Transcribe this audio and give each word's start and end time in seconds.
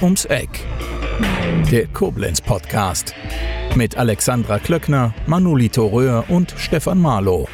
Rund 0.00 0.02
ums 0.02 0.24
Eck. 0.26 0.66
Der 1.70 1.86
Koblenz 1.88 2.40
Podcast. 2.40 3.14
Mit 3.74 3.96
Alexandra 3.96 4.58
Klöckner, 4.58 5.14
Manolito 5.26 5.86
Röhr 5.86 6.24
und 6.28 6.54
Stefan 6.56 6.98
Marlow. 7.00 7.46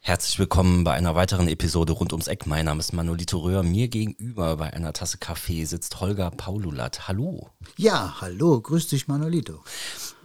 Herzlich 0.00 0.38
willkommen 0.40 0.82
bei 0.82 0.94
einer 0.94 1.14
weiteren 1.14 1.46
Episode 1.46 1.92
rund 1.92 2.12
ums 2.12 2.26
Eck. 2.26 2.46
Mein 2.46 2.64
Name 2.64 2.80
ist 2.80 2.92
Manolito 2.92 3.38
Röhr. 3.38 3.62
Mir 3.62 3.86
gegenüber 3.86 4.56
bei 4.56 4.72
einer 4.72 4.92
Tasse 4.92 5.18
Kaffee 5.18 5.64
sitzt 5.64 6.00
Holger 6.00 6.32
Paululat. 6.32 7.06
Hallo. 7.06 7.50
Ja, 7.76 8.20
hallo, 8.20 8.60
grüß 8.60 8.88
dich 8.88 9.06
Manolito. 9.06 9.60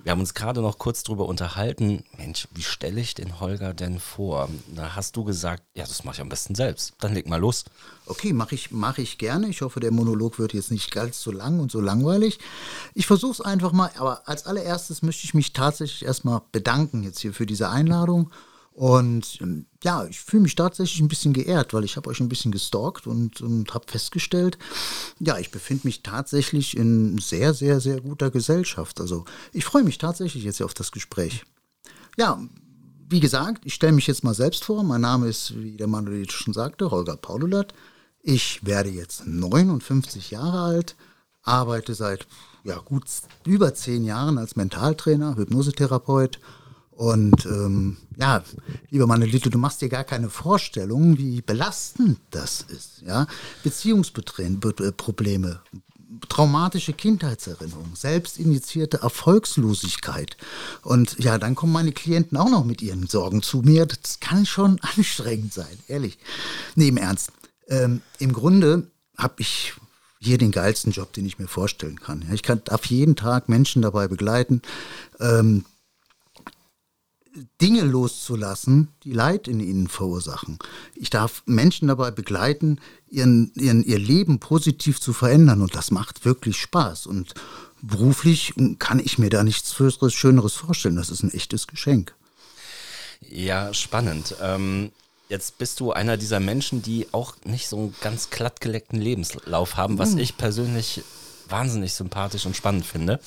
Wir 0.06 0.12
haben 0.12 0.20
uns 0.20 0.36
gerade 0.36 0.62
noch 0.62 0.78
kurz 0.78 1.02
darüber 1.02 1.26
unterhalten. 1.26 2.04
Mensch, 2.16 2.48
wie 2.54 2.62
stelle 2.62 3.02
ich 3.02 3.16
den 3.16 3.40
Holger 3.40 3.74
denn 3.74 4.00
vor? 4.00 4.50
Da 4.76 4.96
hast 4.96 5.16
du 5.16 5.24
gesagt, 5.24 5.64
ja, 5.74 5.84
das 5.84 6.04
mache 6.04 6.18
ich 6.18 6.22
am 6.22 6.30
besten 6.30 6.54
selbst. 6.54 6.94
Dann 7.00 7.16
leg 7.16 7.28
mal 7.28 7.40
los. 7.40 7.66
Okay, 8.06 8.32
mache 8.32 8.54
ich, 8.54 8.70
mach 8.70 9.00
ich 9.00 9.18
gerne. 9.18 9.50
Ich 9.50 9.64
hoffe, 9.64 9.80
der 9.80 9.90
Monolog 9.90 10.38
wird 10.38 10.54
jetzt 10.54 10.70
nicht 10.70 10.92
ganz 10.92 11.24
so 11.24 11.32
lang 11.32 11.60
und 11.60 11.72
so 11.72 11.82
langweilig. 11.82 12.38
Ich 12.94 13.08
versuche 13.08 13.32
es 13.32 13.42
einfach 13.42 13.72
mal, 13.72 13.90
aber 13.98 14.30
als 14.30 14.46
allererstes 14.46 15.02
möchte 15.02 15.26
ich 15.26 15.34
mich 15.34 15.54
tatsächlich 15.54 16.06
erstmal 16.06 16.44
bedanken 16.52 17.02
jetzt 17.02 17.22
hier 17.22 17.34
für 17.34 17.48
diese 17.48 17.72
Einladung 17.72 18.30
und 18.76 19.38
ähm, 19.40 19.68
ja, 19.84 20.06
ich 20.06 20.20
fühle 20.20 20.44
mich 20.44 20.56
tatsächlich 20.56 21.00
ein 21.00 21.08
bisschen 21.08 21.32
geehrt, 21.32 21.74
weil 21.74 21.86
ich 21.86 21.96
habe 21.96 22.10
euch 22.10 22.20
ein 22.20 22.28
bisschen 22.28 22.52
gestalkt 22.52 23.08
und, 23.08 23.40
und 23.40 23.74
habe 23.74 23.86
festgestellt, 23.88 24.58
ja, 25.18 25.38
ich 25.38 25.50
befinde 25.50 25.88
mich 25.88 26.04
tatsächlich 26.04 26.76
in 26.76 27.18
sehr, 27.18 27.54
sehr, 27.54 27.80
sehr 27.80 28.02
guter 28.02 28.32
Gesellschaft. 28.32 29.00
Also 29.00 29.24
ich 29.54 29.64
freue 29.64 29.84
mich 29.84 29.98
tatsächlich 29.98 30.44
jetzt 30.44 30.62
auf 30.62 30.74
das 30.74 30.92
Gespräch. 30.92 31.46
Ja, 32.18 32.38
wie 33.08 33.22
gesagt, 33.22 33.62
ich 33.66 33.76
stelle 33.76 33.94
mich 33.94 34.08
jetzt 34.08 34.26
mal 34.26 34.34
selbst 34.34 34.66
vor. 34.66 34.84
Mein 34.84 35.02
Name 35.02 35.30
ist, 35.30 35.56
wie 35.56 35.78
der 35.78 35.88
Manuel 35.88 36.30
schon 36.30 36.54
sagte, 36.54 36.92
Holger 36.92 37.16
Paululat. 37.16 37.74
Ich 38.24 38.66
werde 38.66 38.90
jetzt 38.90 39.26
59 39.26 40.32
Jahre 40.32 40.60
alt, 40.60 40.98
arbeite 41.44 41.96
seit 41.96 42.28
ja, 42.66 42.78
gut 42.80 43.06
über 43.46 43.74
zehn 43.74 44.04
Jahren 44.04 44.38
als 44.38 44.58
Mentaltrainer, 44.58 45.38
Hypnosetherapeut 45.38 46.42
und 46.96 47.46
ähm, 47.46 47.98
ja, 48.18 48.42
lieber 48.90 49.06
Manolito, 49.06 49.50
du 49.50 49.58
machst 49.58 49.82
dir 49.82 49.90
gar 49.90 50.06
keine 50.06 50.30
Vorstellung, 50.30 51.18
wie 51.18 51.42
belastend 51.42 52.20
das 52.32 52.62
ist. 52.62 53.02
Ja? 53.06 53.28
Beziehungsprobleme, 53.64 55.60
traumatische 56.30 56.94
Kindheitserinnerungen, 56.94 57.96
selbstinitiierte 57.96 59.02
Erfolgslosigkeit. 59.02 60.38
Und 60.84 61.18
ja, 61.20 61.38
dann 61.38 61.56
kommen 61.56 61.74
meine 61.74 61.92
Klienten 61.92 62.38
auch 62.38 62.50
noch 62.50 62.64
mit 62.64 62.82
ihren 62.82 63.08
Sorgen 63.08 63.42
zu 63.42 63.58
mir. 63.58 63.86
Das 63.86 64.22
kann 64.22 64.46
schon 64.46 64.80
anstrengend 64.96 65.54
sein, 65.54 65.78
ehrlich. 65.88 66.18
Nee, 66.76 66.88
im 66.88 66.98
Ernst. 66.98 67.32
Ähm, 67.68 68.02
Im 68.20 68.32
Grunde 68.32 68.88
habe 69.18 69.36
ich 69.40 69.74
hier 70.20 70.38
den 70.38 70.52
geilsten 70.52 70.94
Job, 70.94 71.12
den 71.12 71.26
ich 71.26 71.40
mir 71.40 71.48
vorstellen 71.48 72.00
kann. 72.00 72.26
Ich 72.32 72.42
kann 72.42 72.62
auf 72.70 72.86
jeden 72.86 73.16
Tag 73.16 73.50
Menschen 73.50 73.82
dabei 73.82 74.08
begleiten, 74.08 74.62
ähm, 75.20 75.66
Dinge 77.62 77.82
loszulassen, 77.82 78.90
die 79.04 79.12
Leid 79.12 79.48
in 79.48 79.60
ihnen 79.60 79.88
verursachen. 79.88 80.60
Ich 80.96 81.10
darf 81.10 81.44
Menschen 81.46 81.88
dabei 81.88 82.12
begleiten, 82.12 82.80
ihren, 83.10 83.52
ihren, 83.56 83.84
ihr 83.84 84.00
Leben 84.00 84.40
positiv 84.40 85.02
zu 85.02 85.14
verändern 85.14 85.62
und 85.62 85.76
das 85.76 85.92
macht 85.92 86.26
wirklich 86.26 86.58
Spaß. 86.58 87.08
Und 87.08 87.34
beruflich 87.82 88.54
kann 88.80 89.00
ich 89.00 89.18
mir 89.18 89.30
da 89.30 89.44
nichts 89.44 89.76
Schöneres 90.10 90.54
vorstellen. 90.54 90.96
Das 90.96 91.10
ist 91.10 91.24
ein 91.24 91.34
echtes 91.34 91.68
Geschenk. 91.68 92.16
Ja, 93.22 93.74
spannend. 93.74 94.36
Ähm, 94.42 94.92
jetzt 95.30 95.58
bist 95.58 95.80
du 95.80 95.92
einer 95.92 96.18
dieser 96.18 96.40
Menschen, 96.40 96.82
die 96.82 97.08
auch 97.12 97.36
nicht 97.44 97.68
so 97.68 97.78
einen 97.78 97.96
ganz 98.02 98.30
glattgeleckten 98.30 99.00
Lebenslauf 99.00 99.78
haben, 99.78 99.98
was 99.98 100.12
hm. 100.12 100.20
ich 100.20 100.38
persönlich 100.38 101.02
wahnsinnig 101.50 101.94
sympathisch 101.94 102.46
und 102.46 102.56
spannend 102.56 102.86
finde. 102.86 103.20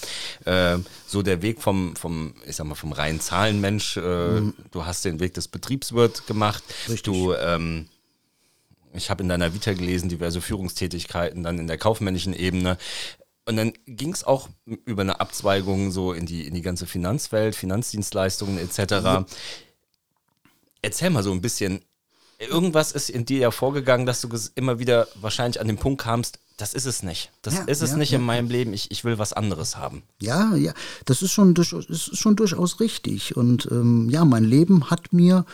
Äh, 0.45 0.79
so 1.07 1.23
der 1.23 1.43
Weg 1.43 1.61
vom, 1.61 1.97
vom, 1.97 2.35
ich 2.47 2.57
sag 2.57 2.67
mal, 2.67 2.75
vom 2.75 2.93
reinen 2.93 3.21
Zahlenmensch, 3.21 3.97
äh, 3.97 4.41
mhm. 4.41 4.55
du 4.71 4.85
hast 4.85 5.05
den 5.05 5.21
Weg 5.21 5.35
des 5.35 5.49
Betriebswirt 5.49 6.27
gemacht. 6.27 6.63
Richtig. 6.89 7.03
Du, 7.03 7.35
ähm, 7.35 7.89
ich 8.93 9.11
habe 9.11 9.23
in 9.23 9.29
deiner 9.29 9.55
Vita 9.55 9.73
gelesen, 9.73 10.09
diverse 10.09 10.41
Führungstätigkeiten, 10.41 11.43
dann 11.43 11.59
in 11.59 11.67
der 11.67 11.79
kaufmännischen 11.79 12.35
Ebene. 12.35 12.79
Und 13.45 13.57
dann 13.57 13.73
ging 13.87 14.13
es 14.13 14.25
auch 14.25 14.49
über 14.85 15.03
eine 15.03 15.21
Abzweigung 15.21 15.91
so 15.91 16.13
in 16.13 16.27
die, 16.27 16.47
in 16.47 16.55
die 16.55 16.63
ganze 16.63 16.87
Finanzwelt, 16.87 17.55
Finanzdienstleistungen 17.55 18.59
etc. 18.59 19.27
Erzähl 20.83 21.11
mal 21.11 21.23
so 21.23 21.33
ein 21.33 21.41
bisschen, 21.41 21.81
irgendwas 22.39 22.93
ist 22.93 23.11
in 23.11 23.25
dir 23.25 23.39
ja 23.39 23.51
vorgegangen, 23.51 24.07
dass 24.07 24.21
du 24.21 24.29
immer 24.55 24.79
wieder 24.79 25.09
wahrscheinlich 25.21 25.61
an 25.61 25.67
den 25.67 25.79
Punkt 25.79 26.03
kamst, 26.03 26.39
das 26.57 26.75
ist 26.75 26.87
es 26.87 27.03
nicht. 27.03 27.31
Das 27.43 27.55
ja, 27.55 27.63
ist 27.65 27.83
es 27.83 27.93
ja, 27.93 27.97
nicht 27.97 28.11
ja. 28.11 28.19
in 28.19 28.25
meinem 28.25 28.49
Leben. 28.49 28.73
Ich, 28.73 28.91
ich 28.91 29.05
will 29.05 29.19
was 29.19 29.33
anderes 29.33 29.77
haben. 29.77 30.03
Ja, 30.21 30.55
ja, 30.57 30.73
das 31.05 31.23
ist 31.23 31.33
schon, 31.33 31.55
durch, 31.55 31.73
ist 31.73 32.17
schon 32.17 32.37
durchaus 32.37 32.81
richtig. 32.81 33.37
Und 33.37 33.69
ähm, 33.71 34.09
ja, 34.11 34.25
mein 34.25 34.45
Leben 34.45 34.91
hat 34.91 35.13
mir 35.13 35.45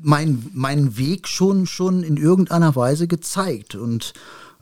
mein, 0.00 0.46
meinen 0.52 0.96
Weg 0.96 1.26
schon, 1.26 1.66
schon 1.66 2.04
in 2.04 2.16
irgendeiner 2.16 2.76
Weise 2.76 3.08
gezeigt. 3.08 3.74
Und 3.74 4.12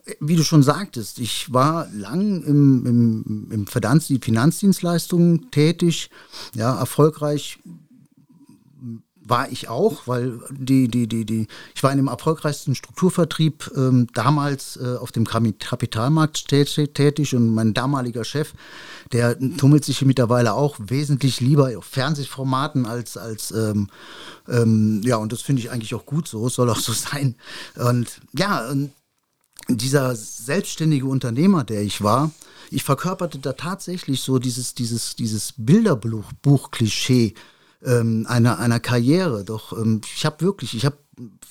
äh, 0.07 0.15
wie 0.21 0.37
du 0.37 0.43
schon 0.43 0.63
sagtest, 0.63 1.19
ich 1.19 1.53
war 1.53 1.87
lang 1.93 2.43
im, 2.45 2.87
im, 2.87 3.49
im 3.51 3.67
Finanzdienstleistungen 3.67 5.51
tätig, 5.51 6.09
ja, 6.55 6.79
erfolgreich 6.79 7.59
war 9.33 9.51
ich 9.51 9.71
auch, 9.71 10.07
weil 10.07 10.39
die, 10.51 10.89
die, 10.89 11.09
die, 11.09 11.25
die, 11.25 11.47
ich 11.75 11.83
war 11.83 11.91
in 11.91 11.97
dem 11.97 12.09
erfolgreichsten 12.09 12.75
Strukturvertrieb 12.75 13.71
ähm, 13.75 14.07
damals 14.13 14.77
äh, 14.77 14.97
auf 14.99 15.11
dem 15.11 15.27
Kapitalmarkt 15.27 16.49
tätig 16.49 17.35
und 17.35 17.49
mein 17.49 17.73
damaliger 17.73 18.25
Chef, 18.25 18.53
der 19.13 19.39
tummelt 19.57 19.87
sich 19.87 20.03
mittlerweile 20.03 20.53
auch 20.53 20.77
wesentlich 20.79 21.41
lieber 21.41 21.71
auf 21.79 21.87
Fernsehformaten 21.87 22.85
als, 22.85 23.17
als 23.17 23.53
ähm, 23.53 23.89
ähm, 24.49 25.01
ja, 25.03 25.17
und 25.17 25.33
das 25.33 25.41
finde 25.41 25.63
ich 25.63 25.71
eigentlich 25.71 25.95
auch 25.95 26.05
gut 26.05 26.29
so, 26.29 26.47
soll 26.51 26.69
auch 26.69 26.81
so 26.81 26.93
sein. 27.11 27.35
Und 27.77 28.21
ja, 28.37 28.69
und 28.69 28.93
dieser 29.69 30.15
selbstständige 30.15 31.07
Unternehmer, 31.07 31.65
der 31.65 31.81
ich 31.81 32.03
war, 32.03 32.33
ich 32.71 32.85
verkörperte 32.85 33.39
da 33.39 33.55
tatsächlich 33.55 34.21
so 34.21 34.39
dieses, 34.39 34.75
dieses, 34.75 35.17
dieses 35.17 35.55
Bilderbuch-Klischee 35.57 37.33
ähm, 37.85 38.27
einer, 38.29 38.59
einer 38.59 38.81
Karriere. 38.81 39.45
Doch 39.45 39.73
ähm, 39.73 40.01
ich 40.15 40.25
habe 40.25 40.41
wirklich, 40.41 40.75
ich 40.75 40.85
habe 40.85 40.97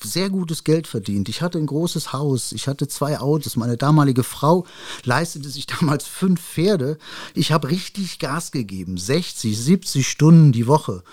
sehr 0.03 0.29
gutes 0.29 0.63
Geld 0.63 0.87
verdient. 0.87 1.29
Ich 1.29 1.41
hatte 1.41 1.57
ein 1.57 1.67
großes 1.67 2.13
Haus, 2.13 2.51
ich 2.51 2.67
hatte 2.67 2.87
zwei 2.87 3.19
Autos. 3.19 3.55
Meine 3.55 3.77
damalige 3.77 4.23
Frau 4.23 4.65
leistete 5.03 5.49
sich 5.49 5.65
damals 5.79 6.05
fünf 6.07 6.41
Pferde. 6.41 6.97
Ich 7.33 7.51
habe 7.51 7.69
richtig 7.69 8.19
Gas 8.19 8.51
gegeben, 8.51 8.97
60, 8.97 9.57
70 9.57 10.07
Stunden 10.07 10.51
die 10.51 10.67
Woche. 10.67 11.03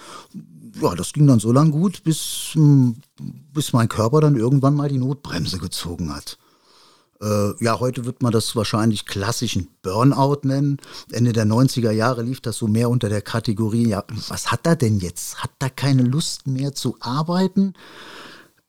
Ja, 0.81 0.95
das 0.95 1.13
ging 1.13 1.27
dann 1.27 1.41
so 1.41 1.51
lang 1.53 1.73
gut, 1.73 2.05
bis, 2.05 2.51
hm, 2.53 2.97
bis 3.53 3.73
mein 3.73 3.89
Körper 3.89 4.21
dann 4.21 4.37
irgendwann 4.37 4.75
mal 4.75 4.89
die 4.89 4.99
Notbremse 4.99 5.59
gezogen 5.59 6.15
hat. 6.15 6.39
Äh, 7.21 7.65
ja, 7.65 7.81
heute 7.81 8.05
wird 8.05 8.23
man 8.23 8.33
das 8.33 8.55
wahrscheinlich 8.55 9.07
klassischen 9.07 9.69
Burnout 9.83 10.41
nennen. 10.45 10.79
Ende 11.11 11.33
der 11.33 11.47
90er 11.47 11.91
Jahre 11.91 12.23
lief 12.23 12.41
das 12.41 12.57
so 12.57 12.69
mehr 12.69 12.91
unter 12.91 13.09
der 13.09 13.23
Kategorie, 13.23 13.89
ja, 13.89 14.05
was 14.29 14.53
hat 14.53 14.67
er 14.67 14.77
denn 14.77 15.01
jetzt? 15.01 15.43
Hat 15.43 15.51
er 15.59 15.71
keine 15.71 16.03
Lust 16.03 16.47
mehr 16.47 16.75
zu 16.75 16.97
arbeiten? 17.01 17.75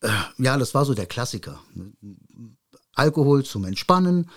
Äh, 0.01 0.09
ja, 0.37 0.57
das 0.57 0.73
war 0.73 0.85
so 0.85 0.93
der 0.93 1.05
Klassiker. 1.05 1.59
Alkohol 2.95 3.43
zum 3.45 3.65
Entspannen, 3.65 4.29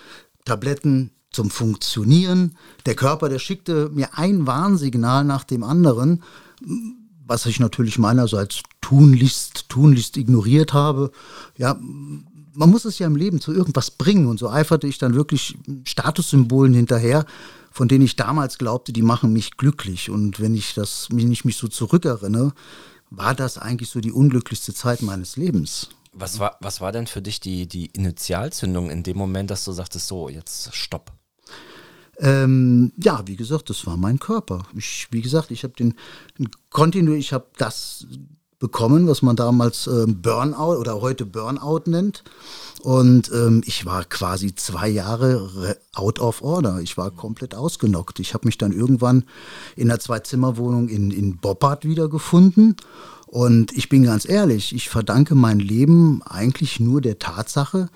Tabletten 0.44 1.12
zum 1.30 1.50
Funktionieren. 1.50 2.56
Der 2.84 2.94
Körper, 2.94 3.28
der 3.28 3.38
schickte 3.38 3.88
mir 3.90 4.18
ein 4.18 4.46
Warnsignal 4.46 5.24
nach 5.24 5.44
dem 5.44 5.64
anderen, 5.64 6.22
was 7.24 7.47
ich 7.47 7.60
natürlich 7.60 7.98
meinerseits 7.98 8.62
tunlichst, 8.82 9.70
tunlichst 9.70 10.16
ignoriert 10.18 10.74
habe. 10.74 11.10
Ja, 11.56 11.80
man 12.54 12.71
muss 12.71 12.84
es 12.84 12.99
ja 12.99 13.07
im 13.07 13.16
Leben 13.16 13.41
zu 13.41 13.53
irgendwas 13.53 13.91
bringen. 13.91 14.27
Und 14.27 14.39
so 14.39 14.51
eiferte 14.51 14.87
ich 14.87 14.99
dann 14.99 15.15
wirklich 15.15 15.57
Statussymbolen 15.84 16.75
hinterher, 16.75 17.25
von 17.71 17.89
denen 17.89 18.04
ich 18.04 18.16
damals 18.16 18.59
glaubte, 18.59 18.93
die 18.93 19.03
machen 19.03 19.33
mich 19.33 19.57
glücklich. 19.57 20.10
Und 20.10 20.41
wenn 20.41 20.54
ich 20.54 20.75
das, 20.75 21.09
wenn 21.10 21.33
ich 21.33 21.45
mich 21.45 21.57
so 21.57 21.69
zurückerinnere, 21.69 22.53
war 23.10 23.34
das 23.34 23.59
eigentlich 23.59 23.91
so 23.91 24.01
die 24.01 24.13
unglücklichste 24.13 24.75
Zeit 24.75 25.03
meines 25.03 25.37
Lebens. 25.37 25.89
Was 26.13 26.39
war, 26.39 26.59
was 26.60 26.81
war 26.81 26.93
denn 26.93 27.07
für 27.07 27.22
dich 27.22 27.41
die, 27.41 27.66
die 27.66 27.87
Initialzündung 27.87 28.91
in 28.91 29.03
dem 29.03 29.16
Moment, 29.16 29.51
dass 29.51 29.65
du 29.65 29.72
sagtest, 29.72 30.09
so, 30.09 30.28
jetzt 30.28 30.75
stopp? 30.75 31.13
Ähm, 32.19 32.93
ja, 32.99 33.22
wie 33.27 33.37
gesagt, 33.37 33.71
das 33.71 33.87
war 33.87 33.97
mein 33.97 34.19
Körper. 34.19 34.66
Ich, 34.77 35.09
wie 35.10 35.22
gesagt, 35.22 35.51
ich 35.51 35.65
habe 35.65 35.75
den, 35.75 35.95
Kontinuum, 36.71 37.16
ich 37.16 37.33
habe 37.33 37.47
das 37.57 38.07
bekommen, 38.62 39.09
was 39.09 39.22
man 39.22 39.34
damals 39.34 39.88
äh, 39.88 40.06
Burnout 40.06 40.78
oder 40.78 41.00
heute 41.00 41.26
Burnout 41.26 41.82
nennt. 41.86 42.22
Und 42.80 43.28
ähm, 43.34 43.62
ich 43.66 43.84
war 43.86 44.04
quasi 44.04 44.54
zwei 44.54 44.88
Jahre 44.88 45.76
out 45.92 46.20
of 46.20 46.42
order. 46.42 46.78
Ich 46.80 46.97
war 46.97 47.10
komplett 47.10 47.56
ausgenockt. 47.56 48.20
Ich 48.20 48.34
habe 48.34 48.47
mich 48.47 48.59
dann 48.59 48.70
irgendwann 48.70 49.24
in 49.74 49.91
einer 49.91 49.98
Zwei-Zimmer-Wohnung 49.98 50.88
in, 50.88 51.10
in 51.10 51.38
Boppard 51.38 51.84
wiedergefunden. 51.84 52.76
Und 53.26 53.72
ich 53.72 53.88
bin 53.88 54.04
ganz 54.04 54.28
ehrlich, 54.28 54.72
ich 54.72 54.88
verdanke 54.88 55.34
mein 55.34 55.58
Leben 55.58 56.22
eigentlich 56.22 56.78
nur 56.78 57.00
der 57.00 57.18
Tatsache, 57.18 57.88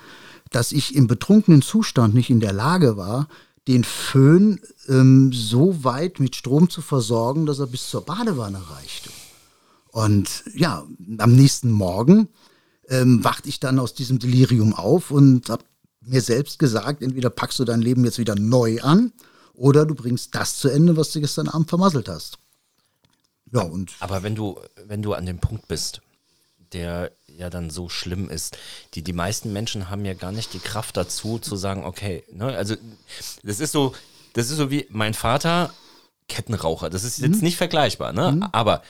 dass 0.51 0.73
ich 0.73 0.95
im 0.95 1.07
betrunkenen 1.07 1.61
Zustand 1.61 2.13
nicht 2.13 2.29
in 2.29 2.41
der 2.41 2.53
Lage 2.53 2.97
war, 2.97 3.29
den 3.69 3.85
Föhn 3.85 4.59
ähm, 4.89 5.31
so 5.31 5.85
weit 5.85 6.19
mit 6.19 6.35
Strom 6.35 6.69
zu 6.69 6.81
versorgen, 6.81 7.45
dass 7.45 7.59
er 7.59 7.67
bis 7.67 7.89
zur 7.89 8.01
Badewanne 8.01 8.61
reichte. 8.69 9.09
Und 9.97 10.43
ja, 10.53 10.85
am 11.17 11.35
nächsten 11.35 11.71
Morgen 11.71 12.29
ähm, 12.87 13.23
wachte 13.23 13.49
ich 13.49 13.59
dann 13.59 13.79
aus 13.79 13.95
diesem 13.95 14.19
Delirium 14.19 14.75
auf 14.75 15.09
und 15.09 15.49
habe 15.49 15.63
mir 16.01 16.21
selbst 16.21 16.59
gesagt, 16.59 17.01
entweder 17.01 17.31
packst 17.31 17.57
du 17.57 17.65
dein 17.65 17.81
Leben 17.81 18.05
jetzt 18.05 18.19
wieder 18.19 18.35
neu 18.35 18.79
an 18.81 19.11
oder 19.55 19.87
du 19.87 19.95
bringst 19.95 20.35
das 20.35 20.57
zu 20.57 20.69
Ende, 20.69 20.97
was 20.97 21.13
du 21.13 21.19
gestern 21.19 21.47
Abend 21.47 21.69
vermasselt 21.69 22.09
hast. 22.09 22.37
Ja, 23.51 23.61
und 23.61 23.95
Aber 23.99 24.21
wenn 24.21 24.35
du, 24.35 24.59
wenn 24.85 25.01
du 25.01 25.13
an 25.13 25.25
dem 25.25 25.39
Punkt 25.39 25.67
bist, 25.67 26.03
der 26.73 27.11
ja 27.35 27.49
dann 27.49 27.71
so 27.71 27.89
schlimm 27.89 28.29
ist. 28.29 28.55
Die, 28.93 29.01
die 29.01 29.13
meisten 29.13 29.51
Menschen 29.51 29.89
haben 29.89 30.05
ja 30.05 30.13
gar 30.13 30.31
nicht 30.31 30.53
die 30.53 30.59
Kraft 30.59 30.95
dazu, 30.95 31.39
zu 31.39 31.55
sagen, 31.55 31.85
okay, 31.85 32.23
ne, 32.31 32.55
also 32.55 32.75
das 33.41 33.59
ist 33.59 33.71
so, 33.71 33.95
das 34.33 34.51
ist 34.51 34.57
so 34.57 34.69
wie 34.69 34.85
mein 34.91 35.15
Vater, 35.15 35.73
Kettenraucher. 36.27 36.91
Das 36.91 37.03
ist 37.03 37.17
jetzt 37.17 37.37
mhm. 37.37 37.45
nicht 37.45 37.57
vergleichbar, 37.57 38.13
ne? 38.13 38.33
Mhm. 38.33 38.43
Aber 38.51 38.83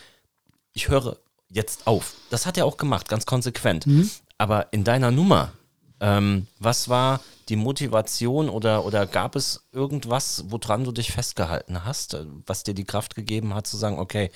ich 0.77 0.89
höre 0.89 1.17
jetzt 1.49 1.87
auf. 1.87 2.13
Das 2.29 2.45
hat 2.45 2.55
er 2.55 2.65
auch 2.65 2.77
gemacht, 2.77 3.09
ganz 3.09 3.25
konsequent. 3.25 3.87
Mhm. 3.87 4.09
Aber 4.37 4.71
in 4.71 4.83
deiner 4.83 5.09
Nummer, 5.09 5.53
ähm, 5.99 6.45
was 6.59 6.87
war 6.87 7.19
die 7.49 7.55
Motivation 7.55 8.47
oder, 8.47 8.85
oder 8.85 9.07
gab 9.07 9.35
es 9.35 9.67
irgendwas, 9.71 10.43
woran 10.49 10.83
du 10.83 10.91
dich 10.91 11.11
festgehalten 11.11 11.83
hast, 11.83 12.15
was 12.45 12.63
dir 12.63 12.75
die 12.75 12.83
Kraft 12.83 13.15
gegeben 13.15 13.55
hat, 13.55 13.65
zu 13.65 13.75
sagen, 13.75 13.97
okay, 13.97 14.29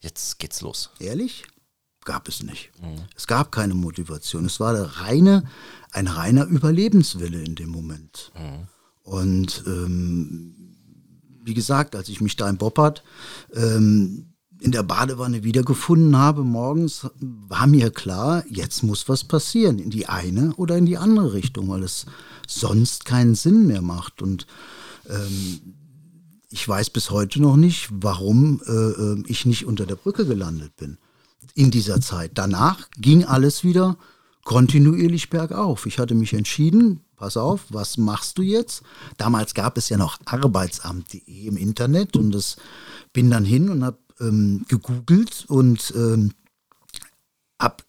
jetzt 0.00 0.38
geht's 0.38 0.62
los? 0.62 0.90
Ehrlich? 0.98 1.44
gab 2.04 2.28
es 2.28 2.42
nicht. 2.42 2.70
Mhm. 2.82 3.04
Es 3.16 3.26
gab 3.26 3.50
keine 3.50 3.72
Motivation. 3.72 4.44
Es 4.44 4.60
war 4.60 4.74
reine, 5.00 5.44
ein 5.90 6.06
reiner 6.06 6.44
Überlebenswille 6.44 7.42
in 7.42 7.54
dem 7.54 7.70
Moment. 7.70 8.30
Mhm. 8.34 8.68
Und 9.04 9.64
ähm, 9.66 10.54
wie 11.42 11.54
gesagt, 11.54 11.96
als 11.96 12.10
ich 12.10 12.20
mich 12.20 12.36
da 12.36 12.48
in 12.50 12.58
Boppard 12.58 13.02
ähm, 13.54 14.33
in 14.60 14.72
der 14.72 14.82
Badewanne 14.82 15.44
wiedergefunden 15.44 16.16
habe 16.16 16.42
morgens, 16.42 17.06
war 17.20 17.66
mir 17.66 17.90
klar, 17.90 18.44
jetzt 18.48 18.82
muss 18.82 19.08
was 19.08 19.24
passieren, 19.24 19.78
in 19.78 19.90
die 19.90 20.06
eine 20.06 20.54
oder 20.56 20.76
in 20.76 20.86
die 20.86 20.96
andere 20.96 21.34
Richtung, 21.34 21.68
weil 21.68 21.82
es 21.82 22.06
sonst 22.46 23.04
keinen 23.04 23.34
Sinn 23.34 23.66
mehr 23.66 23.82
macht. 23.82 24.22
Und 24.22 24.46
ähm, 25.08 25.60
ich 26.50 26.66
weiß 26.66 26.90
bis 26.90 27.10
heute 27.10 27.42
noch 27.42 27.56
nicht, 27.56 27.88
warum 27.90 28.62
äh, 28.66 29.30
ich 29.30 29.44
nicht 29.44 29.66
unter 29.66 29.86
der 29.86 29.96
Brücke 29.96 30.24
gelandet 30.24 30.76
bin 30.76 30.98
in 31.54 31.70
dieser 31.70 32.00
Zeit. 32.00 32.32
Danach 32.34 32.88
ging 32.96 33.24
alles 33.24 33.64
wieder 33.64 33.96
kontinuierlich 34.44 35.30
bergauf. 35.30 35.86
Ich 35.86 35.98
hatte 35.98 36.14
mich 36.14 36.32
entschieden, 36.32 37.00
pass 37.16 37.36
auf, 37.36 37.62
was 37.70 37.96
machst 37.96 38.38
du 38.38 38.42
jetzt? 38.42 38.82
Damals 39.16 39.54
gab 39.54 39.78
es 39.78 39.88
ja 39.88 39.96
noch 39.96 40.18
arbeitsamt.de 40.24 41.46
im 41.46 41.56
Internet 41.56 42.16
und 42.16 42.32
das 42.32 42.56
bin 43.12 43.30
dann 43.30 43.44
hin 43.44 43.68
und 43.68 43.84
habe 43.84 43.98
ähm, 44.26 44.64
gegoogelt 44.68 45.44
und 45.48 45.92
ähm, 45.96 46.32
habe 47.60 47.82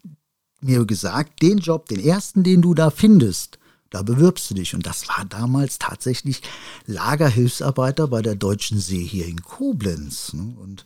mir 0.61 0.85
gesagt, 0.85 1.41
den 1.41 1.59
Job, 1.59 1.87
den 1.89 1.99
ersten, 1.99 2.43
den 2.43 2.61
du 2.61 2.73
da 2.73 2.89
findest, 2.89 3.59
da 3.89 4.01
bewirbst 4.01 4.49
du 4.49 4.55
dich. 4.55 4.73
Und 4.75 4.85
das 4.85 5.07
war 5.07 5.25
damals 5.25 5.79
tatsächlich 5.79 6.41
Lagerhilfsarbeiter 6.85 8.07
bei 8.07 8.21
der 8.21 8.35
Deutschen 8.35 8.79
See 8.79 9.03
hier 9.03 9.25
in 9.25 9.41
Koblenz. 9.41 10.33
Ne? 10.33 10.55
Und 10.61 10.85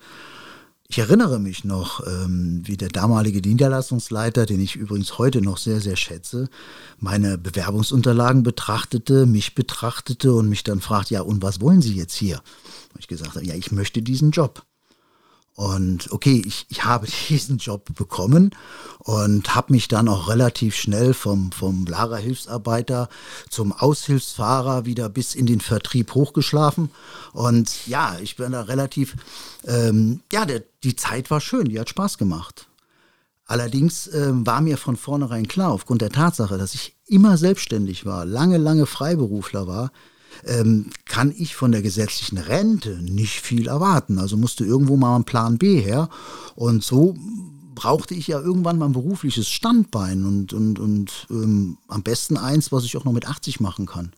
ich 0.91 0.97
erinnere 0.97 1.39
mich 1.39 1.63
noch, 1.63 2.05
ähm, 2.07 2.63
wie 2.65 2.75
der 2.75 2.89
damalige 2.89 3.47
Niederlassungsleiter, 3.47 4.47
den 4.47 4.59
ich 4.59 4.75
übrigens 4.75 5.19
heute 5.19 5.39
noch 5.39 5.57
sehr, 5.57 5.81
sehr 5.81 5.95
schätze, 5.95 6.49
meine 6.97 7.37
Bewerbungsunterlagen 7.37 8.41
betrachtete, 8.41 9.27
mich 9.27 9.53
betrachtete 9.53 10.33
und 10.33 10.49
mich 10.49 10.63
dann 10.63 10.81
fragt, 10.81 11.11
ja, 11.11 11.21
und 11.21 11.43
was 11.43 11.61
wollen 11.61 11.83
Sie 11.83 11.93
jetzt 11.93 12.15
hier? 12.15 12.41
Und 12.93 13.01
ich 13.01 13.07
gesagt 13.07 13.35
habe, 13.35 13.45
ja, 13.45 13.53
ich 13.53 13.71
möchte 13.71 14.01
diesen 14.01 14.31
Job. 14.31 14.63
Und 15.59 16.09
okay, 16.13 16.41
ich, 16.45 16.67
ich 16.69 16.85
habe 16.85 17.05
diesen 17.27 17.57
Job 17.57 17.93
bekommen 17.93 18.51
und 18.99 19.55
habe 19.55 19.73
mich 19.73 19.89
dann 19.89 20.07
auch 20.07 20.29
relativ 20.29 20.73
schnell 20.73 21.13
vom, 21.13 21.51
vom 21.51 21.85
Lagerhilfsarbeiter 21.85 23.09
zum 23.49 23.73
Aushilfsfahrer 23.73 24.85
wieder 24.85 25.09
bis 25.09 25.35
in 25.35 25.45
den 25.47 25.59
Vertrieb 25.59 26.15
hochgeschlafen. 26.15 26.91
Und 27.33 27.87
ja, 27.87 28.15
ich 28.21 28.37
bin 28.37 28.53
da 28.53 28.61
relativ, 28.61 29.17
ähm, 29.65 30.21
ja, 30.31 30.45
der, 30.45 30.63
die 30.85 30.95
Zeit 30.95 31.29
war 31.29 31.41
schön, 31.41 31.67
die 31.67 31.77
hat 31.77 31.89
Spaß 31.89 32.17
gemacht. 32.17 32.67
Allerdings 33.45 34.07
äh, 34.07 34.29
war 34.31 34.61
mir 34.61 34.77
von 34.77 34.95
vornherein 34.95 35.49
klar, 35.49 35.71
aufgrund 35.71 36.01
der 36.01 36.11
Tatsache, 36.11 36.57
dass 36.57 36.73
ich 36.73 36.95
immer 37.05 37.35
selbstständig 37.35 38.05
war, 38.05 38.23
lange, 38.23 38.59
lange 38.59 38.85
Freiberufler 38.85 39.67
war, 39.67 39.91
ähm, 40.45 40.89
kann 41.05 41.33
ich 41.35 41.55
von 41.55 41.71
der 41.71 41.81
gesetzlichen 41.81 42.37
Rente 42.37 42.99
nicht 43.01 43.41
viel 43.41 43.67
erwarten. 43.67 44.19
Also 44.19 44.37
musste 44.37 44.65
irgendwo 44.65 44.97
mal 44.97 45.15
ein 45.15 45.25
Plan 45.25 45.57
B 45.57 45.81
her. 45.81 46.09
Und 46.55 46.83
so 46.83 47.15
brauchte 47.75 48.13
ich 48.13 48.27
ja 48.27 48.39
irgendwann 48.39 48.77
mal 48.77 48.87
ein 48.87 48.93
berufliches 48.93 49.47
Standbein 49.47 50.25
und, 50.25 50.53
und, 50.53 50.79
und 50.79 51.27
ähm, 51.29 51.77
am 51.87 52.03
besten 52.03 52.37
eins, 52.37 52.71
was 52.71 52.83
ich 52.83 52.97
auch 52.97 53.05
noch 53.05 53.13
mit 53.13 53.27
80 53.27 53.59
machen 53.59 53.85
kann. 53.85 54.11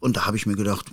Und 0.00 0.16
da 0.16 0.26
habe 0.26 0.36
ich 0.36 0.46
mir 0.46 0.56
gedacht, 0.56 0.86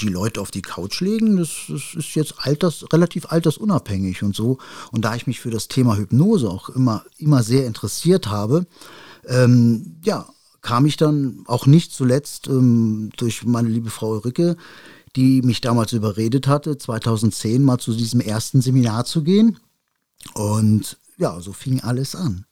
die 0.00 0.08
Leute 0.08 0.40
auf 0.40 0.50
die 0.50 0.62
Couch 0.62 1.00
legen, 1.00 1.38
das, 1.38 1.50
das, 1.68 1.94
ist 1.94 2.14
jetzt 2.14 2.34
alters, 2.38 2.84
relativ 2.92 3.26
altersunabhängig 3.26 4.22
und 4.22 4.36
so. 4.36 4.58
Und 4.92 5.04
da 5.04 5.14
ich 5.14 5.26
mich 5.26 5.40
für 5.40 5.50
das 5.50 5.68
Thema 5.68 5.96
Hypnose 5.96 6.48
auch 6.48 6.68
immer, 6.68 7.04
immer 7.16 7.42
sehr 7.42 7.66
interessiert 7.66 8.28
habe, 8.28 8.66
ähm, 9.26 9.96
ja, 10.04 10.28
kam 10.60 10.86
ich 10.86 10.96
dann 10.96 11.44
auch 11.46 11.66
nicht 11.66 11.92
zuletzt 11.92 12.48
ähm, 12.48 13.10
durch 13.16 13.44
meine 13.44 13.68
liebe 13.68 13.90
Frau 13.90 14.12
Ulrike, 14.12 14.56
die 15.16 15.42
mich 15.42 15.60
damals 15.60 15.92
überredet 15.92 16.46
hatte, 16.46 16.76
2010 16.76 17.62
mal 17.62 17.78
zu 17.78 17.92
diesem 17.92 18.20
ersten 18.20 18.60
Seminar 18.60 19.04
zu 19.04 19.22
gehen. 19.22 19.58
Und 20.34 20.98
ja, 21.16 21.40
so 21.40 21.52
fing 21.52 21.80
alles 21.80 22.14
an. 22.14 22.44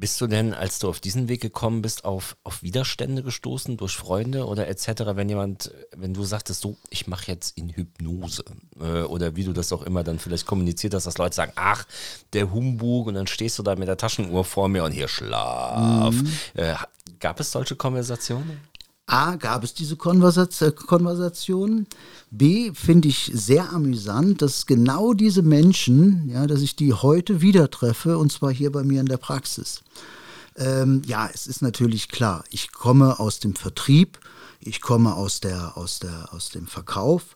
Bist 0.00 0.20
du 0.20 0.28
denn, 0.28 0.54
als 0.54 0.78
du 0.78 0.88
auf 0.88 1.00
diesen 1.00 1.28
Weg 1.28 1.40
gekommen 1.40 1.82
bist, 1.82 2.04
auf, 2.04 2.36
auf 2.44 2.62
Widerstände 2.62 3.24
gestoßen 3.24 3.76
durch 3.76 3.96
Freunde 3.96 4.46
oder 4.46 4.68
etc., 4.68 5.02
wenn 5.14 5.28
jemand, 5.28 5.72
wenn 5.96 6.14
du 6.14 6.22
sagtest, 6.22 6.60
so, 6.60 6.76
ich 6.88 7.08
mache 7.08 7.32
jetzt 7.32 7.58
in 7.58 7.70
Hypnose 7.70 8.44
äh, 8.78 9.02
oder 9.02 9.34
wie 9.34 9.42
du 9.42 9.52
das 9.52 9.72
auch 9.72 9.82
immer 9.82 10.04
dann 10.04 10.20
vielleicht 10.20 10.46
kommuniziert 10.46 10.94
hast, 10.94 11.08
dass 11.08 11.18
Leute 11.18 11.34
sagen, 11.34 11.52
ach, 11.56 11.84
der 12.32 12.52
Humbug 12.52 13.08
und 13.08 13.14
dann 13.14 13.26
stehst 13.26 13.58
du 13.58 13.64
da 13.64 13.74
mit 13.74 13.88
der 13.88 13.96
Taschenuhr 13.96 14.44
vor 14.44 14.68
mir 14.68 14.84
und 14.84 14.92
hier 14.92 15.08
schlaf. 15.08 16.14
Mhm. 16.14 16.32
Äh, 16.54 16.74
gab 17.18 17.40
es 17.40 17.50
solche 17.50 17.74
Konversationen? 17.74 18.60
A, 19.08 19.36
gab 19.36 19.64
es 19.64 19.72
diese 19.72 19.96
Konversation. 19.96 21.86
B, 22.30 22.72
finde 22.74 23.08
ich 23.08 23.30
sehr 23.34 23.72
amüsant, 23.72 24.42
dass 24.42 24.66
genau 24.66 25.14
diese 25.14 25.42
Menschen, 25.42 26.28
ja, 26.28 26.46
dass 26.46 26.60
ich 26.60 26.76
die 26.76 26.92
heute 26.92 27.40
wieder 27.40 27.70
treffe, 27.70 28.18
und 28.18 28.30
zwar 28.30 28.52
hier 28.52 28.70
bei 28.70 28.84
mir 28.84 29.00
in 29.00 29.06
der 29.06 29.16
Praxis. 29.16 29.82
Ähm, 30.56 31.02
ja, 31.06 31.30
es 31.32 31.46
ist 31.46 31.62
natürlich 31.62 32.08
klar, 32.08 32.44
ich 32.50 32.70
komme 32.72 33.18
aus 33.18 33.38
dem 33.38 33.54
Vertrieb, 33.54 34.18
ich 34.60 34.82
komme 34.82 35.14
aus, 35.14 35.40
der, 35.40 35.78
aus, 35.78 36.00
der, 36.00 36.34
aus 36.34 36.50
dem 36.50 36.66
Verkauf 36.66 37.34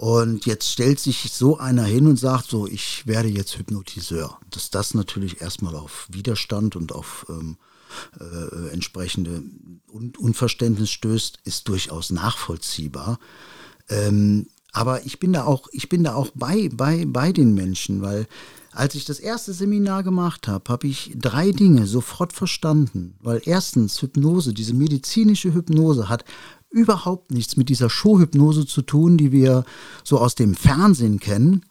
und 0.00 0.46
jetzt 0.46 0.72
stellt 0.72 0.98
sich 0.98 1.30
so 1.30 1.58
einer 1.58 1.84
hin 1.84 2.06
und 2.06 2.16
sagt 2.16 2.48
so, 2.48 2.66
ich 2.66 3.06
werde 3.06 3.28
jetzt 3.28 3.58
Hypnotiseur. 3.58 4.38
Dass 4.48 4.70
das 4.70 4.94
natürlich 4.94 5.42
erstmal 5.42 5.76
auf 5.76 6.06
Widerstand 6.10 6.74
und 6.76 6.92
auf 6.92 7.26
ähm, 7.28 7.58
äh, 8.18 8.68
entsprechende 8.72 9.42
Un 9.92 10.12
Unverständnis 10.18 10.90
stößt, 10.90 11.40
ist 11.44 11.68
durchaus 11.68 12.10
nachvollziehbar. 12.10 13.18
Ähm, 13.88 14.46
aber 14.72 15.04
ich 15.04 15.18
bin 15.18 15.32
da 15.32 15.44
auch, 15.44 15.68
ich 15.72 15.88
bin 15.88 16.04
da 16.04 16.14
auch 16.14 16.30
bei, 16.34 16.70
bei, 16.72 17.04
bei 17.06 17.32
den 17.32 17.54
Menschen, 17.54 18.02
weil 18.02 18.26
als 18.72 18.94
ich 18.94 19.04
das 19.04 19.18
erste 19.18 19.52
Seminar 19.52 20.04
gemacht 20.04 20.46
habe, 20.46 20.72
habe 20.72 20.86
ich 20.86 21.12
drei 21.16 21.50
Dinge 21.50 21.86
sofort 21.86 22.32
verstanden. 22.32 23.14
Weil 23.20 23.42
erstens, 23.44 24.00
Hypnose, 24.00 24.54
diese 24.54 24.74
medizinische 24.74 25.52
Hypnose 25.54 26.08
hat 26.08 26.24
überhaupt 26.70 27.32
nichts 27.32 27.56
mit 27.56 27.68
dieser 27.68 27.90
Showhypnose 27.90 28.66
zu 28.66 28.82
tun, 28.82 29.16
die 29.16 29.32
wir 29.32 29.64
so 30.04 30.18
aus 30.18 30.36
dem 30.36 30.54
Fernsehen 30.54 31.18
kennen, 31.18 31.64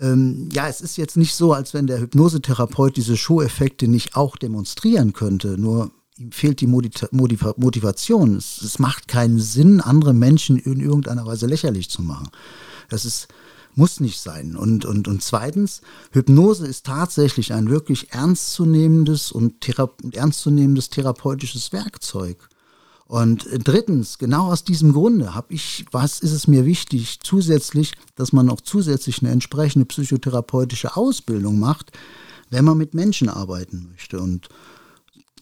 ähm, 0.00 0.48
ja, 0.52 0.68
es 0.68 0.80
ist 0.80 0.96
jetzt 0.96 1.16
nicht 1.16 1.34
so, 1.34 1.52
als 1.52 1.74
wenn 1.74 1.86
der 1.86 2.00
Hypnosetherapeut 2.00 2.96
diese 2.96 3.16
Show-Effekte 3.16 3.88
nicht 3.88 4.16
auch 4.16 4.36
demonstrieren 4.36 5.12
könnte, 5.12 5.58
nur 5.58 5.90
ihm 6.20 6.32
fehlt 6.32 6.60
die 6.60 6.66
Motivation. 6.66 8.36
Es, 8.36 8.60
es, 8.60 8.78
macht 8.78 9.08
keinen 9.08 9.40
Sinn, 9.40 9.80
andere 9.80 10.12
Menschen 10.12 10.58
in 10.58 10.80
irgendeiner 10.80 11.24
Weise 11.24 11.46
lächerlich 11.46 11.88
zu 11.88 12.02
machen. 12.02 12.28
Das 12.90 13.04
ist 13.04 13.28
Muss 13.74 14.00
nicht 14.00 14.20
sein. 14.20 14.56
Und, 14.56 14.84
und, 14.84 15.08
und 15.08 15.22
zweitens, 15.22 15.80
Hypnose 16.10 16.66
ist 16.66 16.84
tatsächlich 16.86 17.54
ein 17.54 17.70
wirklich 17.70 18.12
ernstzunehmendes 18.12 19.32
und 19.32 19.60
thera 19.62 19.90
ernstzunehmendes 20.12 20.90
therapeutisches 20.90 21.72
Werkzeug. 21.72 22.49
Und 23.10 23.48
drittens, 23.64 24.18
genau 24.18 24.52
aus 24.52 24.62
diesem 24.62 24.92
Grunde 24.92 25.34
habe 25.34 25.52
ich, 25.52 25.84
was 25.90 26.20
ist 26.20 26.30
es 26.30 26.46
mir 26.46 26.64
wichtig, 26.64 27.18
zusätzlich, 27.20 27.90
dass 28.14 28.32
man 28.32 28.48
auch 28.48 28.60
zusätzlich 28.60 29.20
eine 29.20 29.32
entsprechende 29.32 29.84
psychotherapeutische 29.84 30.96
Ausbildung 30.96 31.58
macht, 31.58 31.90
wenn 32.50 32.64
man 32.64 32.78
mit 32.78 32.94
Menschen 32.94 33.28
arbeiten 33.28 33.88
möchte. 33.90 34.20
Und 34.20 34.48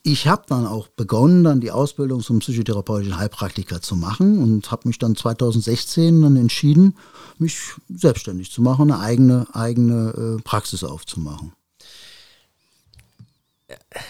ich 0.03 0.27
habe 0.29 0.45
dann 0.49 0.67
auch 0.67 0.89
begonnen, 0.89 1.45
dann 1.45 1.61
die 1.61 1.71
Ausbildung 1.71 2.23
zum 2.23 2.39
psychotherapeutischen 2.39 3.19
Heilpraktiker 3.19 3.83
zu 3.83 3.97
machen 3.97 4.43
und 4.43 4.71
habe 4.71 4.89
mich 4.89 4.99
dann 4.99 5.15
2016 5.15 6.23
dann 6.23 6.37
entschieden, 6.37 6.95
mich 7.37 7.59
selbstständig 7.91 8.51
zu 8.51 8.63
machen, 8.63 8.91
eine 8.91 9.01
eigene, 9.01 9.47
eigene 9.53 10.39
äh, 10.39 10.43
Praxis 10.43 10.85
aufzumachen. 10.85 11.53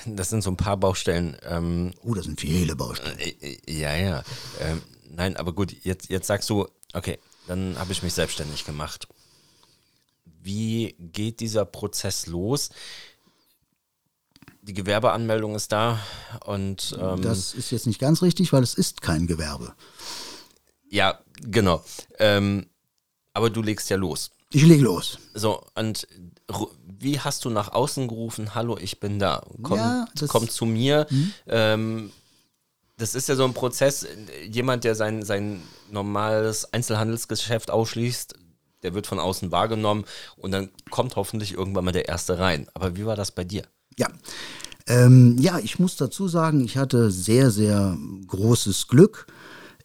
Das 0.07 0.31
sind 0.31 0.43
so 0.43 0.51
ein 0.51 0.57
paar 0.57 0.77
Baustellen. 0.77 1.37
Ähm, 1.43 1.93
oh, 2.03 2.15
das 2.15 2.27
sind 2.27 2.41
viele 2.41 2.77
Baustellen. 2.77 3.19
Äh, 3.19 3.31
äh, 3.41 3.59
ja, 3.67 3.97
ja. 3.97 4.23
Ähm, 4.61 4.83
nein, 5.11 5.37
aber 5.37 5.53
gut, 5.53 5.75
jetzt, 5.85 6.09
jetzt 6.11 6.27
sagst 6.27 6.49
du, 6.51 6.69
okay, 6.95 7.19
dann 7.47 7.79
habe 7.79 7.93
ich 7.93 8.03
mich 8.03 8.15
selbstständig 8.15 8.65
gemacht. 8.65 9.09
Wie 10.25 10.95
geht 10.99 11.41
dieser 11.41 11.65
Prozess 11.65 12.27
los? 12.27 12.71
Die 14.63 14.75
Gewerbeanmeldung 14.75 15.55
ist 15.55 15.73
da 15.73 15.99
und 16.45 16.97
ähm, 17.01 17.23
das 17.23 17.55
ist 17.55 17.71
jetzt 17.71 17.87
nicht 17.87 17.99
ganz 17.99 18.23
richtig, 18.23 18.53
weil 18.53 18.63
es 18.63 18.75
ist 18.75 19.01
kein 19.01 19.27
Gewerbe. 19.27 19.75
Ja, 20.91 21.21
genau. 21.41 21.83
Ähm, 22.19 22.67
aber 23.33 23.51
du 23.51 23.63
legst 23.63 23.89
ja 23.91 23.97
los. 23.97 24.31
Ich 24.51 24.63
lege 24.63 24.83
los. 24.83 25.19
So, 25.35 25.63
und 25.75 26.07
wie 26.87 27.21
hast 27.21 27.45
du 27.45 27.51
nach 27.51 27.73
außen 27.73 28.09
gerufen, 28.09 28.55
hallo, 28.55 28.79
ich 28.81 28.99
bin 28.99 29.19
da, 29.19 29.43
komm, 29.63 29.79
ja, 29.79 30.07
komm 30.29 30.49
zu 30.49 30.65
mir. 30.65 31.07
Hm? 31.09 31.33
Ähm, 31.47 32.13
das 32.97 33.15
ist 33.15 33.29
ja 33.29 33.37
so 33.37 33.45
ein 33.45 33.55
Prozess, 33.55 34.07
jemand, 34.51 34.85
der 34.85 34.95
sein, 34.95 35.23
sein 35.23 35.63
normales 35.91 36.73
Einzelhandelsgeschäft 36.73 37.71
ausschließt, 37.71 38.35
der 38.83 38.95
wird 38.95 39.07
von 39.07 39.21
außen 39.21 39.53
wahrgenommen 39.53 40.05
und 40.37 40.51
dann 40.51 40.71
kommt 40.91 41.17
hoffentlich 41.17 41.53
irgendwann 41.53 41.85
mal 41.85 41.93
der 41.93 42.09
Erste 42.09 42.39
rein. 42.39 42.69
Aber 42.75 42.97
wie 42.97 43.07
war 43.07 43.17
das 43.17 43.31
bei 43.31 43.45
dir? 43.45 43.63
Ja, 43.97 44.09
ähm, 44.89 45.37
ja, 45.39 45.59
ich 45.59 45.79
muss 45.79 45.97
dazu 45.97 46.29
sagen, 46.29 46.65
ich 46.65 46.77
hatte 46.79 47.11
sehr, 47.11 47.51
sehr 47.51 47.97
großes 48.27 48.89
Glück. 48.89 49.27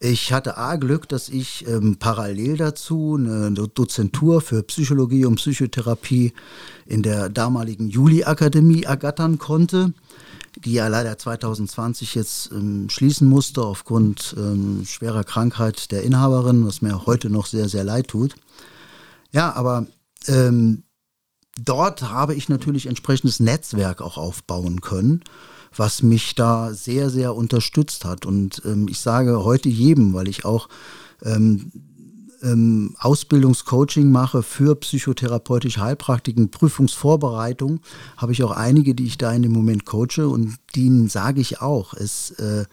Ich 0.06 0.34
hatte 0.34 0.58
A 0.58 0.76
Glück, 0.76 1.08
dass 1.08 1.30
ich 1.30 1.66
ähm, 1.66 1.96
parallel 1.98 2.58
dazu 2.58 3.16
eine 3.18 3.52
Dozentur 3.54 4.42
für 4.42 4.62
Psychologie 4.64 5.24
und 5.24 5.36
Psychotherapie 5.36 6.34
in 6.86 7.04
der 7.04 7.30
damaligen 7.30 7.88
Juli-Akademie 7.88 8.84
ergattern 8.84 9.38
konnte, 9.38 9.94
die 10.58 10.74
ja 10.74 10.90
leider 10.90 11.18
2020 11.18 12.16
jetzt 12.16 12.52
ähm, 12.52 12.90
schließen 12.90 13.30
musste 13.30 13.62
aufgrund 13.62 14.36
ähm, 14.38 14.84
schwerer 14.86 15.24
Krankheit 15.24 15.90
der 15.94 16.04
Inhaberin, 16.04 16.68
was 16.68 16.82
mir 16.82 17.06
heute 17.06 17.30
noch 17.30 17.46
sehr, 17.46 17.70
sehr 17.70 17.86
leid 17.86 18.10
tut. 18.10 18.36
Ja, 19.32 19.54
aber 19.54 19.88
ähm, 20.28 20.84
dort 21.64 22.02
habe 22.10 22.36
ich 22.36 22.50
natürlich 22.50 22.88
entsprechendes 22.88 23.40
Netzwerk 23.40 24.02
auch 24.02 24.18
aufbauen 24.18 24.82
können 24.82 25.24
was 25.76 26.04
mich 26.04 26.36
da 26.36 26.74
sehr, 26.74 27.10
sehr 27.10 27.36
unterstützt 27.36 28.06
hat. 28.06 28.26
Und 28.26 28.62
ähm, 28.66 28.88
ich 28.88 29.00
sage 29.00 29.44
heute 29.44 29.70
jedem, 29.70 30.14
weil 30.14 30.28
ich 30.28 30.46
auch 30.46 30.70
ähm, 31.24 31.72
ähm, 32.44 32.96
Ausbildungscoaching 33.00 34.12
mache 34.12 34.44
für 34.44 34.76
psychotherapeutische 34.76 35.82
Heilpraktiken, 35.82 36.52
Prüfungsvorbereitung, 36.52 37.80
habe 38.18 38.34
ich 38.34 38.44
auch 38.44 38.52
einige, 38.52 38.94
die 38.94 39.06
ich 39.06 39.18
da 39.18 39.32
in 39.32 39.42
dem 39.42 39.54
Moment 39.54 39.86
coache 39.86 40.28
und 40.28 40.58
denen 40.76 41.08
sage 41.08 41.42
ich 41.42 41.62
auch, 41.62 41.94
es, 41.94 42.32
äh, 42.32 42.66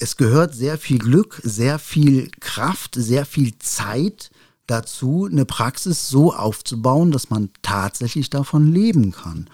es 0.00 0.16
gehört 0.16 0.54
sehr 0.54 0.78
viel 0.78 0.98
Glück, 0.98 1.40
sehr 1.42 1.78
viel 1.78 2.30
Kraft, 2.40 2.94
sehr 2.96 3.26
viel 3.26 3.58
Zeit 3.58 4.30
dazu, 4.66 5.28
eine 5.30 5.44
Praxis 5.44 6.08
so 6.08 6.34
aufzubauen, 6.34 7.12
dass 7.12 7.30
man 7.30 7.50
tatsächlich 7.62 8.30
davon 8.30 8.72
leben 8.72 9.12
kann. 9.12 9.48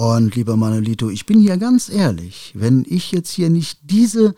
Und 0.00 0.34
lieber 0.34 0.56
Manolito, 0.56 1.10
ich 1.10 1.26
bin 1.26 1.40
hier 1.40 1.58
ganz 1.58 1.90
ehrlich, 1.90 2.52
wenn 2.54 2.86
ich 2.88 3.12
jetzt 3.12 3.32
hier 3.32 3.50
nicht 3.50 3.80
diese, 3.82 4.34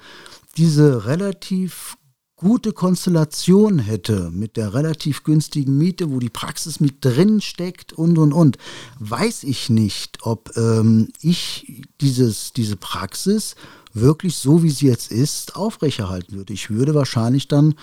diese 0.57 1.07
relativ 1.07 1.97
gute 2.35 2.73
Konstellation 2.73 3.79
hätte 3.79 4.33
mit 4.33 4.57
der 4.57 4.75
relativ 4.75 5.23
günstigen 5.23 5.79
Miete, 5.79 6.11
wo 6.11 6.19
die 6.19 6.31
Praxis 6.31 6.81
mit 6.81 7.05
drin 7.05 7.41
steckt 7.41 7.93
und 7.93 8.19
und 8.19 8.33
und, 8.33 8.59
weiß 8.99 9.45
ich 9.45 9.71
nicht, 9.71 10.19
ob 10.23 10.51
ähm, 10.57 11.11
ich 11.21 11.85
dieses, 12.01 12.53
diese 12.53 12.75
Praxis 12.75 13.55
wirklich 13.95 14.37
so, 14.37 14.63
wie 14.63 14.71
sie 14.71 14.87
jetzt 14.87 15.11
ist, 15.11 15.57
aufrechterhalten 15.57 16.37
würde. 16.37 16.53
Ich 16.53 16.71
würde 16.71 16.95
wahrscheinlich 16.95 17.49
dann 17.49 17.75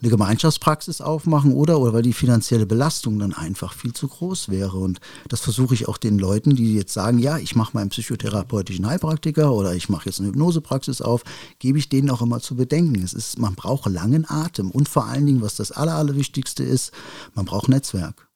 eine 0.00 0.10
Gemeinschaftspraxis 0.10 1.00
aufmachen 1.00 1.52
oder, 1.52 1.78
oder 1.80 1.92
weil 1.92 2.02
die 2.02 2.12
finanzielle 2.12 2.66
Belastung 2.66 3.18
dann 3.18 3.34
einfach 3.34 3.72
viel 3.74 3.92
zu 3.92 4.08
groß 4.08 4.48
wäre. 4.48 4.76
Und 4.76 5.00
das 5.28 5.40
versuche 5.40 5.74
ich 5.74 5.88
auch 5.88 5.98
den 5.98 6.18
Leuten, 6.18 6.56
die 6.56 6.74
jetzt 6.74 6.92
sagen, 6.92 7.18
ja, 7.18 7.38
ich 7.38 7.54
mache 7.54 7.72
meinen 7.74 7.90
psychotherapeutischen 7.90 8.86
Heilpraktiker 8.86 9.52
oder 9.52 9.74
ich 9.74 9.88
mache 9.88 10.06
jetzt 10.06 10.20
eine 10.20 10.28
Hypnosepraxis 10.28 11.02
auf, 11.02 11.22
gebe 11.58 11.78
ich 11.78 11.88
denen 11.88 12.10
auch 12.10 12.22
immer 12.22 12.40
zu 12.40 12.56
bedenken. 12.56 13.02
Es 13.02 13.12
ist, 13.12 13.38
man 13.38 13.54
braucht 13.54 13.90
langen 13.90 14.28
Atem 14.28 14.70
und 14.70 14.88
vor 14.88 15.06
allen 15.06 15.26
Dingen, 15.26 15.42
was 15.42 15.56
das 15.56 15.72
Aller, 15.72 15.94
Allerwichtigste 15.94 16.62
ist, 16.62 16.92
man 17.34 17.44
braucht 17.44 17.68
Netzwerk. 17.68 18.28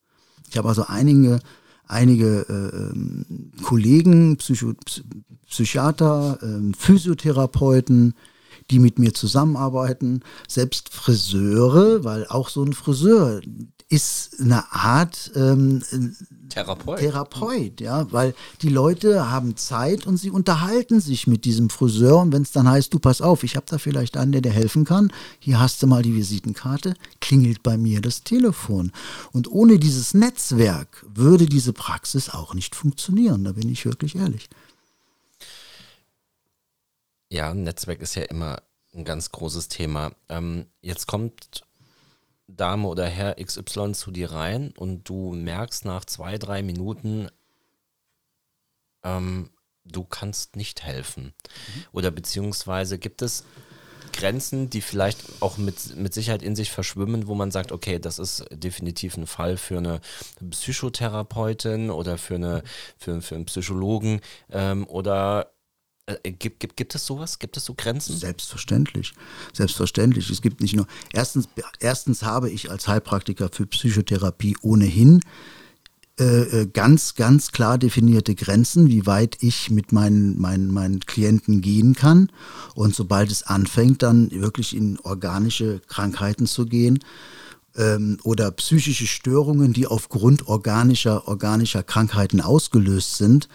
Ich 0.51 0.59
habe 0.59 0.69
also 0.69 0.85
einige 0.87 1.41
einige 1.93 2.47
äh, 2.49 2.77
ähm, 2.77 3.53
Kollegen, 3.63 4.37
Psycho, 4.39 4.73
Psychiater, 5.47 6.39
äh, 6.43 6.73
Physiotherapeuten, 6.77 8.15
die 8.71 8.79
mit 8.79 8.99
mir 8.99 9.15
zusammenarbeiten, 9.15 10.21
selbst 10.49 10.93
Friseure, 10.93 12.05
weil 12.05 12.27
auch 12.27 12.49
so 12.49 12.63
ein 12.63 12.73
Friseur 12.73 13.41
ist 13.93 14.41
eine 14.41 14.73
Art 14.73 15.31
ähm, 15.37 15.83
Therapeut. 16.49 16.99
Therapeut, 16.99 17.81
ja, 17.83 18.11
weil 18.11 18.35
die 18.63 18.71
Leute 18.71 19.31
haben 19.31 19.57
Zeit 19.57 20.07
und 20.07 20.17
sie 20.17 20.31
unterhalten 20.31 20.99
sich 20.99 21.27
mit 21.27 21.45
diesem 21.45 21.69
Friseur 21.69 22.19
und 22.19 22.33
wenn 22.33 22.41
es 22.41 22.53
dann 22.53 22.69
heißt, 22.69 22.95
du 22.95 22.99
pass 22.99 23.21
auf, 23.21 23.45
ich 23.45 23.55
habe 23.55 23.67
da 23.69 23.77
vielleicht 23.77 24.17
einen, 24.17 24.33
der 24.33 24.41
dir 24.41 24.51
helfen 24.51 24.87
kann, 24.87 25.13
hier 25.39 25.61
hast 25.61 25.83
du 25.83 25.87
mal 25.87 26.03
die 26.03 26.17
Visitenkarte, 26.17 26.95
klingelt 27.21 27.63
bei 27.63 27.77
mir 27.77 28.01
das 28.01 28.23
Telefon. 28.23 28.93
Und 29.33 29.51
ohne 29.51 29.79
dieses 29.79 30.15
Netzwerk 30.15 31.05
würde 31.15 31.45
diese 31.45 31.75
Praxis 31.75 32.31
auch 32.31 32.55
nicht 32.55 32.75
funktionieren, 32.75 33.45
da 33.45 33.53
bin 33.53 33.69
ich 33.69 33.85
wirklich 33.85 34.17
ehrlich. 34.17 34.49
Ja, 37.33 37.55
Netzwerk 37.55 38.03
ist 38.03 38.15
ja 38.15 38.25
immer 38.25 38.61
ein 38.93 39.07
ganz 39.07 39.33
großes 39.33 39.69
Thema. 39.69 40.13
Ähm, 40.29 40.67
jetzt 40.83 41.07
kommt 41.07 41.65
Dame 42.47 42.87
oder 42.87 43.07
Herr 43.07 43.43
XY 43.43 43.93
zu 43.93 44.11
dir 44.11 44.33
rein 44.33 44.75
und 44.77 45.09
du 45.09 45.33
merkst 45.33 45.87
nach 45.87 46.05
zwei, 46.05 46.37
drei 46.37 46.63
Minuten, 46.63 47.31
ähm, 49.03 49.49
du 49.87 50.05
kannst 50.05 50.57
nicht 50.57 50.83
helfen. 50.83 51.25
Mhm. 51.33 51.85
Oder 51.93 52.11
beziehungsweise 52.11 52.99
gibt 52.99 53.23
es 53.23 53.45
Grenzen, 54.13 54.69
die 54.69 54.83
vielleicht 54.83 55.41
auch 55.41 55.57
mit, 55.57 55.97
mit 55.97 56.13
Sicherheit 56.13 56.43
in 56.43 56.55
sich 56.55 56.71
verschwimmen, 56.71 57.29
wo 57.29 57.35
man 57.35 57.51
sagt, 57.51 57.73
okay, 57.73 57.99
das 57.99 58.19
ist 58.19 58.45
definitiv 58.53 59.17
ein 59.17 59.27
Fall 59.27 59.57
für 59.57 59.79
eine 59.79 60.03
Psychotherapeutin 60.51 61.89
oder 61.89 62.19
für, 62.19 62.35
eine, 62.35 62.63
für, 62.99 63.23
für 63.23 63.37
einen 63.37 63.47
Psychologen 63.47 64.21
ähm, 64.51 64.87
oder 64.87 65.52
gibt, 66.23 66.61
gibt, 66.61 66.77
gibt 66.77 66.95
es 66.95 67.07
sowas? 67.07 67.39
Gibt 67.39 67.57
es 67.57 67.65
so 67.65 67.75
Grenzen? 67.75 68.17
Selbstverständlich. 68.17 69.13
Selbstverständlich. 69.53 70.31
Es 70.31 70.43
gibt 70.43 70.61
nicht 70.61 70.75
nur. 70.75 70.87
Erstens, 71.13 71.49
erstens 71.81 72.23
habe 72.23 72.51
ich 72.51 72.71
als 72.71 72.89
Heilpraktiker 72.89 73.49
für 73.53 73.67
Psychotherapie 73.67 74.57
ohnehin 74.63 75.21
äh, 76.21 76.61
äh, 76.61 76.67
ganz, 76.67 77.15
ganz 77.15 77.53
klar 77.53 77.79
definierte 77.79 78.35
Grenzen, 78.35 78.89
wie 78.89 79.07
weit 79.07 79.39
ich 79.41 79.71
mit 79.71 79.93
meinen, 79.93 80.39
meinen, 80.39 80.71
meinen 80.71 81.01
Klienten 81.01 81.63
gehen 81.63 81.95
kann. 81.95 82.31
Und 82.75 82.95
sobald 82.95 83.31
es 83.31 83.45
anfängt, 83.45 84.03
dann 84.03 84.31
wirklich 84.31 84.77
in 84.77 84.99
organische 85.01 85.81
Krankheiten 85.89 86.47
zu 86.47 86.67
gehen, 86.67 86.99
ähm, 87.77 88.19
oder 88.23 88.51
psychische 88.53 89.07
Störungen, 89.07 89.73
die 89.73 89.87
aufgrund 89.87 90.49
organischer, 90.49 91.29
organischer 91.29 91.83
Krankheiten 91.83 92.41
ausgelöst 92.41 93.17
sind, 93.17 93.49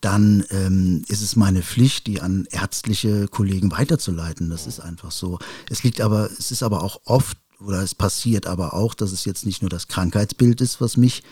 dann 0.00 0.44
ähm, 0.50 1.04
ist 1.08 1.22
es 1.22 1.36
meine 1.36 1.62
Pflicht, 1.62 2.06
die 2.06 2.20
an 2.20 2.46
ärztliche 2.50 3.28
Kollegen 3.28 3.70
weiterzuleiten. 3.70 4.50
Das 4.50 4.66
ist 4.66 4.80
einfach 4.80 5.10
so. 5.10 5.38
Es 5.70 5.82
liegt 5.82 6.00
aber, 6.00 6.30
es 6.38 6.50
ist 6.50 6.62
aber 6.62 6.82
auch 6.82 7.00
oft 7.04 7.38
oder 7.60 7.82
es 7.82 7.94
passiert 7.94 8.46
aber 8.46 8.74
auch, 8.74 8.94
dass 8.94 9.12
es 9.12 9.24
jetzt 9.24 9.44
nicht 9.44 9.62
nur 9.62 9.68
das 9.68 9.88
Krankheitsbild 9.88 10.60
ist, 10.60 10.80
was 10.80 10.96
mich 10.96 11.22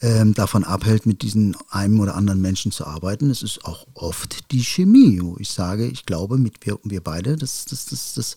ähm, 0.00 0.34
davon 0.34 0.64
abhält, 0.64 1.06
mit 1.06 1.22
diesen 1.22 1.56
einem 1.70 2.00
oder 2.00 2.14
anderen 2.14 2.40
Menschen 2.40 2.72
zu 2.72 2.86
arbeiten. 2.86 3.30
Es 3.30 3.42
ist 3.42 3.64
auch 3.64 3.86
oft 3.94 4.50
die 4.52 4.62
Chemie, 4.62 5.20
wo 5.22 5.36
ich 5.38 5.50
sage, 5.50 5.86
ich 5.86 6.04
glaube, 6.04 6.38
mit 6.38 6.64
wir, 6.66 6.78
wir 6.82 7.02
beide, 7.02 7.36
das, 7.36 7.64
das, 7.64 7.86
das, 7.86 8.14
das, 8.14 8.36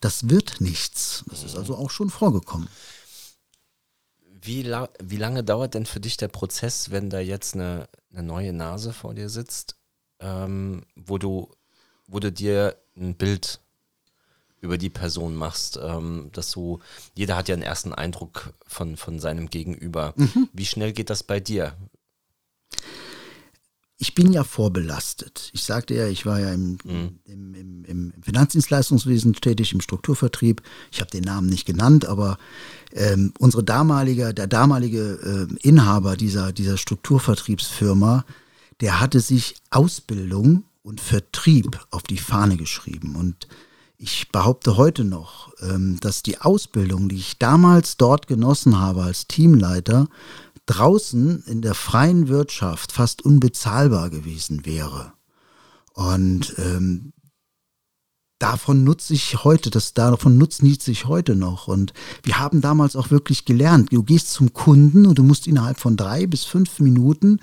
das 0.00 0.28
wird 0.28 0.60
nichts. 0.60 1.24
Das 1.28 1.44
ist 1.44 1.56
also 1.56 1.76
auch 1.76 1.90
schon 1.90 2.10
vorgekommen. 2.10 2.68
Wie, 4.40 4.62
la 4.62 4.88
wie 5.02 5.16
lange 5.16 5.42
dauert 5.42 5.74
denn 5.74 5.86
für 5.86 6.00
dich 6.00 6.16
der 6.16 6.28
Prozess, 6.28 6.90
wenn 6.90 7.08
da 7.08 7.18
jetzt 7.18 7.54
eine, 7.54 7.88
eine 8.12 8.22
neue 8.22 8.52
Nase 8.52 8.92
vor 8.92 9.14
dir 9.14 9.30
sitzt, 9.30 9.76
ähm, 10.20 10.84
wo, 10.94 11.18
du, 11.18 11.50
wo 12.06 12.20
du 12.20 12.30
dir 12.30 12.76
ein 12.96 13.16
Bild 13.16 13.60
über 14.64 14.78
die 14.78 14.90
Person 14.90 15.36
machst, 15.36 15.78
ähm, 15.80 16.30
dass 16.32 16.50
du, 16.50 16.80
jeder 17.14 17.36
hat 17.36 17.48
ja 17.48 17.54
einen 17.54 17.62
ersten 17.62 17.92
Eindruck 17.92 18.52
von, 18.66 18.96
von 18.96 19.20
seinem 19.20 19.50
Gegenüber. 19.50 20.14
Mhm. 20.16 20.48
Wie 20.52 20.66
schnell 20.66 20.92
geht 20.92 21.10
das 21.10 21.22
bei 21.22 21.38
dir? 21.38 21.76
ich 24.04 24.14
bin 24.14 24.32
ja 24.32 24.44
vorbelastet. 24.44 25.50
Ich 25.54 25.62
sagte 25.62 25.94
ja, 25.94 26.06
ich 26.08 26.26
war 26.26 26.38
ja 26.38 26.52
im, 26.52 26.78
mhm. 26.84 27.18
im, 27.24 27.54
im, 27.54 27.84
im, 27.84 28.12
Finanzdienstleistungswesen 28.22 29.32
tätig, 29.34 29.72
im 29.72 29.80
Strukturvertrieb. 29.80 30.62
Ich 30.92 31.00
habe 31.00 31.10
den 31.10 31.24
Namen 31.24 31.48
nicht 31.48 31.64
genannt, 31.64 32.04
aber 32.04 32.36
ähm, 32.92 33.32
unsere 33.38 33.62
damalige, 33.62 34.34
der 34.34 34.46
damalige 34.46 35.48
äh, 35.50 35.66
Inhaber 35.66 36.16
dieser, 36.16 36.52
dieser 36.52 36.76
Strukturvertriebsfirma, 36.76 38.24
der 38.80 39.00
hatte 39.00 39.20
sich 39.20 39.54
Ausbildung 39.70 40.64
und 40.82 41.00
Vertrieb 41.00 41.80
auf 41.90 42.02
die 42.02 42.18
Fahne 42.18 42.56
geschrieben. 42.56 43.16
Und 43.16 43.48
ich 44.04 44.28
behaupte 44.30 44.76
heute 44.76 45.02
noch, 45.02 45.50
ähm, 45.62 45.98
dass 46.00 46.22
die 46.22 46.38
Ausbildung, 46.38 47.08
die 47.08 47.16
ich 47.16 47.38
damals 47.38 47.96
dort 47.96 48.26
genossen 48.26 48.78
habe 48.78 49.02
als 49.02 49.26
Teamleiter, 49.26 50.08
draußen 50.66 51.42
in 51.46 51.62
der 51.62 51.74
freien 51.74 52.28
Wirtschaft 52.28 52.92
fast 52.92 53.22
unbezahlbar 53.22 54.10
gewesen 54.10 54.66
wäre. 54.66 55.14
Und 55.94 56.54
ähm, 56.58 57.14
davon 58.38 58.84
nutze 58.84 59.14
ich 59.14 59.42
heute, 59.42 59.70
das 59.70 59.94
davon 59.94 60.36
nutzt 60.36 60.62
ich 60.62 61.06
heute 61.06 61.34
noch. 61.34 61.66
Und 61.66 61.94
wir 62.24 62.38
haben 62.38 62.60
damals 62.60 62.96
auch 62.96 63.10
wirklich 63.10 63.46
gelernt, 63.46 63.90
du 63.90 64.02
gehst 64.02 64.32
zum 64.32 64.52
Kunden 64.52 65.06
und 65.06 65.18
du 65.18 65.22
musst 65.22 65.46
innerhalb 65.46 65.80
von 65.80 65.96
drei 65.96 66.26
bis 66.26 66.44
fünf 66.44 66.78
Minuten 66.78 67.40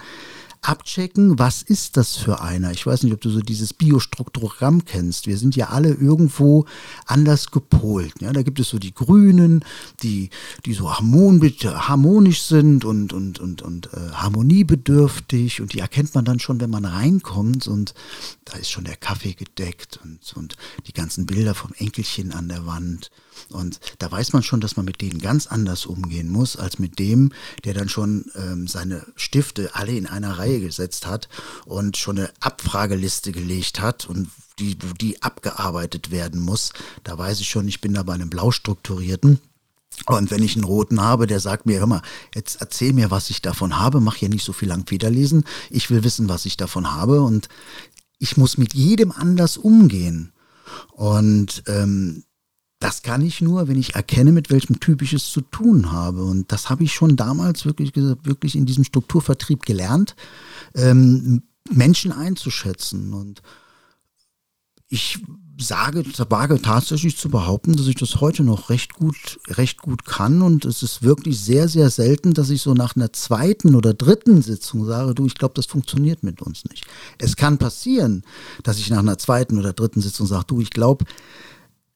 abchecken, 0.61 1.39
was 1.39 1.63
ist 1.63 1.97
das 1.97 2.15
für 2.15 2.41
einer. 2.41 2.71
Ich 2.71 2.85
weiß 2.85 3.03
nicht, 3.03 3.13
ob 3.13 3.21
du 3.21 3.31
so 3.31 3.39
dieses 3.39 3.73
Biostruktogramm 3.73 4.85
kennst. 4.85 5.25
Wir 5.25 5.37
sind 5.37 5.55
ja 5.55 5.69
alle 5.69 5.89
irgendwo 5.89 6.65
anders 7.05 7.49
gepolt. 7.49 8.13
Ja, 8.21 8.31
da 8.31 8.43
gibt 8.43 8.59
es 8.59 8.69
so 8.69 8.77
die 8.77 8.93
Grünen, 8.93 9.65
die, 10.03 10.29
die 10.65 10.73
so 10.73 10.91
harmonisch 10.91 12.43
sind 12.43 12.85
und, 12.85 13.11
und, 13.11 13.39
und, 13.39 13.63
und 13.63 13.87
äh, 13.93 14.11
harmoniebedürftig 14.13 15.61
und 15.61 15.73
die 15.73 15.79
erkennt 15.79 16.13
man 16.13 16.25
dann 16.25 16.39
schon, 16.39 16.61
wenn 16.61 16.69
man 16.69 16.85
reinkommt 16.85 17.67
und 17.67 17.95
da 18.45 18.57
ist 18.57 18.69
schon 18.69 18.83
der 18.83 18.97
Kaffee 18.97 19.33
gedeckt 19.33 19.99
und, 20.03 20.33
und 20.35 20.57
die 20.85 20.93
ganzen 20.93 21.25
Bilder 21.25 21.55
vom 21.55 21.73
Enkelchen 21.77 22.31
an 22.33 22.49
der 22.49 22.67
Wand. 22.67 23.09
Und 23.49 23.79
da 23.99 24.11
weiß 24.11 24.33
man 24.33 24.43
schon, 24.43 24.61
dass 24.61 24.75
man 24.75 24.85
mit 24.85 25.01
denen 25.01 25.19
ganz 25.19 25.47
anders 25.47 25.85
umgehen 25.85 26.29
muss, 26.29 26.55
als 26.55 26.79
mit 26.79 26.99
dem, 26.99 27.31
der 27.63 27.73
dann 27.73 27.89
schon 27.89 28.25
ähm, 28.35 28.67
seine 28.67 29.05
Stifte 29.15 29.75
alle 29.75 29.95
in 29.95 30.07
einer 30.07 30.37
Reihe 30.37 30.59
gesetzt 30.59 31.07
hat 31.07 31.29
und 31.65 31.97
schon 31.97 32.17
eine 32.17 32.31
Abfrageliste 32.39 33.31
gelegt 33.31 33.79
hat 33.79 34.05
und 34.05 34.29
die, 34.59 34.75
die 34.75 35.21
abgearbeitet 35.21 36.11
werden 36.11 36.41
muss. 36.41 36.73
Da 37.03 37.17
weiß 37.17 37.39
ich 37.39 37.49
schon, 37.49 37.67
ich 37.67 37.81
bin 37.81 37.93
da 37.93 38.03
bei 38.03 38.13
einem 38.13 38.29
blau 38.29 38.51
strukturierten. 38.51 39.39
Und 40.07 40.31
wenn 40.31 40.41
ich 40.41 40.55
einen 40.55 40.63
roten 40.63 41.01
habe, 41.01 41.27
der 41.27 41.39
sagt 41.39 41.65
mir, 41.65 41.79
hör 41.79 41.87
mal, 41.87 42.01
jetzt 42.33 42.61
erzähl 42.61 42.93
mir, 42.93 43.11
was 43.11 43.29
ich 43.29 43.41
davon 43.41 43.77
habe, 43.77 43.99
mach 43.99 44.15
hier 44.15 44.29
nicht 44.29 44.43
so 44.43 44.53
viel 44.53 44.69
lang 44.69 44.85
lesen. 44.89 45.43
Ich 45.69 45.89
will 45.89 46.03
wissen, 46.03 46.29
was 46.29 46.45
ich 46.45 46.57
davon 46.57 46.93
habe. 46.93 47.21
Und 47.21 47.49
ich 48.17 48.37
muss 48.37 48.57
mit 48.57 48.73
jedem 48.73 49.11
anders 49.11 49.57
umgehen. 49.57 50.31
Und 50.91 51.63
ähm, 51.67 52.23
das 52.81 53.03
kann 53.03 53.21
ich 53.21 53.41
nur, 53.41 53.67
wenn 53.67 53.79
ich 53.79 53.93
erkenne, 53.93 54.31
mit 54.31 54.49
welchem 54.49 54.79
Typ 54.79 55.03
ich 55.03 55.13
es 55.13 55.31
zu 55.31 55.41
tun 55.41 55.91
habe. 55.91 56.23
Und 56.23 56.51
das 56.51 56.69
habe 56.69 56.83
ich 56.83 56.93
schon 56.93 57.15
damals 57.15 57.63
wirklich, 57.63 57.95
wirklich 57.95 58.55
in 58.55 58.65
diesem 58.65 58.83
Strukturvertrieb 58.83 59.67
gelernt, 59.67 60.15
ähm, 60.73 61.43
Menschen 61.71 62.11
einzuschätzen. 62.11 63.13
Und 63.13 63.43
ich 64.89 65.19
sage, 65.59 66.03
wage 66.29 66.59
tatsächlich 66.59 67.17
zu 67.17 67.29
behaupten, 67.29 67.75
dass 67.75 67.85
ich 67.85 67.95
das 67.95 68.19
heute 68.19 68.43
noch 68.43 68.71
recht 68.71 68.95
gut, 68.95 69.39
recht 69.47 69.77
gut 69.77 70.03
kann. 70.03 70.41
Und 70.41 70.65
es 70.65 70.81
ist 70.81 71.03
wirklich 71.03 71.39
sehr, 71.39 71.67
sehr 71.67 71.91
selten, 71.91 72.33
dass 72.33 72.49
ich 72.49 72.63
so 72.63 72.73
nach 72.73 72.95
einer 72.95 73.13
zweiten 73.13 73.75
oder 73.75 73.93
dritten 73.93 74.41
Sitzung 74.41 74.85
sage, 74.85 75.13
du, 75.13 75.27
ich 75.27 75.35
glaube, 75.35 75.53
das 75.53 75.67
funktioniert 75.67 76.23
mit 76.23 76.41
uns 76.41 76.65
nicht. 76.65 76.87
Es 77.19 77.35
kann 77.35 77.59
passieren, 77.59 78.23
dass 78.63 78.79
ich 78.79 78.89
nach 78.89 78.99
einer 78.99 79.19
zweiten 79.19 79.59
oder 79.59 79.71
dritten 79.71 80.01
Sitzung 80.01 80.25
sage, 80.25 80.45
du, 80.47 80.61
ich 80.61 80.71
glaube, 80.71 81.05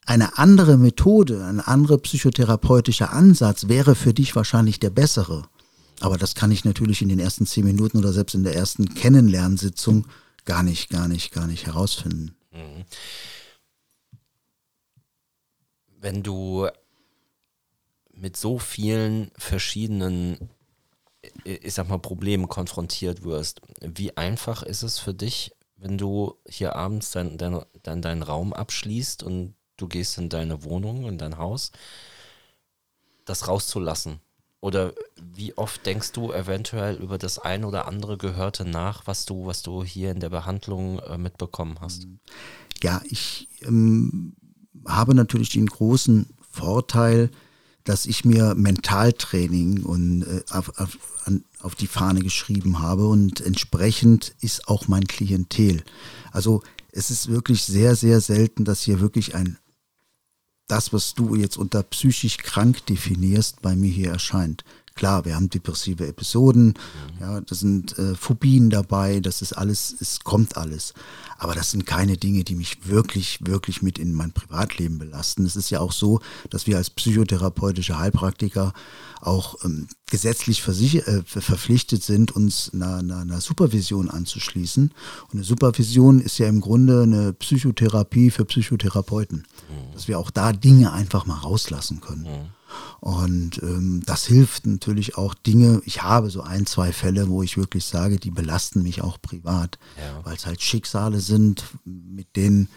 eine 0.06 0.38
andere 0.38 0.78
Methode, 0.78 1.46
ein 1.46 1.60
anderer 1.60 1.98
psychotherapeutischer 1.98 3.12
Ansatz 3.12 3.68
wäre 3.68 3.96
für 3.96 4.14
dich 4.14 4.36
wahrscheinlich 4.36 4.80
der 4.80 4.92
bessere. 4.92 5.44
Aber 6.00 6.18
das 6.18 6.36
kann 6.36 6.52
ich 6.52 6.66
natürlich 6.66 7.02
in 7.02 7.10
den 7.10 7.20
ersten 7.20 7.46
zehn 7.46 7.66
Minuten 7.66 7.98
oder 7.98 8.14
selbst 8.14 8.36
in 8.36 8.44
der 8.44 8.56
ersten 8.56 8.94
Kennenlernsitzung 8.94 10.08
gar 10.44 10.62
nicht, 10.64 10.90
gar 10.90 11.08
nicht, 11.08 11.32
gar 11.32 11.48
nicht 11.48 11.66
herausfinden. 11.66 12.36
Mhm. 12.52 12.86
Wenn 16.00 16.22
du 16.22 16.68
mit 18.12 18.38
so 18.38 18.60
vielen 18.60 19.32
verschiedenen, 19.38 20.50
ich 21.44 21.74
sag 21.74 21.90
mal, 21.90 21.98
Problemen 21.98 22.48
konfrontiert 22.48 23.24
wirst, 23.24 23.62
wie 23.82 24.16
einfach 24.16 24.62
ist 24.62 24.84
es 24.84 25.00
für 25.00 25.14
dich, 25.14 25.52
wenn 25.78 25.98
du 25.98 26.36
hier 26.48 26.76
abends 26.76 27.12
dein, 27.12 27.38
dein, 27.38 27.62
dein, 27.84 28.02
deinen 28.02 28.24
Raum 28.24 28.54
abschließt 28.54 29.24
und 29.24 29.56
du 29.78 29.88
gehst 29.88 30.18
in 30.18 30.30
deine 30.30 30.64
Wohnung, 30.64 31.08
in 31.08 31.18
dein 31.18 31.38
Haus, 31.38 31.72
das 33.26 33.48
rauszulassen? 33.48 34.20
Oder 34.62 34.94
wie 35.36 35.56
oft 35.58 35.86
denkst 35.86 36.12
du 36.14 36.32
eventuell 36.32 36.96
über 36.96 37.20
das 37.20 37.38
ein 37.38 37.66
oder 37.66 37.88
andere 37.88 38.18
Gehörte 38.18 38.66
nach, 38.66 39.06
was 39.06 39.26
du, 39.26 39.46
was 39.46 39.62
du 39.62 39.84
hier 39.84 40.10
in 40.10 40.20
der 40.20 40.30
Behandlung 40.30 41.00
äh, 41.00 41.20
mitbekommen 41.20 41.78
hast? 41.82 42.08
Ja, 42.82 43.02
ich 43.06 43.48
ähm, 43.62 44.36
habe 44.88 45.14
natürlich 45.14 45.50
den 45.50 45.68
großen 45.68 46.28
Vorteil, 46.50 47.30
dass 47.84 48.08
ich 48.08 48.26
mir 48.26 48.56
Mentaltraining 48.56 49.84
und 49.84 50.24
äh, 50.24 50.42
auf, 50.50 50.80
auf, 50.80 50.98
auf, 51.62 51.76
die 51.76 51.88
Fahne 51.88 52.22
geschrieben 52.22 52.80
habe 52.80 53.08
und 53.08 53.42
entsprechend 53.42 54.34
ist 54.42 54.68
auch 54.68 54.88
mein 54.88 55.06
Klientel. 55.06 55.84
Also 56.32 56.64
es 56.92 57.12
ist 57.12 57.30
wirklich 57.30 57.64
sehr, 57.64 57.96
sehr 57.96 58.20
selten, 58.20 58.66
dass 58.66 58.82
hier 58.82 59.00
wirklich 59.00 59.36
ein 59.36 59.60
das, 60.68 60.94
was 60.94 61.14
du 61.14 61.36
jetzt 61.36 61.58
unter 61.58 61.84
psychisch 61.84 62.38
krank 62.38 62.86
definierst, 62.88 63.62
bei 63.62 63.76
mir 63.76 63.92
hier 63.92 64.12
erscheint. 64.12 64.64
Klar, 64.96 65.26
wir 65.26 65.36
haben 65.36 65.50
depressive 65.50 66.08
Episoden, 66.08 66.68
mhm. 66.68 66.74
ja, 67.20 67.42
da 67.42 67.54
sind 67.54 67.98
äh, 68.00 68.16
Phobien 68.16 68.70
dabei, 68.70 69.20
das 69.20 69.42
ist 69.42 69.52
alles, 69.52 69.94
es 70.00 70.22
kommt 70.22 70.56
alles. 70.56 70.94
Aber 71.38 71.54
das 71.54 71.72
sind 71.72 71.86
keine 71.86 72.16
Dinge, 72.16 72.46
die 72.46 72.56
mich 72.56 72.88
wirklich, 72.88 73.40
wirklich 73.42 73.82
mit 73.82 74.00
in 74.00 74.14
mein 74.14 74.32
Privatleben 74.32 74.98
belasten. 74.98 75.46
Es 75.46 75.58
ist 75.58 75.70
ja 75.70 75.82
auch 75.82 75.92
so, 75.92 76.22
dass 76.50 76.66
wir 76.66 76.78
als 76.78 76.90
psychotherapeutische 76.90 78.00
Heilpraktiker 78.00 78.72
auch 79.20 79.56
ähm, 79.66 79.88
gesetzlich 80.10 80.66
äh, 80.66 81.24
verpflichtet 81.26 82.02
sind, 82.02 82.32
uns 82.32 82.72
einer, 82.74 82.98
einer, 82.98 83.18
einer, 83.18 83.42
Supervision 83.42 84.10
anzuschließen. 84.10 84.92
Und 85.24 85.34
eine 85.34 85.44
Supervision 85.44 86.22
ist 86.22 86.38
ja 86.38 86.48
im 86.48 86.62
Grunde 86.62 87.04
eine 87.04 87.34
Psychotherapie 87.34 88.32
für 88.32 88.46
Psychotherapeuten, 88.46 89.40
mhm. 89.40 89.94
dass 89.94 90.08
wir 90.08 90.20
auch 90.20 90.32
da 90.32 90.54
Dinge 90.54 90.94
einfach 90.94 91.26
mal 91.26 91.40
rauslassen 91.40 92.00
können. 92.00 92.24
Mhm. 92.24 92.55
Und 93.00 93.62
ähm, 93.62 94.02
das 94.06 94.26
hilft 94.26 94.66
natürlich 94.66 95.18
auch 95.18 95.34
Dinge. 95.34 95.82
Ich 95.86 96.02
habe 96.04 96.30
so 96.30 96.42
ein, 96.42 96.66
zwei 96.66 96.92
Fälle, 96.92 97.30
wo 97.30 97.44
ich 97.44 97.58
wirklich 97.58 97.86
sage, 97.86 98.18
die 98.18 98.32
belasten 98.32 98.82
mich 98.82 99.02
auch 99.02 99.22
privat, 99.22 99.78
ja. 99.98 100.26
weil 100.26 100.36
es 100.36 100.46
halt 100.46 100.62
Schicksale 100.62 101.20
sind, 101.20 101.64
mit 101.84 102.36
denen, 102.36 102.70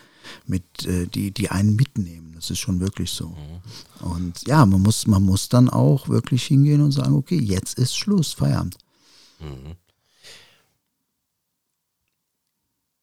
mit, 0.47 0.87
äh, 0.87 1.07
die, 1.07 1.31
die 1.31 1.51
einen 1.51 1.77
mitnehmen. 1.77 2.33
Das 2.35 2.51
ist 2.51 2.59
schon 2.59 2.81
wirklich 2.81 3.11
so. 3.11 3.29
Mhm. 3.29 4.07
Und 4.07 4.47
ja, 4.47 4.65
man 4.67 4.83
muss, 4.83 5.07
man 5.07 5.23
muss 5.23 5.49
dann 5.49 5.69
auch 5.69 6.09
wirklich 6.09 6.45
hingehen 6.45 6.83
und 6.83 6.93
sagen, 6.93 7.15
okay, 7.15 7.39
jetzt 7.39 7.79
ist 7.79 7.97
Schluss, 7.97 8.33
Feierabend. 8.33 8.77
Mhm. 9.41 9.77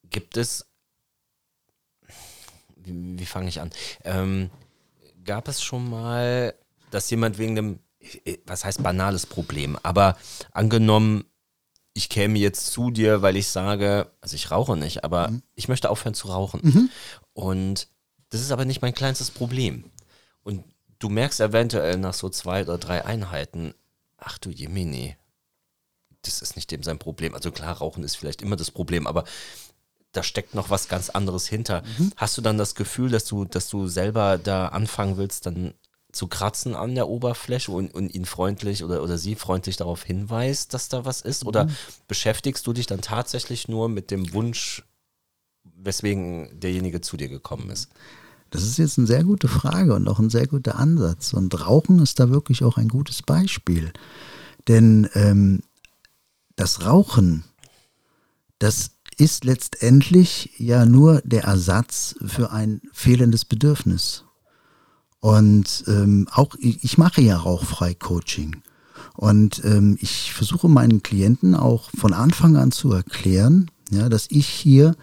Gibt 0.09 0.37
es, 0.37 0.65
wie, 2.77 3.19
wie 3.19 3.25
fange 3.25 3.49
ich 3.49 3.59
an? 3.59 3.71
Ähm, 4.03 4.49
gab 5.25 5.47
es 5.47 5.61
schon 5.61 5.89
mal 5.89 6.53
dass 6.95 7.09
jemand 7.09 7.37
wegen 7.37 7.57
einem, 7.57 7.79
was 8.45 8.63
heißt 8.63 8.81
banales 8.81 9.25
Problem, 9.25 9.77
aber 9.83 10.17
angenommen, 10.51 11.25
ich 11.93 12.09
käme 12.09 12.39
jetzt 12.39 12.67
zu 12.67 12.89
dir, 12.89 13.21
weil 13.21 13.35
ich 13.35 13.47
sage, 13.47 14.11
also 14.21 14.35
ich 14.35 14.51
rauche 14.51 14.77
nicht, 14.77 15.03
aber 15.03 15.29
mhm. 15.29 15.43
ich 15.55 15.67
möchte 15.67 15.89
aufhören 15.89 16.13
zu 16.13 16.27
rauchen. 16.29 16.61
Mhm. 16.63 16.89
Und 17.33 17.87
das 18.29 18.41
ist 18.41 18.51
aber 18.51 18.65
nicht 18.65 18.81
mein 18.81 18.93
kleinstes 18.93 19.31
Problem. 19.31 19.91
Und 20.43 20.63
du 20.99 21.09
merkst 21.09 21.39
eventuell 21.39 21.97
nach 21.97 22.13
so 22.13 22.29
zwei 22.29 22.63
oder 22.63 22.77
drei 22.77 23.05
Einheiten, 23.05 23.73
ach 24.17 24.37
du 24.37 24.49
Jemini, 24.49 25.15
das 26.21 26.41
ist 26.41 26.55
nicht 26.55 26.71
dem 26.71 26.83
sein 26.83 26.99
Problem. 26.99 27.33
Also 27.33 27.51
klar, 27.51 27.77
Rauchen 27.77 28.03
ist 28.03 28.15
vielleicht 28.15 28.41
immer 28.41 28.55
das 28.55 28.71
Problem, 28.71 29.05
aber 29.07 29.23
da 30.11 30.23
steckt 30.23 30.53
noch 30.53 30.69
was 30.69 30.87
ganz 30.87 31.09
anderes 31.09 31.47
hinter. 31.47 31.83
Mhm. 31.97 32.11
Hast 32.15 32.37
du 32.37 32.41
dann 32.41 32.57
das 32.57 32.75
Gefühl, 32.75 33.09
dass 33.09 33.25
du, 33.25 33.45
dass 33.45 33.67
du 33.69 33.87
selber 33.87 34.37
da 34.37 34.67
anfangen 34.69 35.17
willst, 35.17 35.45
dann 35.45 35.73
zu 36.15 36.27
kratzen 36.27 36.75
an 36.75 36.95
der 36.95 37.07
Oberfläche 37.07 37.71
und, 37.71 37.93
und 37.93 38.13
ihn 38.13 38.25
freundlich 38.25 38.83
oder, 38.83 39.03
oder 39.03 39.17
sie 39.17 39.35
freundlich 39.35 39.77
darauf 39.77 40.03
hinweist, 40.03 40.73
dass 40.73 40.89
da 40.89 41.05
was 41.05 41.21
ist? 41.21 41.45
Oder 41.45 41.65
mhm. 41.65 41.75
beschäftigst 42.07 42.65
du 42.65 42.73
dich 42.73 42.87
dann 42.87 43.01
tatsächlich 43.01 43.67
nur 43.67 43.89
mit 43.89 44.11
dem 44.11 44.33
Wunsch, 44.33 44.83
weswegen 45.63 46.59
derjenige 46.59 47.01
zu 47.01 47.17
dir 47.17 47.27
gekommen 47.27 47.69
ist? 47.69 47.89
Das 48.49 48.63
ist 48.63 48.77
jetzt 48.77 48.97
eine 48.97 49.07
sehr 49.07 49.23
gute 49.23 49.47
Frage 49.47 49.93
und 49.93 50.07
auch 50.07 50.19
ein 50.19 50.29
sehr 50.29 50.47
guter 50.47 50.79
Ansatz. 50.79 51.33
Und 51.33 51.67
Rauchen 51.67 51.99
ist 51.99 52.19
da 52.19 52.29
wirklich 52.29 52.63
auch 52.63 52.77
ein 52.77 52.87
gutes 52.87 53.21
Beispiel. 53.21 53.91
Denn 54.67 55.09
ähm, 55.13 55.63
das 56.55 56.85
Rauchen, 56.85 57.43
das 58.59 58.91
ist 59.17 59.43
letztendlich 59.43 60.51
ja 60.57 60.85
nur 60.85 61.21
der 61.23 61.43
Ersatz 61.43 62.15
für 62.25 62.51
ein 62.51 62.81
fehlendes 62.93 63.45
Bedürfnis. 63.45 64.24
Und 65.25 65.85
ähm, 65.87 66.27
auch 66.31 66.53
ich 66.59 66.99
mache 66.99 67.19
ja 67.19 67.35
rauchfrei 67.35 67.95
Coaching. 67.95 68.61
Und 69.15 69.59
ähm, 69.65 69.97
ich 69.99 70.31
versuche 70.31 70.69
meinen 70.69 71.01
Klienten 71.01 71.55
auch 71.55 71.89
von 71.97 72.13
Anfang 72.13 72.57
an 72.57 72.71
zu 72.71 72.91
erklären, 72.91 73.71
ja, 73.89 74.07
dass 74.07 74.27
ich 74.29 74.47
hier 74.47 74.95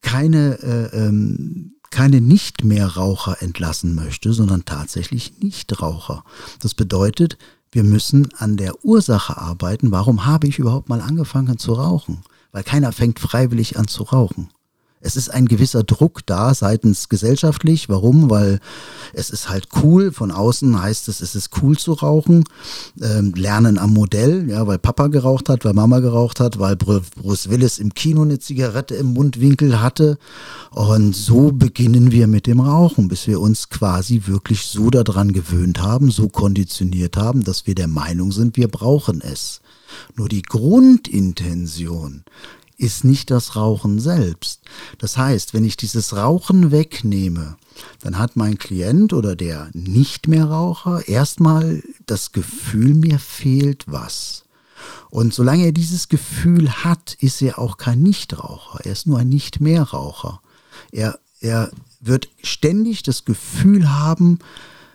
keine, 0.00 0.58
äh, 0.64 0.96
ähm, 0.96 1.76
keine 1.92 2.20
nicht 2.20 2.64
mehr 2.64 2.88
Raucher 2.88 3.40
entlassen 3.40 3.94
möchte, 3.94 4.32
sondern 4.32 4.64
tatsächlich 4.64 5.34
Nichtraucher. 5.38 6.24
Das 6.58 6.74
bedeutet, 6.74 7.38
wir 7.70 7.84
müssen 7.84 8.34
an 8.38 8.56
der 8.56 8.84
Ursache 8.84 9.36
arbeiten. 9.38 9.92
Warum 9.92 10.26
habe 10.26 10.48
ich 10.48 10.58
überhaupt 10.58 10.88
mal 10.88 11.00
angefangen 11.00 11.56
zu 11.56 11.74
rauchen? 11.74 12.22
Weil 12.50 12.64
keiner 12.64 12.90
fängt 12.90 13.20
freiwillig 13.20 13.78
an 13.78 13.86
zu 13.86 14.02
rauchen. 14.02 14.48
Es 15.06 15.14
ist 15.14 15.28
ein 15.28 15.46
gewisser 15.46 15.84
Druck 15.84 16.26
da 16.26 16.52
seitens 16.52 17.08
gesellschaftlich. 17.08 17.88
Warum? 17.88 18.28
Weil 18.28 18.58
es 19.12 19.30
ist 19.30 19.48
halt 19.48 19.68
cool. 19.82 20.10
Von 20.10 20.32
außen 20.32 20.82
heißt 20.82 21.06
es, 21.06 21.20
es 21.20 21.36
ist 21.36 21.50
cool 21.62 21.78
zu 21.78 21.92
rauchen. 21.92 22.42
Ähm, 23.00 23.32
lernen 23.36 23.78
am 23.78 23.94
Modell, 23.94 24.50
ja, 24.50 24.66
weil 24.66 24.78
Papa 24.78 25.06
geraucht 25.06 25.48
hat, 25.48 25.64
weil 25.64 25.74
Mama 25.74 26.00
geraucht 26.00 26.40
hat, 26.40 26.58
weil 26.58 26.74
Bruce 26.74 27.48
Willis 27.48 27.78
im 27.78 27.94
Kino 27.94 28.22
eine 28.22 28.40
Zigarette 28.40 28.96
im 28.96 29.12
Mundwinkel 29.12 29.80
hatte. 29.80 30.18
Und 30.70 31.14
so 31.14 31.52
beginnen 31.52 32.10
wir 32.10 32.26
mit 32.26 32.48
dem 32.48 32.58
Rauchen, 32.58 33.06
bis 33.06 33.28
wir 33.28 33.40
uns 33.40 33.68
quasi 33.68 34.22
wirklich 34.26 34.66
so 34.66 34.90
daran 34.90 35.32
gewöhnt 35.32 35.80
haben, 35.80 36.10
so 36.10 36.28
konditioniert 36.28 37.16
haben, 37.16 37.44
dass 37.44 37.68
wir 37.68 37.76
der 37.76 37.88
Meinung 37.88 38.32
sind, 38.32 38.56
wir 38.56 38.66
brauchen 38.66 39.20
es. 39.20 39.60
Nur 40.16 40.28
die 40.28 40.42
Grundintention 40.42 42.24
ist 42.78 43.04
nicht 43.04 43.30
das 43.30 43.56
Rauchen 43.56 44.00
selbst. 44.00 44.62
Das 44.98 45.16
heißt, 45.16 45.54
wenn 45.54 45.64
ich 45.64 45.76
dieses 45.76 46.14
Rauchen 46.14 46.70
wegnehme, 46.70 47.56
dann 48.00 48.18
hat 48.18 48.36
mein 48.36 48.58
Klient 48.58 49.12
oder 49.12 49.36
der 49.36 49.70
nicht 49.72 50.28
mehr 50.28 50.44
Raucher 50.46 51.08
erstmal 51.08 51.82
das 52.06 52.32
Gefühl, 52.32 52.94
mir 52.94 53.18
fehlt 53.18 53.84
was. 53.86 54.44
Und 55.10 55.32
solange 55.32 55.64
er 55.64 55.72
dieses 55.72 56.08
Gefühl 56.08 56.70
hat, 56.70 57.16
ist 57.20 57.40
er 57.40 57.58
auch 57.58 57.78
kein 57.78 58.02
Nichtraucher. 58.02 58.80
Er 58.84 58.92
ist 58.92 59.06
nur 59.06 59.18
ein 59.18 59.28
Nicht-mehr-Raucher. 59.28 60.40
Er, 60.92 61.18
er 61.40 61.70
wird 62.00 62.28
ständig 62.42 63.02
das 63.02 63.24
Gefühl 63.24 63.90
haben, 63.90 64.38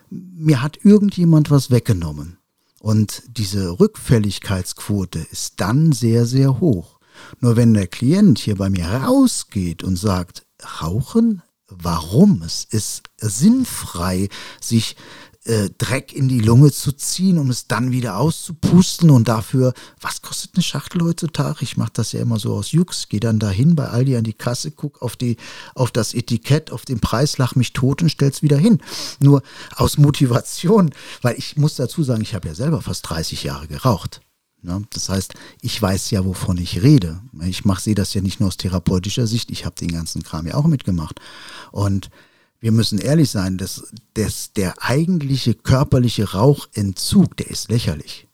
mir 0.09 0.61
hat 0.61 0.79
irgendjemand 0.83 1.49
was 1.49 1.71
weggenommen. 1.71 2.37
Und 2.79 3.23
diese 3.27 3.79
Rückfälligkeitsquote 3.79 5.19
ist 5.31 5.53
dann 5.57 5.91
sehr, 5.91 6.25
sehr 6.25 6.59
hoch. 6.59 6.99
Nur 7.39 7.55
wenn 7.55 7.73
der 7.73 7.87
Klient 7.87 8.39
hier 8.39 8.55
bei 8.55 8.69
mir 8.69 8.85
rausgeht 8.85 9.83
und 9.83 9.97
sagt, 9.97 10.45
Rauchen, 10.81 11.41
warum? 11.67 12.43
Es 12.43 12.65
ist 12.69 13.03
sinnfrei, 13.17 14.29
sich 14.61 14.95
äh, 15.45 15.69
Dreck 15.77 16.13
in 16.13 16.27
die 16.27 16.39
Lunge 16.39 16.71
zu 16.71 16.91
ziehen, 16.91 17.39
um 17.39 17.49
es 17.49 17.67
dann 17.67 17.91
wieder 17.91 18.17
auszupusten 18.17 19.09
und 19.09 19.27
dafür, 19.27 19.73
was 19.99 20.21
kostet 20.21 20.51
eine 20.55 20.63
Schachtel 20.63 21.01
heutzutage? 21.01 21.63
Ich 21.63 21.77
mache 21.77 21.91
das 21.93 22.11
ja 22.11 22.21
immer 22.21 22.37
so 22.37 22.53
aus 22.53 22.71
Jux, 22.71 23.09
gehe 23.09 23.19
dann 23.19 23.39
dahin 23.39 23.75
bei 23.75 23.87
Aldi 23.87 24.17
an 24.17 24.23
die 24.23 24.33
Kasse, 24.33 24.71
guck 24.71 25.01
auf, 25.01 25.15
die, 25.15 25.37
auf 25.73 25.91
das 25.91 26.13
Etikett, 26.13 26.71
auf 26.71 26.85
den 26.85 26.99
Preis, 26.99 27.37
lach 27.39 27.55
mich 27.55 27.73
tot 27.73 28.03
und 28.03 28.09
stell's 28.09 28.43
wieder 28.43 28.57
hin. 28.57 28.81
Nur 29.19 29.41
aus 29.75 29.97
Motivation, 29.97 30.91
weil 31.21 31.35
ich 31.37 31.57
muss 31.57 31.75
dazu 31.75 32.03
sagen, 32.03 32.21
ich 32.21 32.35
habe 32.35 32.47
ja 32.47 32.53
selber 32.53 32.81
fast 32.81 33.09
30 33.09 33.43
Jahre 33.43 33.67
geraucht. 33.67 34.21
Ne? 34.63 34.83
Das 34.93 35.09
heißt, 35.09 35.33
ich 35.61 35.81
weiß 35.81 36.11
ja, 36.11 36.25
wovon 36.25 36.57
ich 36.57 36.81
rede. 36.83 37.21
Ich 37.43 37.65
mache, 37.65 37.81
sehe 37.81 37.95
das 37.95 38.13
ja 38.13 38.21
nicht 38.21 38.39
nur 38.39 38.47
aus 38.47 38.57
therapeutischer 38.57 39.27
Sicht, 39.27 39.51
ich 39.51 39.65
habe 39.65 39.75
den 39.75 39.91
ganzen 39.91 40.23
Kram 40.23 40.47
ja 40.47 40.55
auch 40.55 40.67
mitgemacht. 40.67 41.19
Und 41.71 42.09
wir 42.59 42.71
müssen 42.71 42.99
ehrlich 42.99 43.31
sein, 43.31 43.57
dass, 43.57 43.91
dass 44.13 44.53
der 44.53 44.83
eigentliche 44.83 45.55
körperliche 45.55 46.33
Rauchentzug, 46.33 47.35
der 47.37 47.49
ist 47.49 47.69
lächerlich. 47.69 48.27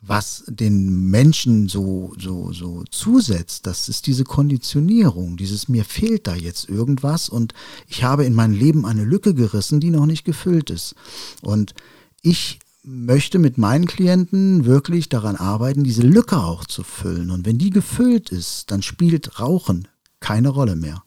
Was 0.00 0.44
den 0.46 1.10
Menschen 1.10 1.68
so, 1.68 2.14
so, 2.16 2.52
so 2.52 2.84
zusetzt, 2.90 3.66
das 3.66 3.88
ist 3.88 4.06
diese 4.06 4.22
Konditionierung, 4.22 5.36
dieses 5.36 5.68
mir 5.68 5.84
fehlt 5.84 6.28
da 6.28 6.36
jetzt 6.36 6.68
irgendwas 6.68 7.28
und 7.28 7.54
ich 7.88 8.04
habe 8.04 8.24
in 8.24 8.34
mein 8.34 8.52
Leben 8.52 8.86
eine 8.86 9.02
Lücke 9.02 9.34
gerissen, 9.34 9.80
die 9.80 9.90
noch 9.90 10.06
nicht 10.06 10.24
gefüllt 10.24 10.70
ist. 10.70 10.94
Und 11.42 11.74
ich 12.22 12.60
möchte 12.86 13.40
mit 13.40 13.58
meinen 13.58 13.86
Klienten 13.86 14.64
wirklich 14.64 15.08
daran 15.08 15.34
arbeiten, 15.34 15.82
diese 15.82 16.02
Lücke 16.02 16.38
auch 16.38 16.64
zu 16.64 16.84
füllen. 16.84 17.30
Und 17.30 17.44
wenn 17.44 17.58
die 17.58 17.70
gefüllt 17.70 18.30
ist, 18.30 18.70
dann 18.70 18.80
spielt 18.80 19.40
Rauchen 19.40 19.88
keine 20.20 20.50
Rolle 20.50 20.76
mehr. 20.76 21.02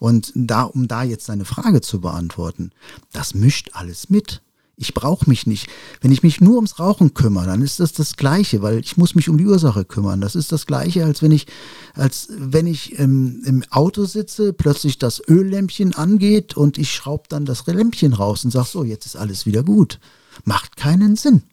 Und 0.00 0.32
da, 0.34 0.62
um 0.62 0.88
da 0.88 1.04
jetzt 1.04 1.28
deine 1.28 1.44
Frage 1.44 1.80
zu 1.80 2.00
beantworten, 2.00 2.72
das 3.12 3.34
mischt 3.34 3.70
alles 3.74 4.10
mit. 4.10 4.42
Ich 4.76 4.92
brauche 4.92 5.28
mich 5.30 5.46
nicht. 5.46 5.68
Wenn 6.00 6.10
ich 6.10 6.24
mich 6.24 6.40
nur 6.40 6.56
ums 6.56 6.80
Rauchen 6.80 7.14
kümmere, 7.14 7.46
dann 7.46 7.62
ist 7.62 7.78
das 7.78 7.92
das 7.92 8.16
Gleiche, 8.16 8.60
weil 8.60 8.80
ich 8.80 8.96
muss 8.96 9.14
mich 9.14 9.28
um 9.28 9.38
die 9.38 9.46
Ursache 9.46 9.84
kümmern. 9.84 10.20
Das 10.20 10.34
ist 10.34 10.50
das 10.50 10.66
Gleiche, 10.66 11.04
als 11.04 11.22
wenn 11.22 11.30
ich, 11.30 11.46
als 11.94 12.26
wenn 12.30 12.66
ich 12.66 12.98
ähm, 12.98 13.40
im 13.44 13.62
Auto 13.70 14.04
sitze, 14.04 14.52
plötzlich 14.52 14.98
das 14.98 15.22
Öllämpchen 15.28 15.94
angeht 15.94 16.56
und 16.56 16.76
ich 16.76 16.92
schraube 16.92 17.24
dann 17.28 17.44
das 17.44 17.64
Lämpchen 17.66 18.14
raus 18.14 18.44
und 18.44 18.50
sage, 18.50 18.66
so, 18.68 18.82
jetzt 18.82 19.06
ist 19.06 19.16
alles 19.16 19.46
wieder 19.46 19.62
gut. 19.62 20.00
Macht 20.44 20.76
keinen 20.76 21.16
Sinn. 21.16 21.44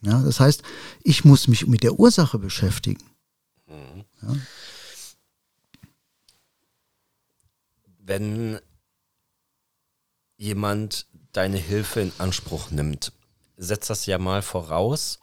Ja, 0.00 0.22
das 0.22 0.40
heißt, 0.40 0.62
ich 1.04 1.24
muss 1.24 1.48
mich 1.48 1.66
mit 1.66 1.82
der 1.82 1.98
Ursache 1.98 2.38
beschäftigen. 2.38 3.02
Mhm. 3.66 4.04
Ja. 4.22 4.36
Wenn 7.98 8.58
jemand 10.36 11.06
deine 11.32 11.58
Hilfe 11.58 12.00
in 12.00 12.12
Anspruch 12.18 12.70
nimmt, 12.70 13.12
setzt 13.56 13.90
das 13.90 14.06
ja 14.06 14.18
mal 14.18 14.42
voraus, 14.42 15.20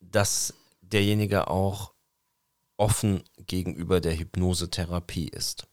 dass 0.00 0.52
derjenige 0.82 1.48
auch 1.48 1.94
offen 2.76 3.24
gegenüber 3.46 4.00
der 4.00 4.18
Hypnosetherapie 4.18 5.28
ist. 5.28 5.66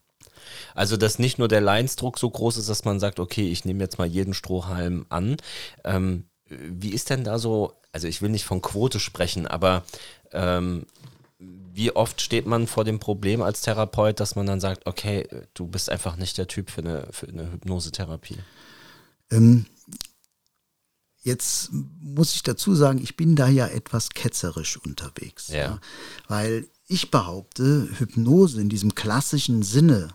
Also, 0.75 0.97
dass 0.97 1.19
nicht 1.19 1.39
nur 1.39 1.47
der 1.47 1.61
Leinsdruck 1.61 2.17
so 2.17 2.29
groß 2.29 2.57
ist, 2.57 2.69
dass 2.69 2.85
man 2.85 2.99
sagt, 2.99 3.19
okay, 3.19 3.49
ich 3.51 3.65
nehme 3.65 3.83
jetzt 3.83 3.97
mal 3.97 4.07
jeden 4.07 4.33
Strohhalm 4.33 5.05
an. 5.09 5.37
Ähm, 5.83 6.25
wie 6.49 6.93
ist 6.93 7.09
denn 7.09 7.23
da 7.23 7.39
so, 7.39 7.73
also 7.91 8.07
ich 8.07 8.21
will 8.21 8.29
nicht 8.29 8.45
von 8.45 8.61
Quote 8.61 8.99
sprechen, 8.99 9.47
aber 9.47 9.83
ähm, 10.31 10.85
wie 11.39 11.95
oft 11.95 12.21
steht 12.21 12.45
man 12.45 12.67
vor 12.67 12.83
dem 12.83 12.99
Problem 12.99 13.41
als 13.41 13.61
Therapeut, 13.61 14.19
dass 14.19 14.35
man 14.35 14.45
dann 14.45 14.59
sagt, 14.59 14.85
okay, 14.85 15.27
du 15.53 15.67
bist 15.67 15.89
einfach 15.89 16.17
nicht 16.17 16.37
der 16.37 16.47
Typ 16.47 16.69
für 16.69 16.81
eine, 16.81 17.07
für 17.11 17.27
eine 17.27 17.51
Hypnosetherapie? 17.51 18.37
Ähm, 19.31 19.65
jetzt 21.21 21.69
muss 21.71 22.35
ich 22.35 22.43
dazu 22.43 22.75
sagen, 22.75 22.99
ich 23.01 23.15
bin 23.15 23.35
da 23.35 23.47
ja 23.47 23.67
etwas 23.67 24.09
ketzerisch 24.09 24.77
unterwegs. 24.77 25.49
Ja. 25.49 25.57
ja 25.57 25.79
weil 26.27 26.67
ich 26.87 27.11
behaupte, 27.11 27.87
Hypnose 27.97 28.59
in 28.59 28.69
diesem 28.69 28.95
klassischen 28.95 29.63
Sinne 29.63 30.09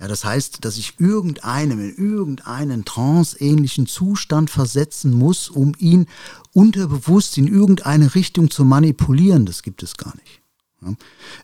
ja, 0.00 0.08
das 0.08 0.24
heißt, 0.24 0.64
dass 0.64 0.78
ich 0.78 0.94
irgendeinem 0.98 1.78
in 1.78 1.94
irgendeinen 1.94 2.86
tranceähnlichen 2.86 3.86
Zustand 3.86 4.48
versetzen 4.48 5.12
muss, 5.12 5.50
um 5.50 5.74
ihn 5.78 6.06
unterbewusst 6.54 7.36
in 7.36 7.46
irgendeine 7.46 8.14
Richtung 8.14 8.50
zu 8.50 8.64
manipulieren. 8.64 9.44
Das 9.44 9.62
gibt 9.62 9.82
es 9.82 9.98
gar 9.98 10.14
nicht. 10.16 10.40
Ja. 10.80 10.94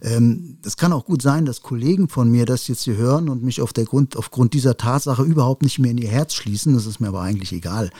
Ähm, 0.01 0.57
es 0.65 0.79
kann 0.79 0.95
auch 0.95 1.05
gut 1.05 1.21
sein, 1.21 1.45
dass 1.45 1.61
Kollegen 1.61 2.09
von 2.09 2.31
mir 2.31 2.47
das 2.47 2.67
jetzt 2.69 2.85
hier 2.85 2.97
hören 2.97 3.29
und 3.29 3.43
mich 3.43 3.61
auf 3.61 3.75
der 3.75 3.85
Grund, 3.85 4.17
aufgrund 4.17 4.55
dieser 4.55 4.79
Tatsache 4.79 5.23
überhaupt 5.23 5.63
nicht 5.63 5.79
mehr 5.79 5.91
in 5.91 5.99
ihr 5.99 6.09
Herz 6.09 6.33
schließen. 6.33 6.73
Das 6.73 6.87
ist 6.87 6.99
mir 6.99 7.09
aber 7.09 7.21
eigentlich 7.21 7.53
egal. 7.53 7.91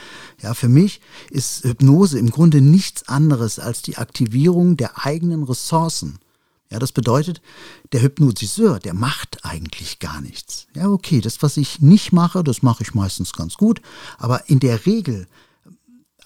Ja, 0.41 0.55
für 0.55 0.71
mich 0.71 1.03
ist 1.31 1.65
Hypnose 1.65 2.19
im 2.19 2.31
Grunde 2.31 2.63
nichts 2.63 3.07
anderes 3.09 3.59
als 3.59 3.83
die 3.83 3.99
Aktivierung 3.99 4.79
der 4.79 5.05
eigenen 5.05 5.43
Ressourcen. 5.43 6.19
Ja, 6.71 6.79
das 6.81 6.93
bedeutet, 6.93 7.41
der 7.93 8.03
Hypnotiseur, 8.03 8.81
der 8.81 8.95
macht 8.95 9.45
eigentlich 9.45 10.01
gar 10.01 10.21
nichts. 10.21 10.67
Ja, 10.75 10.89
okay, 10.89 11.21
das, 11.21 11.43
was 11.43 11.57
ich 11.57 11.81
nicht 11.81 12.13
mache, 12.13 12.43
das 12.43 12.63
mache 12.63 12.83
ich 12.83 12.95
meistens 12.95 13.33
ganz 13.33 13.55
gut, 13.55 13.81
aber 14.19 14.49
in 14.49 14.59
der 14.59 14.85
Regel 14.85 15.29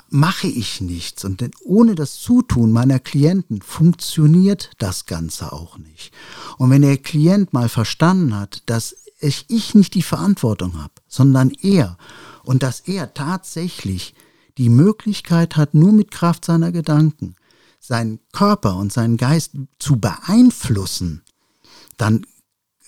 mache 0.09 0.49
ich 0.49 0.81
nichts. 0.81 1.25
Und 1.25 1.45
ohne 1.63 1.95
das 1.95 2.19
Zutun 2.19 2.73
meiner 2.73 2.99
Klienten 2.99 3.63
funktioniert 3.63 4.71
das 4.79 5.07
Ganze 5.07 5.53
auch 5.53 5.79
nicht. 5.79 6.13
Und 6.59 6.71
wenn 6.71 6.83
der 6.83 6.97
Klient 6.97 7.53
mal 7.53 7.69
verstanden 7.69 8.35
hat, 8.35 8.63
dass 8.67 8.97
ich 9.21 9.75
nicht 9.75 9.95
die 9.95 10.03
Verantwortung 10.03 10.81
habe, 10.81 10.95
sondern 11.07 11.51
er 11.63 11.99
Und 12.43 12.63
dass 12.63 12.81
er 12.81 13.13
tatsächlich 13.13 14.15
die 14.57 14.71
Möglichkeit 14.71 15.57
hat, 15.57 15.75
nur 15.75 15.93
mit 15.93 16.11
Kraft 16.11 16.45
seiner 16.47 16.73
Gedanken 16.73 17.37
seinen 17.81 18.21
Körper 18.33 18.77
und 18.77 18.93
seinen 18.93 19.17
Geist 19.17 19.53
zu 19.79 19.97
beeinflussen, 19.99 21.23
dann 21.97 22.25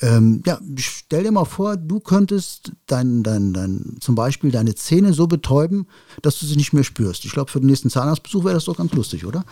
ähm, 0.02 0.42
ja, 0.44 0.60
stell 0.76 1.22
dir 1.22 1.30
mal 1.30 1.44
vor, 1.44 1.76
du 1.76 2.00
könntest 2.00 2.72
dein, 2.86 3.22
dein, 3.22 3.52
dein, 3.52 3.96
zum 4.00 4.16
Beispiel 4.16 4.50
deine 4.50 4.74
Zähne 4.74 5.12
so 5.12 5.28
betäuben, 5.28 5.86
dass 6.22 6.40
du 6.40 6.46
sie 6.46 6.56
nicht 6.56 6.72
mehr 6.72 6.82
spürst. 6.82 7.24
Ich 7.24 7.32
glaube, 7.32 7.50
für 7.50 7.60
den 7.60 7.68
nächsten 7.68 7.88
Zahnarztbesuch 7.88 8.44
wäre 8.44 8.54
das 8.54 8.64
doch 8.64 8.76
ganz 8.76 8.92
lustig, 8.92 9.24
oder? 9.24 9.44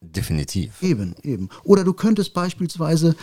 Definitiv. 0.00 0.82
Eben, 0.82 1.14
eben. 1.22 1.48
Oder 1.64 1.84
du 1.84 1.92
könntest 1.92 2.32
beispielsweise 2.32 3.14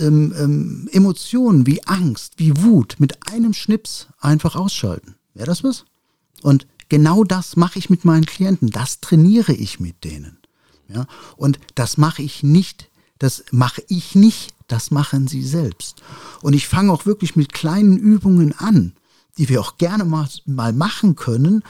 ähm, 0.00 0.32
ähm, 0.38 0.88
Emotionen 0.92 1.66
wie 1.66 1.84
Angst, 1.86 2.34
wie 2.36 2.56
Wut 2.62 2.96
mit 2.98 3.30
einem 3.30 3.52
Schnips 3.52 4.06
einfach 4.20 4.54
ausschalten. 4.56 5.16
Wäre 5.34 5.46
das 5.46 5.64
was? 5.64 5.84
Und 6.42 6.66
genau 6.88 7.24
das 7.24 7.56
mache 7.56 7.78
ich 7.78 7.90
mit 7.90 8.04
meinen 8.04 8.26
Klienten. 8.26 8.70
Das 8.70 9.00
trainiere 9.00 9.52
ich 9.52 9.80
mit 9.80 10.04
denen. 10.04 10.38
Ja? 10.94 11.06
Und 11.36 11.58
das 11.74 11.96
mache 11.96 12.22
ich 12.22 12.42
nicht, 12.42 12.90
das 13.18 13.44
mache 13.50 13.82
ich 13.88 14.14
nicht, 14.14 14.54
das 14.68 14.90
machen 14.90 15.28
sie 15.28 15.42
selbst. 15.42 16.02
Und 16.42 16.54
ich 16.54 16.68
fange 16.68 16.92
auch 16.92 17.06
wirklich 17.06 17.36
mit 17.36 17.52
kleinen 17.52 17.96
Übungen 17.96 18.56
an, 18.58 18.92
die 19.38 19.48
wir 19.48 19.60
auch 19.60 19.78
gerne 19.78 20.04
mal, 20.04 20.28
mal 20.46 20.72
machen 20.72 21.16
können. 21.16 21.62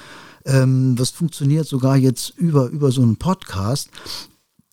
Ähm, 0.45 0.97
das 0.97 1.11
funktioniert 1.11 1.67
sogar 1.67 1.97
jetzt 1.97 2.31
über, 2.37 2.69
über 2.69 2.93
so 2.93 3.03
einen 3.03 3.17
Podcast, 3.17 3.91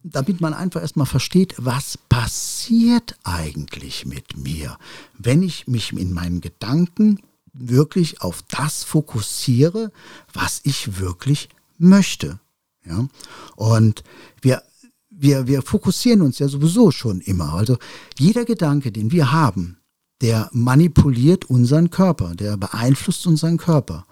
damit 0.03 0.41
man 0.41 0.53
einfach 0.53 0.81
erstmal 0.81 1.05
versteht, 1.05 1.55
was 1.57 1.97
passiert 2.09 3.15
eigentlich 3.23 4.05
mit 4.05 4.37
mir, 4.37 4.77
wenn 5.17 5.43
ich 5.43 5.67
mich 5.67 5.93
in 5.93 6.13
meinen 6.13 6.41
Gedanken 6.41 7.19
wirklich 7.53 8.21
auf 8.21 8.41
das 8.43 8.83
fokussiere, 8.83 9.91
was 10.33 10.61
ich 10.63 10.99
wirklich 10.99 11.49
möchte. 11.77 12.39
Ja? 12.86 13.08
Und 13.56 14.04
wir, 14.41 14.62
wir, 15.10 15.48
wir 15.48 15.62
fokussieren 15.62 16.22
uns 16.22 16.39
ja 16.39 16.48
sowieso 16.48 16.91
schon 16.91 17.22
immer. 17.22 17.54
Also 17.54 17.78
jeder 18.17 18.46
Gedanke, 18.46 18.91
den 18.91 19.12
wir 19.12 19.32
haben, 19.32 19.78
der 20.22 20.50
manipuliert 20.54 21.46
unseren 21.46 21.89
Körper, 21.89 22.36
der 22.36 22.58
beeinflusst 22.58 23.26
unseren 23.28 23.58
Körper. 23.58 24.06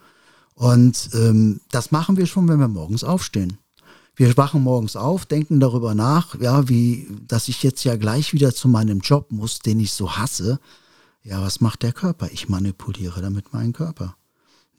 Und 0.56 1.10
ähm, 1.14 1.62
das 1.72 1.92
machen 1.92 2.18
wir 2.18 2.26
schon, 2.26 2.48
wenn 2.48 2.60
wir 2.60 2.68
morgens 2.68 3.04
aufstehen. 3.04 3.58
Wir 4.16 4.36
wachen 4.36 4.64
morgens 4.64 4.98
auf, 4.98 5.26
denken 5.26 5.62
darüber 5.62 5.96
nach, 5.96 6.38
ja, 6.42 6.68
wie, 6.68 7.08
dass 7.26 7.48
ich 7.48 7.64
jetzt 7.64 7.86
ja 7.86 7.96
gleich 7.96 8.34
wieder 8.34 8.54
zu 8.54 8.68
meinem 8.68 9.00
Job 9.00 9.32
muss, 9.32 9.60
den 9.60 9.80
ich 9.80 9.94
so 9.94 10.18
hasse. 10.18 10.60
Ja, 11.24 11.42
was 11.42 11.62
macht 11.62 11.84
der 11.84 11.94
Körper? 11.94 12.28
Ich 12.34 12.50
manipuliere 12.50 13.22
damit 13.22 13.54
meinen 13.54 13.72
Körper. 13.72 14.18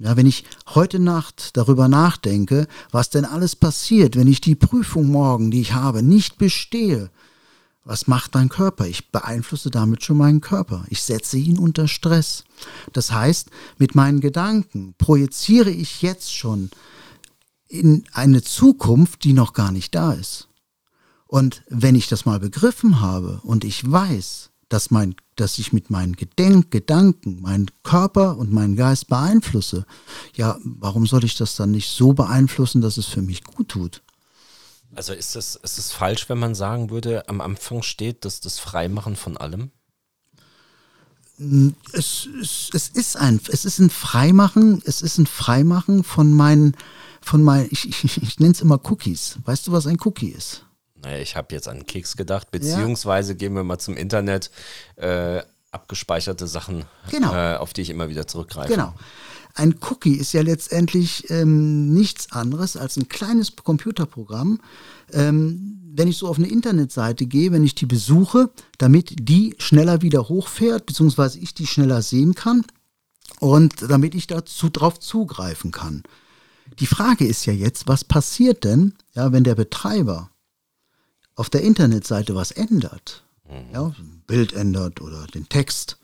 Ja, 0.01 0.17
wenn 0.17 0.25
ich 0.25 0.45
heute 0.75 0.99
Nacht 0.99 1.59
darüber 1.59 1.87
nachdenke, 1.87 2.67
was 2.91 3.11
denn 3.11 3.27
alles 3.27 3.55
passiert, 3.55 4.17
wenn 4.17 4.29
ich 4.29 4.41
die 4.41 4.55
Prüfung 4.55 5.09
morgen, 5.09 5.51
die 5.51 5.61
ich 5.61 5.75
habe, 5.75 6.03
nicht 6.03 6.39
bestehe, 6.39 7.11
was 7.85 8.07
macht 8.07 8.33
mein 8.33 8.49
Körper? 8.49 8.87
Ich 8.87 9.11
beeinflusse 9.11 9.71
damit 9.71 10.03
schon 10.03 10.17
meinen 10.17 10.41
Körper. 10.41 10.87
Ich 10.89 11.03
setze 11.03 11.37
ihn 11.37 11.59
unter 11.59 11.87
Stress. 11.87 12.45
Das 12.95 13.13
heißt, 13.13 13.51
mit 13.77 13.95
meinen 13.95 14.21
Gedanken 14.21 14.95
projiziere 14.97 15.71
ich 15.71 16.01
jetzt 16.01 16.35
schon 16.35 16.71
in 17.69 18.05
eine 18.13 18.43
Zukunft, 18.43 19.25
die 19.25 19.35
noch 19.35 19.53
gar 19.53 19.71
nicht 19.71 19.95
da 19.95 20.13
ist. 20.13 20.49
Und 21.27 21.63
wenn 21.69 21.95
ich 21.95 22.09
das 22.09 22.25
mal 22.25 22.41
begriffen 22.41 23.01
habe 23.01 23.41
und 23.43 23.65
ich 23.65 23.91
weiß, 23.91 24.50
dass, 24.71 24.91
mein, 24.91 25.17
dass 25.37 25.59
ich 25.59 25.73
mit 25.75 25.91
meinen 25.91 26.15
Gedenk 26.15 26.71
Gedanken 26.71 27.43
meinen 27.43 27.67
Körper 27.83 28.39
und 28.39 28.53
meinen 28.53 28.77
Geist 28.77 29.09
beeinflusse, 29.09 29.85
ja, 30.35 30.57
warum 30.63 31.07
soll 31.07 31.25
ich 31.25 31.37
das 31.37 31.57
dann 31.57 31.73
nicht 31.73 31.91
so 31.91 32.15
beeinflussen, 32.15 32.81
dass 32.81 32.97
es 32.97 33.07
für 33.07 33.21
mich 33.21 33.45
gut 33.45 33.69
tut? 33.69 34.03
Also 34.95 35.13
ist 35.13 35.37
es, 35.37 35.57
ist 35.57 35.79
es 35.79 35.93
falsch, 35.93 36.29
wenn 36.29 36.39
man 36.39 36.55
sagen 36.55 36.91
würde, 36.91 37.29
am 37.29 37.41
Anfang 37.41 37.83
steht, 37.83 38.25
dass 38.25 38.41
das 38.41 38.59
Freimachen 38.59 39.17
von 39.17 39.37
allem? 39.37 39.71
Es, 41.93 42.29
es, 42.41 42.71
es, 42.73 42.89
ist 42.89 43.17
ein, 43.17 43.41
es 43.49 43.65
ist 43.65 43.79
ein 43.79 43.91
Freimachen, 43.91 44.83
es 44.85 45.03
ist 45.03 45.19
ein 45.19 45.27
Freimachen 45.27 46.05
von 46.05 46.33
meinen, 46.33 46.77
von 47.21 47.43
meinen, 47.43 47.69
ich, 47.71 47.89
ich, 47.89 48.23
ich 48.23 48.39
nenne 48.39 48.53
es 48.53 48.61
immer 48.61 48.81
Cookies. 48.85 49.39
Weißt 49.45 49.67
du, 49.67 49.73
was 49.73 49.87
ein 49.87 49.99
Cookie 50.05 50.29
ist? 50.29 50.65
Naja, 51.03 51.19
ich 51.19 51.37
habe 51.37 51.55
jetzt 51.55 51.69
an 51.69 51.87
Keks 51.87 52.17
gedacht, 52.17 52.51
beziehungsweise 52.51 53.33
ja. 53.33 53.39
gehen 53.39 53.55
wir 53.55 53.65
mal 53.65 53.79
zum 53.79 53.97
Internet, 53.97 54.51
äh, 54.97 55.43
abgespeicherte 55.71 56.47
Sachen, 56.47 56.85
genau. 57.11 57.33
äh, 57.35 57.57
auf 57.57 57.73
die 57.73 57.83
ich 57.83 57.91
immer 57.91 58.09
wieder 58.09 58.27
zurückgreife. 58.27 58.73
Genau. 58.73 58.95
Ein 59.55 59.77
Cookie 59.89 60.15
ist 60.15 60.33
ja 60.33 60.43
letztendlich 60.43 61.29
ähm, 61.31 61.93
nichts 61.93 62.33
anderes 62.33 62.77
als 62.77 62.97
ein 62.97 63.09
kleines 63.09 63.55
Computerprogramm. 63.57 64.61
Ähm, 65.13 65.81
wenn 65.93 66.09
ich 66.09 66.19
so 66.19 66.29
auf 66.29 66.39
eine 66.39 66.49
Internetseite 66.49 67.27
gehe, 67.27 67.51
wenn 67.51 67.65
ich 67.65 67.75
die 67.75 67.87
besuche, 67.87 68.51
damit 68.79 69.29
die 69.29 69.57
schneller 69.59 70.03
wieder 70.03 70.29
hochfährt, 70.29 70.87
beziehungsweise 70.87 71.39
ich 71.41 71.53
die 71.53 71.67
schneller 71.67 72.03
sehen 72.03 72.35
kann 72.35 72.65
und 73.41 73.91
damit 73.91 74.15
ich 74.15 74.29
dazu 74.29 74.71
drauf 74.71 75.01
zugreifen 75.01 75.73
kann. 75.73 76.05
Die 76.79 76.87
Frage 76.87 77.27
ist 77.27 77.45
ja 77.47 77.53
jetzt, 77.53 77.89
was 77.89 78.05
passiert 78.05 78.63
denn, 78.63 78.95
ja, 79.15 79.33
wenn 79.33 79.43
der 79.43 79.57
Betreiber 79.57 80.31
auf 81.41 81.49
der 81.49 81.63
Internetseite 81.63 82.35
was 82.35 82.51
ändert, 82.51 83.25
mhm. 83.49 83.73
ja, 83.73 83.87
ein 83.87 84.23
Bild 84.27 84.53
ändert 84.53 85.01
oder 85.01 85.27
den 85.27 85.49
Text, 85.49 85.97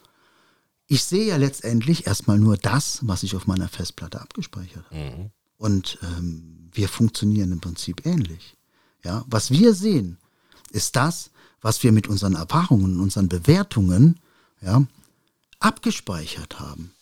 ich 0.86 1.04
sehe 1.04 1.26
ja 1.26 1.36
letztendlich 1.36 2.06
erstmal 2.06 2.38
nur 2.38 2.56
das, 2.56 3.00
was 3.02 3.22
ich 3.22 3.36
auf 3.36 3.46
meiner 3.46 3.68
Festplatte 3.68 4.18
abgespeichert 4.18 4.86
habe. 4.86 4.96
Mhm. 4.96 5.30
Und 5.58 5.98
ähm, 6.02 6.70
wir 6.72 6.88
funktionieren 6.88 7.52
im 7.52 7.60
Prinzip 7.60 8.06
ähnlich. 8.06 8.56
Ja, 9.04 9.26
was 9.26 9.50
wir 9.50 9.74
sehen, 9.74 10.16
ist 10.70 10.96
das, 10.96 11.30
was 11.60 11.82
wir 11.82 11.92
mit 11.92 12.08
unseren 12.08 12.34
Erfahrungen, 12.34 12.98
unseren 12.98 13.28
Bewertungen 13.28 14.18
ja, 14.62 14.86
abgespeichert 15.58 16.60
haben. 16.60 16.92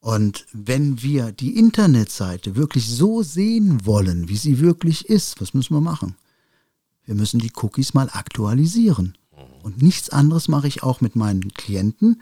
Und 0.00 0.44
wenn 0.52 1.02
wir 1.02 1.32
die 1.32 1.56
Internetseite 1.56 2.54
wirklich 2.54 2.86
so 2.90 3.22
sehen 3.22 3.86
wollen, 3.86 4.28
wie 4.28 4.36
sie 4.36 4.58
wirklich 4.58 5.08
ist, 5.08 5.40
was 5.40 5.54
müssen 5.54 5.74
wir 5.74 5.80
machen? 5.80 6.16
Wir 7.04 7.14
müssen 7.14 7.40
die 7.40 7.52
Cookies 7.54 7.94
mal 7.94 8.08
aktualisieren. 8.12 9.16
Und 9.62 9.80
nichts 9.82 10.10
anderes 10.10 10.48
mache 10.48 10.68
ich 10.68 10.82
auch 10.82 11.00
mit 11.00 11.16
meinen 11.16 11.52
Klienten. 11.54 12.20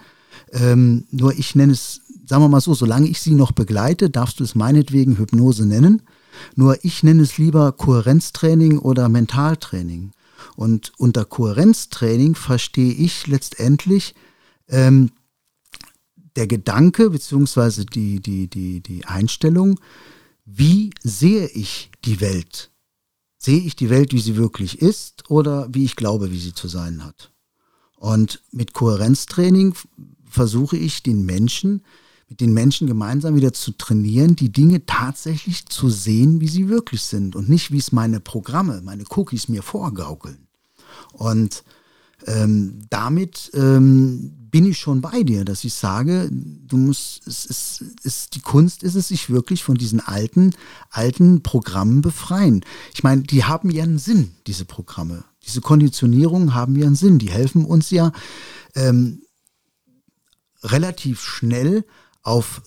Ähm, 0.52 1.06
nur 1.10 1.38
ich 1.38 1.54
nenne 1.54 1.72
es, 1.72 2.02
sagen 2.26 2.42
wir 2.42 2.48
mal 2.48 2.60
so, 2.60 2.74
solange 2.74 3.08
ich 3.08 3.20
sie 3.20 3.34
noch 3.34 3.52
begleite, 3.52 4.10
darfst 4.10 4.40
du 4.40 4.44
es 4.44 4.54
meinetwegen 4.54 5.18
Hypnose 5.18 5.66
nennen. 5.66 6.02
Nur 6.54 6.84
ich 6.84 7.02
nenne 7.02 7.22
es 7.22 7.38
lieber 7.38 7.72
Kohärenztraining 7.72 8.78
oder 8.78 9.08
Mentaltraining. 9.08 10.12
Und 10.56 10.92
unter 10.98 11.24
Kohärenztraining 11.24 12.34
verstehe 12.34 12.92
ich 12.92 13.26
letztendlich 13.26 14.14
ähm, 14.68 15.10
der 16.36 16.46
Gedanke 16.46 17.10
bzw. 17.10 17.84
Die, 17.84 18.20
die, 18.20 18.48
die, 18.48 18.80
die 18.80 19.04
Einstellung, 19.06 19.80
wie 20.44 20.90
sehe 21.02 21.46
ich 21.48 21.90
die 22.04 22.20
Welt? 22.20 22.69
Sehe 23.42 23.60
ich 23.60 23.74
die 23.74 23.88
Welt, 23.88 24.12
wie 24.12 24.20
sie 24.20 24.36
wirklich 24.36 24.82
ist 24.82 25.30
oder 25.30 25.66
wie 25.72 25.84
ich 25.84 25.96
glaube, 25.96 26.30
wie 26.30 26.38
sie 26.38 26.52
zu 26.52 26.68
sein 26.68 27.02
hat? 27.02 27.32
Und 27.96 28.42
mit 28.52 28.74
Kohärenztraining 28.74 29.74
versuche 30.28 30.76
ich 30.76 31.02
den 31.02 31.24
Menschen, 31.24 31.82
mit 32.28 32.42
den 32.42 32.52
Menschen 32.52 32.86
gemeinsam 32.86 33.34
wieder 33.36 33.54
zu 33.54 33.72
trainieren, 33.72 34.36
die 34.36 34.52
Dinge 34.52 34.84
tatsächlich 34.84 35.64
zu 35.66 35.88
sehen, 35.88 36.42
wie 36.42 36.48
sie 36.48 36.68
wirklich 36.68 37.00
sind 37.00 37.34
und 37.34 37.48
nicht, 37.48 37.72
wie 37.72 37.78
es 37.78 37.92
meine 37.92 38.20
Programme, 38.20 38.82
meine 38.82 39.04
Cookies 39.08 39.48
mir 39.48 39.62
vorgaukeln. 39.62 40.46
Und 41.14 41.64
ähm, 42.26 42.86
damit 42.90 43.50
ähm, 43.54 44.36
bin 44.50 44.66
ich 44.66 44.78
schon 44.78 45.00
bei 45.00 45.22
dir, 45.22 45.44
dass 45.44 45.64
ich 45.64 45.74
sage, 45.74 46.28
du 46.30 46.76
musst, 46.76 47.26
es 47.26 47.44
ist, 47.44 47.84
es, 48.02 48.30
die 48.30 48.40
Kunst 48.40 48.82
ist 48.82 48.94
es, 48.94 49.08
sich 49.08 49.30
wirklich 49.30 49.62
von 49.62 49.76
diesen 49.76 50.00
alten, 50.00 50.54
alten 50.90 51.42
Programmen 51.42 52.02
befreien. 52.02 52.64
Ich 52.92 53.02
meine, 53.02 53.22
die 53.22 53.44
haben 53.44 53.70
ja 53.70 53.84
einen 53.84 53.98
Sinn, 53.98 54.32
diese 54.46 54.64
Programme. 54.64 55.24
Diese 55.46 55.60
Konditionierungen 55.60 56.54
haben 56.54 56.76
ja 56.76 56.86
einen 56.86 56.96
Sinn. 56.96 57.18
Die 57.18 57.30
helfen 57.30 57.64
uns 57.64 57.90
ja 57.90 58.12
ähm, 58.74 59.22
relativ 60.62 61.22
schnell 61.22 61.84
auf 62.22 62.62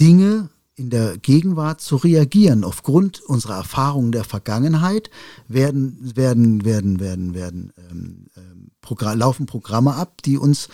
Dinge 0.00 0.50
in 0.78 0.90
der 0.90 1.18
Gegenwart 1.18 1.80
zu 1.80 1.96
reagieren. 1.96 2.64
Aufgrund 2.64 3.20
unserer 3.20 3.56
Erfahrungen 3.56 4.12
der 4.12 4.24
Vergangenheit 4.24 5.10
werden, 5.48 5.98
werden, 6.14 6.64
werden, 6.64 7.00
werden, 7.00 7.34
werden 7.34 7.72
ähm, 7.90 8.26
ähm, 8.36 8.70
Progr 8.80 9.14
laufen 9.14 9.46
Programme 9.46 9.94
ab, 9.94 10.22
die 10.22 10.38
uns 10.38 10.68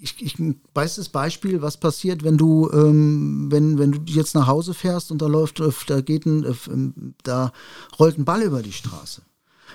ich, 0.00 0.22
ich 0.22 0.36
weiß 0.74 0.96
das 0.96 1.08
Beispiel, 1.08 1.60
was 1.60 1.76
passiert, 1.76 2.22
wenn 2.22 2.38
du, 2.38 2.70
ähm, 2.70 3.48
wenn, 3.50 3.78
wenn 3.78 3.90
du 3.92 4.00
jetzt 4.06 4.34
nach 4.34 4.46
Hause 4.46 4.72
fährst 4.74 5.10
und 5.10 5.20
da 5.20 5.26
läuft, 5.26 5.60
da 5.88 6.00
geht 6.00 6.24
ein, 6.24 7.14
da 7.24 7.52
rollt 7.98 8.16
ein 8.16 8.24
Ball 8.24 8.42
über 8.42 8.62
die 8.62 8.72
Straße. 8.72 9.22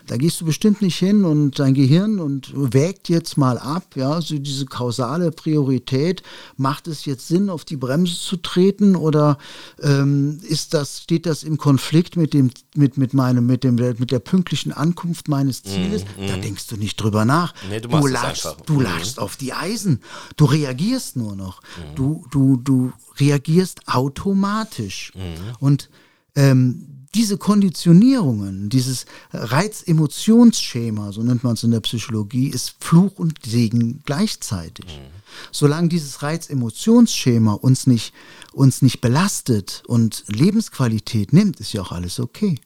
Da 0.07 0.17
gehst 0.17 0.41
du 0.41 0.45
bestimmt 0.45 0.81
nicht 0.81 0.97
hin 0.97 1.23
und 1.23 1.59
dein 1.59 1.73
Gehirn 1.73 2.19
und 2.19 2.51
wägt 2.53 3.07
jetzt 3.07 3.37
mal 3.37 3.57
ab, 3.57 3.95
ja, 3.95 4.21
so 4.21 4.37
diese 4.37 4.65
kausale 4.65 5.31
Priorität, 5.31 6.23
macht 6.57 6.87
es 6.87 7.05
jetzt 7.05 7.27
Sinn, 7.27 7.49
auf 7.49 7.63
die 7.63 7.77
Bremse 7.77 8.15
zu 8.15 8.37
treten 8.37 8.95
oder 8.95 9.37
ähm, 9.81 10.39
ist 10.47 10.73
das, 10.73 11.01
steht 11.03 11.25
das 11.25 11.43
im 11.43 11.57
Konflikt 11.57 12.17
mit 12.17 12.33
dem, 12.33 12.51
mit, 12.75 12.97
mit 12.97 13.13
meinem, 13.13 13.45
mit 13.45 13.63
dem, 13.63 13.75
mit 13.75 14.11
der 14.11 14.19
pünktlichen 14.19 14.73
Ankunft 14.73 15.29
meines 15.29 15.63
Zieles? 15.63 16.03
Mm, 16.03 16.25
mm. 16.25 16.27
Da 16.27 16.37
denkst 16.37 16.67
du 16.67 16.75
nicht 16.75 16.97
drüber 16.97 17.23
nach. 17.23 17.53
Nee, 17.69 17.79
du, 17.79 17.87
du 17.87 18.07
lagst, 18.07 18.55
du 18.65 18.73
mm. 18.73 18.81
lagst 18.81 19.19
auf 19.19 19.37
die 19.37 19.53
Eisen. 19.53 20.01
Du 20.35 20.45
reagierst 20.45 21.15
nur 21.15 21.35
noch. 21.35 21.61
Mm. 21.61 21.95
Du, 21.95 22.25
du, 22.31 22.57
du 22.57 22.91
reagierst 23.19 23.87
automatisch. 23.87 25.13
Mm. 25.15 25.63
Und 25.63 25.89
ähm, 26.35 27.02
diese 27.15 27.37
Konditionierungen, 27.37 28.69
dieses 28.69 29.05
Reizemotionsschema, 29.31 31.11
so 31.11 31.21
nennt 31.21 31.43
man 31.43 31.53
es 31.53 31.63
in 31.63 31.71
der 31.71 31.81
Psychologie, 31.81 32.47
ist 32.47 32.75
Fluch 32.79 33.19
und 33.19 33.39
Segen 33.45 34.01
gleichzeitig. 34.05 34.85
Mhm. 34.85 35.13
Solange 35.51 35.89
dieses 35.89 36.23
Reizemotionsschema 36.23 37.53
uns 37.53 37.87
nicht, 37.87 38.13
uns 38.51 38.81
nicht 38.81 39.01
belastet 39.01 39.83
und 39.87 40.23
Lebensqualität 40.27 41.33
nimmt, 41.33 41.59
ist 41.59 41.73
ja 41.73 41.81
auch 41.81 41.91
alles 41.91 42.19
okay. 42.19 42.59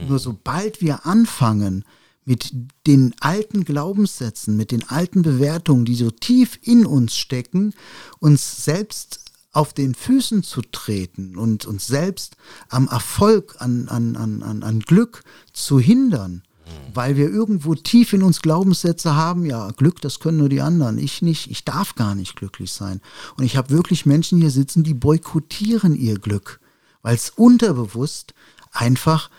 Mhm. 0.00 0.08
Nur 0.08 0.18
sobald 0.18 0.80
wir 0.80 1.06
anfangen, 1.06 1.84
mit 2.24 2.52
den 2.86 3.14
alten 3.20 3.64
Glaubenssätzen, 3.64 4.56
mit 4.56 4.70
den 4.70 4.88
alten 4.88 5.22
Bewertungen, 5.22 5.84
die 5.84 5.96
so 5.96 6.10
tief 6.10 6.58
in 6.62 6.86
uns 6.86 7.16
stecken, 7.16 7.74
uns 8.20 8.64
selbst 8.64 9.29
auf 9.52 9.72
den 9.72 9.94
Füßen 9.94 10.42
zu 10.42 10.62
treten 10.62 11.36
und 11.36 11.66
uns 11.66 11.86
selbst 11.86 12.36
am 12.68 12.88
Erfolg, 12.88 13.56
an, 13.58 13.88
an, 13.88 14.16
an, 14.16 14.62
an 14.62 14.80
Glück 14.80 15.24
zu 15.52 15.80
hindern, 15.80 16.42
weil 16.94 17.16
wir 17.16 17.28
irgendwo 17.30 17.74
tief 17.74 18.12
in 18.12 18.22
uns 18.22 18.42
Glaubenssätze 18.42 19.16
haben, 19.16 19.44
ja, 19.44 19.70
Glück, 19.72 20.00
das 20.00 20.20
können 20.20 20.38
nur 20.38 20.48
die 20.48 20.60
anderen, 20.60 20.98
ich 20.98 21.22
nicht, 21.22 21.50
ich 21.50 21.64
darf 21.64 21.94
gar 21.94 22.14
nicht 22.14 22.36
glücklich 22.36 22.72
sein. 22.72 23.00
Und 23.36 23.44
ich 23.44 23.56
habe 23.56 23.70
wirklich 23.70 24.06
Menschen 24.06 24.40
hier 24.40 24.50
sitzen, 24.50 24.84
die 24.84 24.94
boykottieren 24.94 25.96
ihr 25.96 26.18
Glück, 26.18 26.60
weil 27.02 27.16
es 27.16 27.30
unterbewusst 27.30 28.34
einfach 28.72 29.30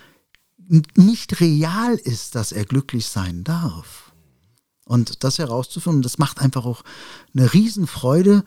nicht 0.96 1.40
real 1.40 1.94
ist, 1.94 2.34
dass 2.34 2.52
er 2.52 2.64
glücklich 2.64 3.06
sein 3.06 3.44
darf. 3.44 4.11
Und 4.84 5.22
das 5.22 5.38
herauszufinden, 5.38 6.02
das 6.02 6.18
macht 6.18 6.40
einfach 6.40 6.64
auch 6.64 6.82
eine 7.34 7.52
Riesenfreude, 7.52 8.44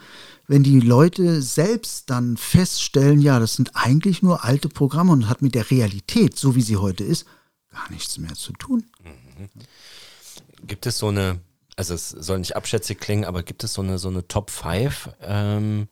wenn 0.47 0.63
die 0.63 0.81
Leute 0.81 1.41
selbst 1.41 2.09
dann 2.09 2.37
feststellen, 2.37 3.21
ja, 3.21 3.39
das 3.39 3.53
sind 3.53 3.71
eigentlich 3.73 4.21
nur 4.21 4.43
alte 4.43 4.67
Programme 4.67 5.13
und 5.13 5.29
hat 5.29 5.41
mit 5.41 5.55
der 5.55 5.71
Realität, 5.71 6.37
so 6.37 6.55
wie 6.55 6.61
sie 6.61 6.77
heute 6.77 7.03
ist, 7.03 7.25
gar 7.71 7.89
nichts 7.89 8.17
mehr 8.17 8.33
zu 8.33 8.51
tun. 8.53 8.85
Mhm. 9.03 9.49
Gibt 10.67 10.85
es 10.85 10.97
so 10.97 11.07
eine, 11.07 11.39
also 11.77 11.93
es 11.93 12.09
soll 12.09 12.39
nicht 12.39 12.55
abschätzig 12.55 12.99
klingen, 12.99 13.25
aber 13.25 13.43
gibt 13.43 13.63
es 13.63 13.73
so 13.73 13.81
eine, 13.81 13.97
so 13.97 14.09
eine 14.09 14.27
Top 14.27 14.49
5 14.49 15.11
ähm, 15.21 15.87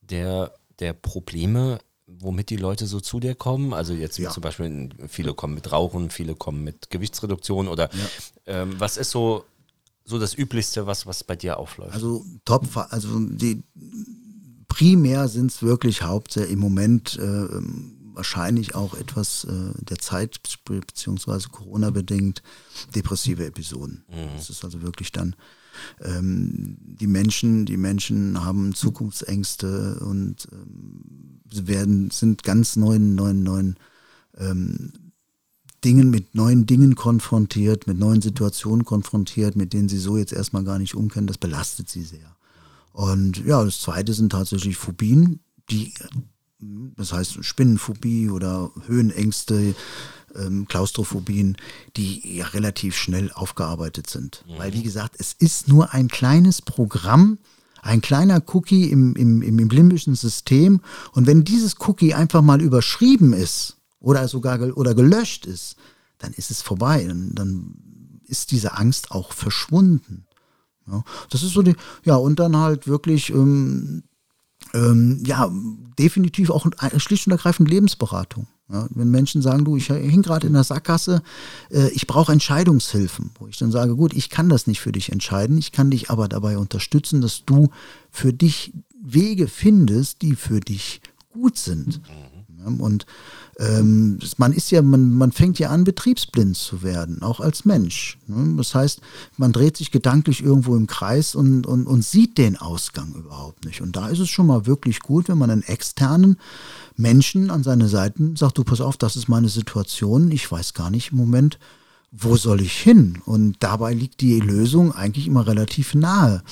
der, 0.00 0.52
der 0.80 0.92
Probleme, 0.92 1.78
womit 2.06 2.50
die 2.50 2.56
Leute 2.56 2.86
so 2.86 3.00
zu 3.00 3.20
dir 3.20 3.34
kommen? 3.34 3.72
Also 3.72 3.94
jetzt 3.94 4.18
ja. 4.18 4.30
zum 4.30 4.42
Beispiel, 4.42 4.90
viele 5.08 5.34
kommen 5.34 5.54
mit 5.54 5.72
Rauchen, 5.72 6.10
viele 6.10 6.34
kommen 6.34 6.62
mit 6.62 6.90
Gewichtsreduktion 6.90 7.68
oder 7.68 7.90
ja. 7.92 8.62
ähm, 8.62 8.78
was 8.78 8.96
ist 8.96 9.10
so 9.10 9.44
so 10.04 10.18
das 10.18 10.34
Üblichste, 10.34 10.86
was, 10.86 11.06
was 11.06 11.24
bei 11.24 11.36
dir 11.36 11.58
aufläuft? 11.58 11.94
Also 11.94 12.24
top, 12.44 12.66
also 12.90 13.20
die 13.20 13.62
primär 14.68 15.28
sind 15.28 15.50
es 15.50 15.62
wirklich 15.62 16.02
hauptsächlich 16.02 16.52
im 16.52 16.58
Moment 16.58 17.18
äh, 17.18 17.46
wahrscheinlich 18.14 18.74
auch 18.74 18.94
etwas 18.94 19.44
äh, 19.44 19.72
der 19.84 19.98
Zeit 19.98 20.40
beziehungsweise 20.64 21.48
Corona 21.48 21.90
bedingt 21.90 22.42
depressive 22.94 23.44
Episoden. 23.46 24.04
Mhm. 24.08 24.36
Das 24.36 24.50
ist 24.50 24.64
also 24.64 24.82
wirklich 24.82 25.12
dann 25.12 25.36
ähm, 26.00 26.76
die 26.80 27.06
Menschen, 27.06 27.64
die 27.66 27.76
Menschen 27.76 28.44
haben 28.44 28.74
Zukunftsängste 28.74 30.00
und 30.00 30.48
ähm, 30.52 31.40
werden 31.54 32.10
sind 32.10 32.42
ganz 32.42 32.76
neuen 32.76 33.14
neuen 33.14 33.42
neuen 33.42 33.76
ähm, 34.38 34.92
Dingen, 35.84 36.10
mit 36.10 36.34
neuen 36.34 36.66
Dingen 36.66 36.94
konfrontiert, 36.94 37.86
mit 37.86 37.98
neuen 37.98 38.22
Situationen 38.22 38.84
konfrontiert, 38.84 39.56
mit 39.56 39.72
denen 39.72 39.88
sie 39.88 39.98
so 39.98 40.16
jetzt 40.16 40.32
erstmal 40.32 40.64
gar 40.64 40.78
nicht 40.78 40.94
umkennen. 40.94 41.26
Das 41.26 41.38
belastet 41.38 41.88
sie 41.88 42.02
sehr. 42.02 42.36
Und 42.92 43.44
ja, 43.44 43.64
das 43.64 43.80
zweite 43.80 44.12
sind 44.12 44.30
tatsächlich 44.32 44.76
Phobien, 44.76 45.40
die, 45.70 45.92
das 46.96 47.12
heißt 47.12 47.44
Spinnenphobie 47.44 48.30
oder 48.30 48.70
Höhenängste, 48.86 49.74
ähm, 50.34 50.66
Klaustrophobien, 50.68 51.56
die 51.96 52.36
ja 52.36 52.46
relativ 52.46 52.96
schnell 52.96 53.30
aufgearbeitet 53.32 54.08
sind. 54.08 54.44
Mhm. 54.46 54.58
Weil, 54.58 54.72
wie 54.74 54.82
gesagt, 54.82 55.16
es 55.18 55.34
ist 55.38 55.68
nur 55.68 55.92
ein 55.92 56.08
kleines 56.08 56.62
Programm, 56.62 57.38
ein 57.82 58.00
kleiner 58.00 58.42
Cookie 58.52 58.90
im, 58.90 59.14
im, 59.16 59.42
im 59.42 59.68
limbischen 59.68 60.14
System. 60.14 60.80
Und 61.12 61.26
wenn 61.26 61.44
dieses 61.44 61.76
Cookie 61.80 62.14
einfach 62.14 62.42
mal 62.42 62.60
überschrieben 62.60 63.32
ist, 63.32 63.76
oder 64.02 64.28
sogar 64.28 64.60
oder 64.76 64.94
gelöscht 64.94 65.46
ist, 65.46 65.76
dann 66.18 66.32
ist 66.32 66.50
es 66.50 66.60
vorbei. 66.60 67.04
Dann, 67.06 67.34
dann 67.34 67.74
ist 68.26 68.50
diese 68.50 68.76
Angst 68.76 69.10
auch 69.10 69.32
verschwunden. 69.32 70.26
Ja, 70.86 71.04
das 71.30 71.42
ist 71.42 71.52
so 71.52 71.62
die, 71.62 71.76
ja, 72.04 72.16
und 72.16 72.38
dann 72.38 72.56
halt 72.56 72.88
wirklich, 72.88 73.30
ähm, 73.30 74.02
ähm, 74.74 75.22
ja, 75.24 75.50
definitiv 75.98 76.50
auch 76.50 76.66
schlicht 76.96 77.26
und 77.26 77.32
ergreifend 77.32 77.68
Lebensberatung. 77.68 78.48
Ja, 78.68 78.88
wenn 78.90 79.10
Menschen 79.10 79.42
sagen, 79.42 79.64
du, 79.64 79.76
ich 79.76 79.88
hing 79.88 80.22
gerade 80.22 80.46
in 80.46 80.54
der 80.54 80.64
Sackgasse, 80.64 81.22
äh, 81.70 81.88
ich 81.90 82.06
brauche 82.06 82.32
Entscheidungshilfen, 82.32 83.30
wo 83.38 83.46
ich 83.46 83.58
dann 83.58 83.70
sage, 83.70 83.94
gut, 83.96 84.14
ich 84.14 84.30
kann 84.30 84.48
das 84.48 84.66
nicht 84.66 84.80
für 84.80 84.92
dich 84.92 85.12
entscheiden, 85.12 85.58
ich 85.58 85.72
kann 85.72 85.90
dich 85.90 86.10
aber 86.10 86.26
dabei 86.26 86.56
unterstützen, 86.56 87.20
dass 87.20 87.44
du 87.44 87.68
für 88.10 88.32
dich 88.32 88.72
Wege 89.02 89.46
findest, 89.46 90.22
die 90.22 90.36
für 90.36 90.60
dich 90.60 91.02
gut 91.32 91.58
sind. 91.58 92.00
Mhm. 92.00 92.32
Ja, 92.58 92.84
und 92.84 93.06
ähm, 93.58 94.18
man 94.38 94.52
ist 94.52 94.70
ja, 94.70 94.80
man, 94.80 95.12
man 95.12 95.30
fängt 95.30 95.58
ja 95.58 95.70
an, 95.70 95.84
betriebsblind 95.84 96.56
zu 96.56 96.82
werden, 96.82 97.22
auch 97.22 97.40
als 97.40 97.64
Mensch. 97.64 98.18
Ne? 98.26 98.56
Das 98.56 98.74
heißt, 98.74 99.00
man 99.36 99.52
dreht 99.52 99.76
sich 99.76 99.90
gedanklich 99.90 100.42
irgendwo 100.42 100.74
im 100.74 100.86
Kreis 100.86 101.34
und, 101.34 101.66
und, 101.66 101.86
und 101.86 102.02
sieht 102.02 102.38
den 102.38 102.56
Ausgang 102.56 103.14
überhaupt 103.14 103.64
nicht. 103.64 103.82
Und 103.82 103.94
da 103.94 104.08
ist 104.08 104.20
es 104.20 104.30
schon 104.30 104.46
mal 104.46 104.66
wirklich 104.66 105.00
gut, 105.00 105.28
wenn 105.28 105.38
man 105.38 105.50
einen 105.50 105.62
externen 105.62 106.38
Menschen 106.96 107.50
an 107.50 107.62
seine 107.62 107.88
Seiten 107.88 108.36
sagt, 108.36 108.56
du 108.56 108.64
pass 108.64 108.80
auf, 108.80 108.96
das 108.96 109.16
ist 109.16 109.28
meine 109.28 109.48
Situation, 109.48 110.30
ich 110.30 110.50
weiß 110.50 110.72
gar 110.72 110.90
nicht 110.90 111.12
im 111.12 111.18
Moment, 111.18 111.58
wo 112.10 112.36
soll 112.36 112.60
ich 112.60 112.76
hin? 112.78 113.22
Und 113.24 113.56
dabei 113.60 113.94
liegt 113.94 114.20
die 114.20 114.40
Lösung 114.40 114.92
eigentlich 114.92 115.26
immer 115.26 115.46
relativ 115.46 115.94
nahe. 115.94 116.42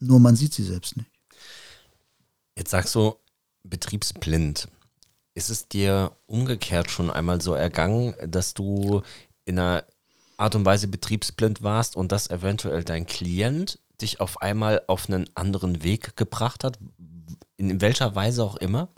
Nur 0.00 0.20
man 0.20 0.36
sieht 0.36 0.54
sie 0.54 0.64
selbst 0.64 0.96
nicht. 0.96 1.10
Jetzt 2.56 2.70
sagst 2.70 2.94
du 2.94 3.14
betriebsblind. 3.62 4.68
Ist 5.38 5.50
es 5.50 5.68
dir 5.68 6.10
umgekehrt 6.26 6.90
schon 6.90 7.12
einmal 7.12 7.40
so 7.40 7.54
ergangen, 7.54 8.12
dass 8.26 8.54
du 8.54 9.02
in 9.44 9.56
einer 9.56 9.84
Art 10.36 10.56
und 10.56 10.64
Weise 10.64 10.88
betriebsblind 10.88 11.62
warst 11.62 11.94
und 11.94 12.10
dass 12.10 12.28
eventuell 12.28 12.82
dein 12.82 13.06
Klient 13.06 13.78
dich 14.02 14.20
auf 14.20 14.42
einmal 14.42 14.82
auf 14.88 15.08
einen 15.08 15.30
anderen 15.36 15.84
Weg 15.84 16.16
gebracht 16.16 16.64
hat? 16.64 16.80
In 17.56 17.80
welcher 17.80 18.16
Weise 18.16 18.42
auch 18.42 18.56
immer? 18.56 18.88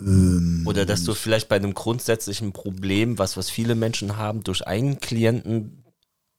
Ähm, 0.00 0.64
Oder 0.66 0.84
dass 0.84 1.04
du 1.04 1.14
vielleicht 1.14 1.48
bei 1.48 1.54
einem 1.54 1.74
grundsätzlichen 1.74 2.52
Problem, 2.52 3.16
was, 3.16 3.36
was 3.36 3.50
viele 3.50 3.76
Menschen 3.76 4.16
haben, 4.16 4.42
durch 4.42 4.66
einen 4.66 4.98
Klienten 4.98 5.84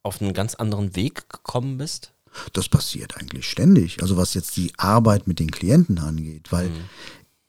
auf 0.02 0.20
einen 0.20 0.34
ganz 0.34 0.54
anderen 0.54 0.94
Weg 0.96 1.30
gekommen 1.30 1.78
bist? 1.78 2.12
Das 2.52 2.68
passiert 2.68 3.16
eigentlich 3.16 3.48
ständig. 3.48 4.02
Also 4.02 4.18
was 4.18 4.34
jetzt 4.34 4.54
die 4.58 4.74
Arbeit 4.76 5.26
mit 5.26 5.38
den 5.38 5.50
Klienten 5.50 5.98
angeht, 5.98 6.52
weil 6.52 6.68
mhm. 6.68 6.84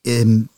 ähm, 0.06 0.50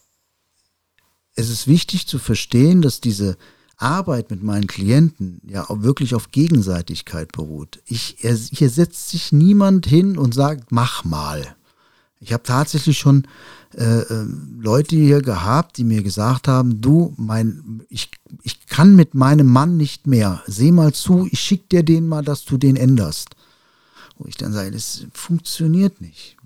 es 1.39 1.49
ist 1.49 1.67
wichtig 1.67 2.05
zu 2.05 2.19
verstehen, 2.19 2.81
dass 2.81 2.99
diese 2.99 3.37
Arbeit 3.77 4.29
mit 4.29 4.43
meinen 4.43 4.67
Klienten 4.67 5.39
ja 5.47 5.69
auch 5.69 5.81
wirklich 5.81 6.13
auf 6.13 6.31
Gegenseitigkeit 6.31 7.31
beruht. 7.31 7.79
Ich, 7.85 8.17
hier 8.19 8.69
setzt 8.69 9.09
sich 9.09 9.31
niemand 9.31 9.87
hin 9.87 10.17
und 10.17 10.33
sagt, 10.33 10.73
mach 10.73 11.05
mal. 11.05 11.55
Ich 12.19 12.33
habe 12.33 12.43
tatsächlich 12.43 12.97
schon 12.97 13.25
äh, 13.73 13.99
äh, 14.01 14.25
Leute 14.59 14.97
hier 14.97 15.21
gehabt, 15.21 15.77
die 15.77 15.85
mir 15.85 16.03
gesagt 16.03 16.49
haben, 16.49 16.81
du, 16.81 17.13
mein, 17.15 17.83
ich, 17.87 18.11
ich 18.43 18.67
kann 18.67 18.97
mit 18.97 19.13
meinem 19.13 19.47
Mann 19.47 19.77
nicht 19.77 20.07
mehr. 20.07 20.43
Seh 20.45 20.73
mal 20.73 20.91
zu, 20.91 21.29
ich 21.31 21.39
schick 21.39 21.69
dir 21.69 21.83
den 21.83 22.05
mal, 22.09 22.21
dass 22.21 22.43
du 22.43 22.57
den 22.57 22.75
änderst. 22.75 23.29
Wo 24.17 24.27
ich 24.27 24.35
dann 24.35 24.51
sage, 24.51 24.71
das 24.71 25.05
funktioniert 25.13 26.01
nicht 26.01 26.38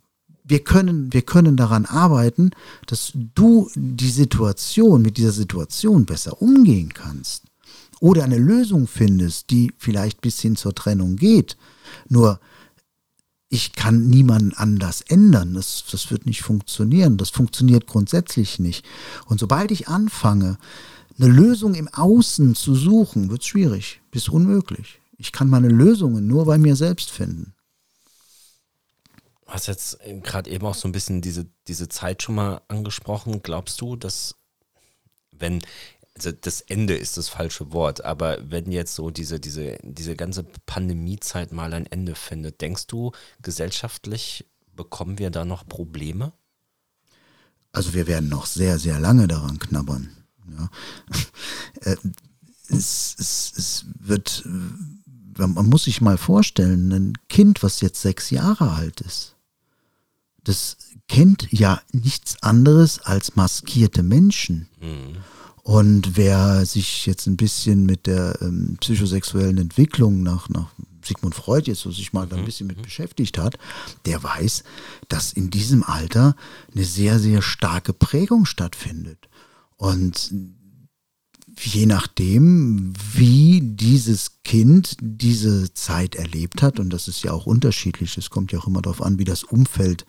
wir 0.44 0.64
können, 0.64 1.14
wir 1.14 1.22
können 1.22 1.56
daran 1.56 1.86
arbeiten, 1.86 2.52
dass 2.86 3.14
du 3.14 3.70
die 3.76 4.10
Situation, 4.10 5.02
mit 5.02 5.18
dieser 5.18 5.32
Situation 5.32 6.06
besser 6.06 6.42
umgehen 6.42 6.94
kannst. 6.94 7.44
Oder 8.00 8.26
eine 8.26 8.38
Lösung 8.38 8.88
findest, 8.88 9.50
die 9.50 9.72
vielleicht 9.78 10.20
bis 10.22 10.42
hin 10.42 10.58
zur 10.58 10.76
Trennung 10.76 11.16
geht. 11.16 11.56
Nur, 12.10 12.40
ich 13.48 13.74
kann 13.74 14.10
niemanden 14.10 14.54
anders 14.56 15.02
ändern. 15.02 15.54
Das, 15.54 15.86
das 15.90 16.12
wird 16.12 16.26
nicht 16.26 16.42
funktionieren. 16.42 17.18
Das 17.18 17.30
funktioniert 17.30 17.88
grundsätzlich 17.88 18.60
nicht. 18.60 18.86
Und 19.28 19.40
sobald 19.40 19.72
ich 19.72 19.88
anfange, 19.88 20.58
eine 21.18 21.28
Lösung 21.32 21.76
im 21.76 21.88
Außen 21.88 22.56
zu 22.56 22.76
suchen, 22.76 23.30
wird 23.30 23.46
schwierig, 23.46 24.02
bis 24.12 24.28
unmöglich. 24.28 25.00
Ich 25.18 25.32
kann 25.32 25.50
meine 25.50 25.70
Lösungen 25.70 26.28
nur 26.28 26.46
bei 26.46 26.58
mir 26.58 26.76
selbst 26.76 27.12
finden. 27.12 27.53
Du 29.46 29.52
hast 29.52 29.68
jetzt 29.68 30.00
gerade 30.24 30.50
eben 30.50 30.66
auch 30.66 30.76
so 30.76 30.88
ein 30.88 30.94
bisschen 30.94 31.22
diese, 31.22 31.46
diese 31.68 31.90
Zeit 31.90 32.24
schon 32.24 32.36
mal 32.36 32.62
angesprochen. 32.68 33.42
Glaubst 33.44 33.82
du, 33.82 33.96
dass 33.96 34.36
wenn, 35.32 35.62
also 36.16 36.32
das 36.32 36.62
Ende 36.62 36.96
ist 36.96 37.18
das 37.18 37.30
falsche 37.30 37.72
Wort, 37.74 38.04
aber 38.06 38.38
wenn 38.50 38.72
jetzt 38.72 38.96
so 38.96 39.10
diese, 39.10 39.40
diese, 39.40 39.78
diese 39.84 40.16
ganze 40.16 40.44
Pandemiezeit 40.66 41.52
mal 41.52 41.74
ein 41.74 41.86
Ende 41.88 42.16
findet, 42.16 42.62
denkst 42.62 42.88
du, 42.88 43.12
gesellschaftlich 43.42 44.46
bekommen 44.76 45.20
wir 45.20 45.30
da 45.30 45.46
noch 45.46 45.68
Probleme? 45.68 46.34
Also 47.72 47.94
wir 47.94 48.08
werden 48.08 48.30
noch 48.30 48.46
sehr, 48.46 48.78
sehr 48.80 49.00
lange 49.00 49.28
daran 49.28 49.60
knabbern. 49.60 50.10
Ja. 50.58 50.70
Äh, 51.82 51.98
es, 52.70 53.16
es, 53.20 53.54
es 53.58 53.86
wird, 54.00 54.44
man 54.46 55.70
muss 55.70 55.84
sich 55.84 56.02
mal 56.02 56.18
vorstellen, 56.18 56.92
ein 56.92 57.14
Kind, 57.30 57.64
was 57.64 57.82
jetzt 57.82 58.02
sechs 58.02 58.30
Jahre 58.30 58.72
alt 58.72 59.02
ist, 59.02 59.33
das 60.44 60.78
kennt 61.08 61.48
ja 61.52 61.82
nichts 61.92 62.42
anderes 62.42 63.00
als 63.00 63.36
maskierte 63.36 64.04
Menschen. 64.04 64.68
Mhm. 64.82 65.18
Und 65.64 66.18
wer 66.18 66.66
sich 66.66 67.06
jetzt 67.06 67.26
ein 67.26 67.38
bisschen 67.38 67.86
mit 67.86 68.06
der 68.06 68.38
ähm, 68.42 68.78
psychosexuellen 68.82 69.58
Entwicklung 69.58 70.22
nach, 70.22 70.50
nach 70.50 70.72
Sigmund 71.02 71.36
Freud 71.36 71.70
jetzt 71.70 71.82
so 71.82 71.92
sich 71.92 72.12
mal 72.12 72.28
ein 72.30 72.42
mhm. 72.42 72.46
bisschen 72.46 72.68
mit 72.68 72.82
beschäftigt 72.82 73.38
hat, 73.38 73.58
der 74.06 74.22
weiß, 74.22 74.64
dass 75.08 75.32
in 75.32 75.50
diesem 75.50 75.84
Alter 75.84 76.36
eine 76.74 76.84
sehr, 76.84 77.20
sehr 77.20 77.42
starke 77.42 77.94
Prägung 77.94 78.46
stattfindet. 78.46 79.30
Und 79.78 80.34
je 81.60 81.86
nachdem, 81.86 82.94
wie 83.14 83.62
dieses 83.64 84.44
Kind 84.44 84.98
diese 85.02 85.74
Zeit 85.74 86.16
erlebt 86.16 86.62
hat, 86.62 86.80
und 86.80 86.90
das 86.92 87.08
ist 87.08 87.24
ja 87.24 87.32
auch 87.32 87.46
unterschiedlich, 87.46 88.18
es 88.18 88.30
kommt 88.30 88.52
ja 88.52 88.60
auch 88.60 88.68
immer 88.68 88.82
darauf 88.82 89.02
an, 89.02 89.20
wie 89.20 89.24
das 89.24 89.44
Umfeld 89.44 90.06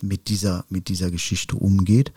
mit 0.00 0.28
dieser, 0.28 0.64
mit 0.68 0.88
dieser 0.88 1.10
Geschichte 1.10 1.56
umgeht, 1.56 2.12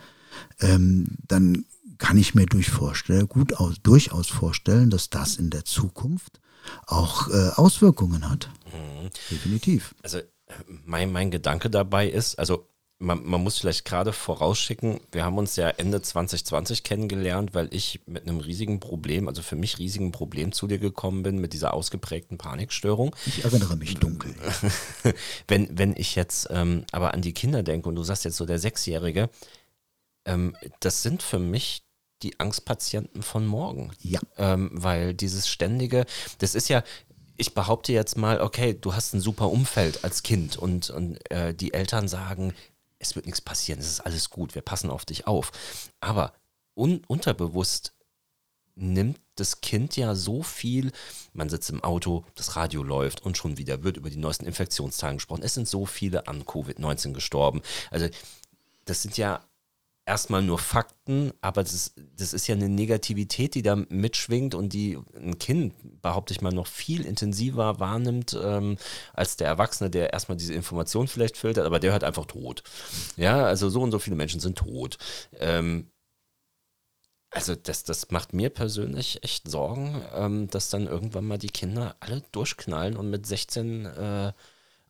ähm, 0.60 1.06
dann 1.26 1.64
kann 1.98 2.18
ich 2.18 2.34
mir 2.34 2.46
durch 2.46 2.70
vorstellen, 2.70 3.28
gut 3.28 3.54
aus, 3.54 3.76
durchaus 3.82 4.28
vorstellen, 4.28 4.90
dass 4.90 5.08
das 5.10 5.36
in 5.36 5.50
der 5.50 5.64
Zukunft 5.64 6.40
auch 6.86 7.28
äh, 7.28 7.50
Auswirkungen 7.54 8.28
hat. 8.28 8.50
Mhm. 8.66 9.08
Definitiv. 9.30 9.94
Also 10.02 10.20
mein, 10.84 11.10
mein 11.12 11.30
Gedanke 11.30 11.70
dabei 11.70 12.08
ist, 12.08 12.38
also 12.38 12.68
man, 12.98 13.24
man, 13.24 13.42
muss 13.42 13.58
vielleicht 13.58 13.84
gerade 13.84 14.12
vorausschicken, 14.12 15.00
wir 15.12 15.24
haben 15.24 15.36
uns 15.36 15.56
ja 15.56 15.68
Ende 15.68 16.00
2020 16.00 16.82
kennengelernt, 16.82 17.54
weil 17.54 17.72
ich 17.72 18.00
mit 18.06 18.22
einem 18.22 18.40
riesigen 18.40 18.80
Problem, 18.80 19.28
also 19.28 19.42
für 19.42 19.56
mich 19.56 19.78
riesigen 19.78 20.12
Problem 20.12 20.52
zu 20.52 20.66
dir 20.66 20.78
gekommen 20.78 21.22
bin 21.22 21.38
mit 21.38 21.52
dieser 21.52 21.74
ausgeprägten 21.74 22.38
Panikstörung. 22.38 23.14
Ich 23.26 23.44
erinnere 23.44 23.76
mich 23.76 23.94
dunkel. 23.98 24.34
wenn, 25.46 25.78
wenn 25.78 25.94
ich 25.96 26.14
jetzt 26.14 26.48
ähm, 26.50 26.84
aber 26.92 27.12
an 27.12 27.20
die 27.20 27.34
Kinder 27.34 27.62
denke 27.62 27.88
und 27.88 27.96
du 27.96 28.02
sagst 28.02 28.24
jetzt 28.24 28.36
so 28.36 28.46
der 28.46 28.58
Sechsjährige, 28.58 29.28
ähm, 30.24 30.56
das 30.80 31.02
sind 31.02 31.22
für 31.22 31.38
mich 31.38 31.82
die 32.22 32.40
Angstpatienten 32.40 33.22
von 33.22 33.46
morgen. 33.46 33.92
Ja. 34.00 34.20
Ähm, 34.38 34.70
weil 34.72 35.12
dieses 35.12 35.48
ständige, 35.48 36.06
das 36.38 36.54
ist 36.54 36.68
ja, 36.68 36.82
ich 37.36 37.52
behaupte 37.52 37.92
jetzt 37.92 38.16
mal, 38.16 38.40
okay, 38.40 38.74
du 38.78 38.94
hast 38.94 39.12
ein 39.12 39.20
super 39.20 39.50
Umfeld 39.50 40.02
als 40.02 40.22
Kind 40.22 40.56
und, 40.56 40.88
und 40.88 41.18
äh, 41.30 41.54
die 41.54 41.74
Eltern 41.74 42.08
sagen, 42.08 42.54
es 42.98 43.14
wird 43.14 43.26
nichts 43.26 43.40
passieren, 43.40 43.80
es 43.80 43.86
ist 43.86 44.00
alles 44.00 44.30
gut, 44.30 44.54
wir 44.54 44.62
passen 44.62 44.90
auf 44.90 45.04
dich 45.04 45.26
auf. 45.26 45.52
Aber 46.00 46.32
un 46.74 47.02
unterbewusst 47.06 47.92
nimmt 48.74 49.18
das 49.36 49.60
Kind 49.60 49.96
ja 49.96 50.14
so 50.14 50.42
viel, 50.42 50.92
man 51.32 51.48
sitzt 51.48 51.70
im 51.70 51.82
Auto, 51.82 52.24
das 52.34 52.56
Radio 52.56 52.82
läuft 52.82 53.22
und 53.22 53.36
schon 53.36 53.58
wieder 53.58 53.82
wird 53.82 53.96
über 53.96 54.10
die 54.10 54.18
neuesten 54.18 54.46
Infektionszahlen 54.46 55.16
gesprochen. 55.16 55.42
Es 55.42 55.54
sind 55.54 55.68
so 55.68 55.86
viele 55.86 56.28
an 56.28 56.44
Covid-19 56.44 57.12
gestorben. 57.12 57.62
Also 57.90 58.08
das 58.84 59.02
sind 59.02 59.16
ja 59.16 59.44
erstmal 60.06 60.40
nur 60.40 60.58
Fakten, 60.58 61.32
aber 61.40 61.62
das 61.62 61.74
ist, 61.74 61.94
das 62.16 62.32
ist 62.32 62.46
ja 62.46 62.54
eine 62.54 62.68
Negativität, 62.68 63.54
die 63.54 63.62
da 63.62 63.76
mitschwingt 63.76 64.54
und 64.54 64.72
die 64.72 64.98
ein 65.16 65.38
Kind, 65.38 65.74
behaupte 66.00 66.32
ich 66.32 66.40
mal, 66.40 66.52
noch 66.52 66.68
viel 66.68 67.04
intensiver 67.04 67.80
wahrnimmt 67.80 68.38
ähm, 68.40 68.78
als 69.12 69.36
der 69.36 69.48
Erwachsene, 69.48 69.90
der 69.90 70.12
erstmal 70.12 70.38
diese 70.38 70.54
Information 70.54 71.08
vielleicht 71.08 71.36
filtert, 71.36 71.66
aber 71.66 71.80
der 71.80 71.92
hört 71.92 72.04
einfach 72.04 72.26
tot. 72.26 72.62
Ja, 73.16 73.44
also 73.44 73.68
so 73.68 73.82
und 73.82 73.90
so 73.90 73.98
viele 73.98 74.16
Menschen 74.16 74.40
sind 74.40 74.56
tot. 74.56 74.96
Ähm, 75.40 75.90
also 77.30 77.54
das, 77.56 77.82
das 77.82 78.10
macht 78.10 78.32
mir 78.32 78.50
persönlich 78.50 79.22
echt 79.24 79.50
Sorgen, 79.50 80.02
ähm, 80.14 80.48
dass 80.48 80.70
dann 80.70 80.86
irgendwann 80.86 81.26
mal 81.26 81.38
die 81.38 81.48
Kinder 81.48 81.96
alle 82.00 82.22
durchknallen 82.32 82.96
und 82.96 83.10
mit 83.10 83.26
16 83.26 83.86
äh, 83.86 84.32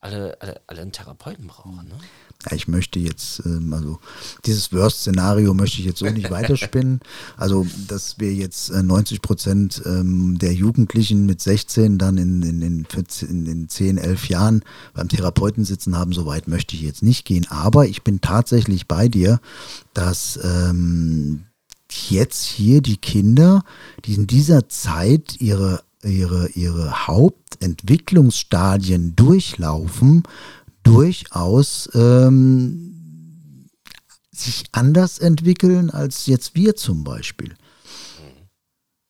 alle, 0.01 0.41
alle, 0.41 0.61
alle 0.67 0.83
einen 0.83 0.93
Therapeuten 0.93 1.47
brauchen. 1.47 1.89
Ne? 1.89 1.99
Ja, 2.47 2.55
ich 2.55 2.69
möchte 2.69 2.99
jetzt, 2.99 3.43
ähm, 3.45 3.73
also 3.73 3.99
dieses 4.45 4.73
Worst-Szenario 4.73 5.55
möchte 5.55 5.81
ich 5.81 5.87
jetzt 5.87 5.99
so 5.99 6.07
nicht 6.07 6.31
weiterspinnen. 6.31 7.01
Also, 7.37 7.67
dass 7.89 8.19
wir 8.19 8.33
jetzt 8.33 8.71
äh, 8.71 8.83
90 8.83 9.21
Prozent 9.21 9.83
ähm, 9.85 10.39
der 10.39 10.53
Jugendlichen 10.53 11.27
mit 11.27 11.41
16 11.41 11.99
dann 11.99 12.19
in, 12.19 12.43
in, 12.43 12.63
in, 12.63 12.87
14, 12.87 13.29
in, 13.29 13.47
in 13.47 13.69
10, 13.69 13.99
11 13.99 14.29
Jahren 14.29 14.63
beim 14.95 15.09
Therapeuten 15.09 15.65
sitzen 15.65 15.97
haben, 15.97 16.13
so 16.13 16.27
weit 16.27 16.49
möchte 16.49 16.77
ich 16.77 16.83
jetzt 16.83 17.03
nicht 17.03 17.25
gehen. 17.25 17.47
Aber 17.51 17.87
ich 17.87 18.05
bin 18.05 18.21
tatsächlich 18.21 18.87
bei 18.87 19.09
dir, 19.09 19.41
dass 19.93 20.39
ähm, 20.43 21.45
jetzt 22.09 22.45
hier 22.45 22.81
die 22.81 22.99
Kinder, 22.99 23.65
die 24.05 24.15
in 24.15 24.27
dieser 24.27 24.69
Zeit 24.69 25.41
ihre 25.41 25.85
ihre, 26.03 26.49
ihre 26.51 27.07
Hauptentwicklungsstadien 27.07 29.17
durchlaufen, 29.17 30.25
durchaus 30.87 31.91
ähm, 31.95 33.69
sich 34.31 34.65
anders 34.73 35.19
entwickeln 35.19 35.91
als 35.91 36.27
jetzt 36.27 36.55
wir 36.55 36.77
zum 36.77 37.05
Beispiel. 37.05 37.55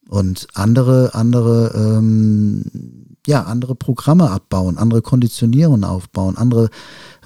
Und 0.08 0.46
andere, 0.54 1.14
andere, 1.14 1.72
ähm, 1.74 3.16
ja, 3.26 3.42
andere 3.42 3.74
Programme 3.74 4.30
abbauen, 4.30 4.78
andere 4.78 5.02
Konditionierungen 5.02 5.84
aufbauen, 5.84 6.36
andere 6.36 6.70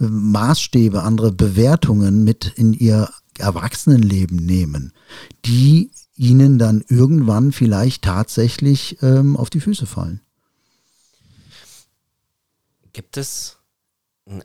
äh, 0.00 0.04
Maßstäbe, 0.04 1.02
andere 1.02 1.30
Bewertungen 1.30 2.24
mit 2.24 2.46
in 2.56 2.72
ihr 2.72 3.10
Erwachsenenleben 3.38 4.38
nehmen, 4.38 4.92
die 5.44 5.90
ihnen 6.14 6.58
dann 6.58 6.82
irgendwann 6.88 7.52
vielleicht 7.52 8.02
tatsächlich 8.02 8.98
ähm, 9.02 9.36
auf 9.36 9.50
die 9.50 9.60
Füße 9.60 9.86
fallen. 9.86 10.20
Gibt 12.92 13.16
es 13.16 13.59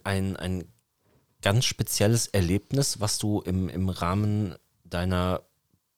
ein, 0.04 0.36
ein 0.36 0.66
ganz 1.42 1.66
spezielles 1.66 2.28
Erlebnis, 2.28 3.00
was 3.00 3.18
du 3.18 3.42
im, 3.42 3.70
im 3.70 3.90
Rahmen 3.90 4.56
deiner 4.84 5.44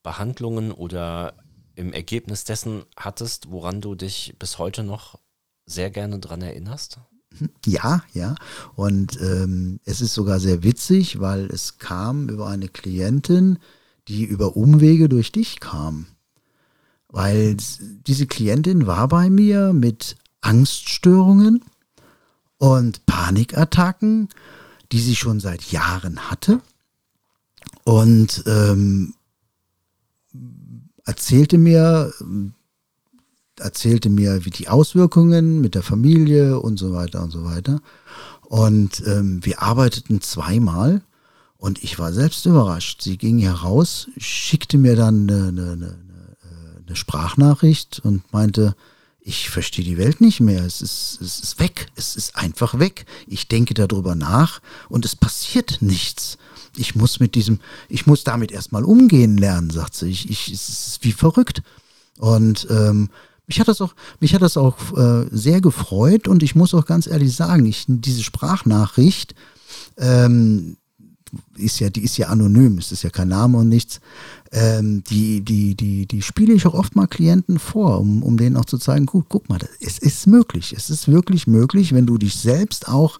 Behandlungen 0.03 0.71
oder 0.71 1.33
im 1.75 1.93
Ergebnis 1.93 2.43
dessen 2.43 2.83
hattest, 2.95 3.51
woran 3.51 3.81
du 3.81 3.95
dich 3.95 4.35
bis 4.39 4.57
heute 4.57 4.83
noch 4.83 5.19
sehr 5.65 5.89
gerne 5.89 6.19
dran 6.19 6.41
erinnerst? 6.41 6.99
Ja, 7.65 8.03
ja. 8.13 8.35
Und 8.75 9.19
ähm, 9.21 9.79
es 9.85 10.01
ist 10.01 10.13
sogar 10.13 10.39
sehr 10.39 10.63
witzig, 10.63 11.19
weil 11.19 11.45
es 11.45 11.77
kam 11.77 12.29
über 12.29 12.47
eine 12.47 12.67
Klientin, 12.67 13.59
die 14.07 14.23
über 14.23 14.57
Umwege 14.57 15.09
durch 15.09 15.31
dich 15.31 15.59
kam. 15.59 16.07
Weil 17.09 17.55
diese 18.07 18.27
Klientin 18.27 18.87
war 18.87 19.07
bei 19.07 19.29
mir 19.29 19.73
mit 19.73 20.15
Angststörungen 20.41 21.63
und 22.57 23.05
Panikattacken, 23.05 24.29
die 24.91 24.99
sie 24.99 25.15
schon 25.15 25.39
seit 25.39 25.71
Jahren 25.71 26.29
hatte. 26.29 26.61
Und 27.83 28.43
ähm, 28.47 29.13
erzählte 31.05 31.57
mir, 31.57 32.13
erzählte 33.57 34.09
mir, 34.09 34.45
wie 34.45 34.49
die 34.49 34.69
Auswirkungen 34.69 35.61
mit 35.61 35.75
der 35.75 35.83
Familie 35.83 36.59
und 36.59 36.77
so 36.77 36.93
weiter 36.93 37.23
und 37.23 37.31
so 37.31 37.45
weiter. 37.45 37.81
Und 38.41 39.03
ähm, 39.05 39.43
wir 39.43 39.61
arbeiteten 39.61 40.21
zweimal 40.21 41.01
und 41.57 41.83
ich 41.83 41.99
war 41.99 42.13
selbst 42.13 42.45
überrascht. 42.45 43.01
Sie 43.01 43.17
ging 43.17 43.39
heraus, 43.39 44.07
schickte 44.17 44.77
mir 44.77 44.95
dann 44.95 45.29
eine, 45.29 45.47
eine, 45.47 45.71
eine, 45.71 45.97
eine 46.85 46.95
Sprachnachricht 46.95 47.99
und 48.03 48.31
meinte, 48.31 48.75
ich 49.27 49.49
verstehe 49.49 49.83
die 49.83 49.97
Welt 49.97 50.21
nicht 50.21 50.39
mehr. 50.39 50.63
Es 50.63 50.81
ist, 50.81 51.19
es 51.21 51.41
ist 51.41 51.59
weg. 51.59 51.87
Es 51.97 52.15
ist 52.15 52.37
einfach 52.37 52.79
weg. 52.79 53.05
Ich 53.27 53.49
denke 53.49 53.73
darüber 53.73 54.15
nach 54.15 54.61
und 54.87 55.03
es 55.03 55.17
passiert 55.17 55.81
nichts. 55.81 56.37
Ich 56.77 56.95
muss 56.95 57.19
mit 57.19 57.35
diesem, 57.35 57.59
ich 57.89 58.07
muss 58.07 58.23
damit 58.23 58.53
erstmal 58.53 58.85
umgehen 58.85 59.37
lernen, 59.37 59.69
sagt 59.69 59.95
sie. 59.95 60.09
Ich, 60.09 60.29
ich, 60.29 60.47
es 60.49 60.69
ist 60.69 61.03
wie 61.03 61.11
verrückt. 61.11 61.61
Und 62.17 62.67
ähm, 62.69 63.09
mich 63.47 63.59
hat 63.59 63.67
das 63.67 63.81
auch, 63.81 63.95
mich 64.21 64.33
hat 64.33 64.41
das 64.41 64.55
auch 64.55 64.77
äh, 64.97 65.27
sehr 65.29 65.59
gefreut 65.59 66.29
und 66.29 66.41
ich 66.41 66.55
muss 66.55 66.73
auch 66.73 66.85
ganz 66.85 67.05
ehrlich 67.05 67.35
sagen, 67.35 67.65
ich, 67.65 67.83
diese 67.85 68.23
Sprachnachricht, 68.23 69.35
ähm, 69.97 70.77
ist 71.57 71.79
ja, 71.79 71.89
die 71.89 72.03
ist 72.03 72.17
ja 72.17 72.27
anonym, 72.27 72.77
es 72.77 72.91
ist 72.91 73.03
ja 73.03 73.09
kein 73.09 73.29
Name 73.29 73.57
und 73.57 73.69
nichts. 73.69 73.99
Ähm, 74.51 75.03
die, 75.03 75.41
die, 75.41 75.75
die, 75.75 76.05
die 76.05 76.21
spiele 76.21 76.53
ich 76.53 76.65
auch 76.65 76.73
oft 76.73 76.95
mal 76.95 77.07
Klienten 77.07 77.59
vor, 77.59 77.99
um, 77.99 78.23
um 78.23 78.37
denen 78.37 78.57
auch 78.57 78.65
zu 78.65 78.77
zeigen, 78.77 79.05
gut, 79.05 79.25
guck 79.29 79.49
mal, 79.49 79.59
es 79.79 79.97
ist 79.97 80.27
möglich. 80.27 80.73
Es 80.75 80.89
ist 80.89 81.07
wirklich 81.07 81.47
möglich, 81.47 81.93
wenn 81.93 82.05
du 82.05 82.17
dich 82.17 82.35
selbst 82.35 82.87
auch 82.87 83.19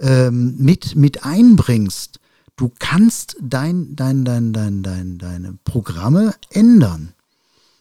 ähm, 0.00 0.56
mit, 0.58 0.96
mit 0.96 1.24
einbringst. 1.24 2.20
Du 2.56 2.70
kannst 2.78 3.36
dein, 3.40 3.96
dein, 3.96 4.24
dein, 4.24 4.52
dein, 4.52 4.82
dein, 4.82 5.18
deine 5.18 5.58
Programme 5.64 6.34
ändern. 6.50 7.14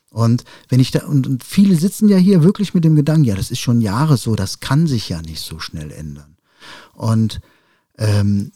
Und 0.10 0.44
wenn 0.70 0.80
ich 0.80 0.92
da, 0.92 1.06
und, 1.06 1.26
und 1.26 1.44
viele 1.44 1.76
sitzen 1.76 2.08
ja 2.08 2.18
hier 2.18 2.44
wirklich 2.44 2.74
mit 2.74 2.84
dem 2.84 2.96
Gedanken, 2.96 3.24
ja, 3.24 3.36
das 3.36 3.50
ist 3.50 3.60
schon 3.60 3.82
Jahre 3.82 4.18
so, 4.18 4.36
das 4.36 4.60
kann 4.60 4.88
sich 4.88 5.10
ja 5.10 5.22
nicht 5.22 5.42
so 5.42 5.60
schnell 5.60 5.92
ändern. 5.92 6.38
Und 6.94 7.42
ähm, 7.98 8.52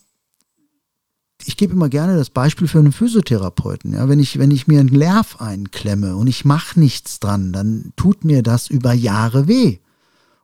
ich 1.47 1.55
gebe 1.55 1.73
immer 1.73 1.87
gerne 1.87 2.17
das 2.17 2.29
Beispiel 2.29 2.67
für 2.67 2.79
einen 2.79 2.91
Physiotherapeuten. 2.91 3.93
Ja, 3.93 4.09
wenn 4.09 4.19
ich, 4.19 4.37
wenn 4.37 4.51
ich 4.51 4.67
mir 4.67 4.81
einen 4.81 4.89
Nerv 4.89 5.39
einklemme 5.39 6.17
und 6.17 6.27
ich 6.27 6.43
mache 6.43 6.77
nichts 6.77 7.21
dran, 7.21 7.53
dann 7.53 7.93
tut 7.95 8.25
mir 8.25 8.43
das 8.43 8.69
über 8.69 8.91
Jahre 8.91 9.47
weh. 9.47 9.77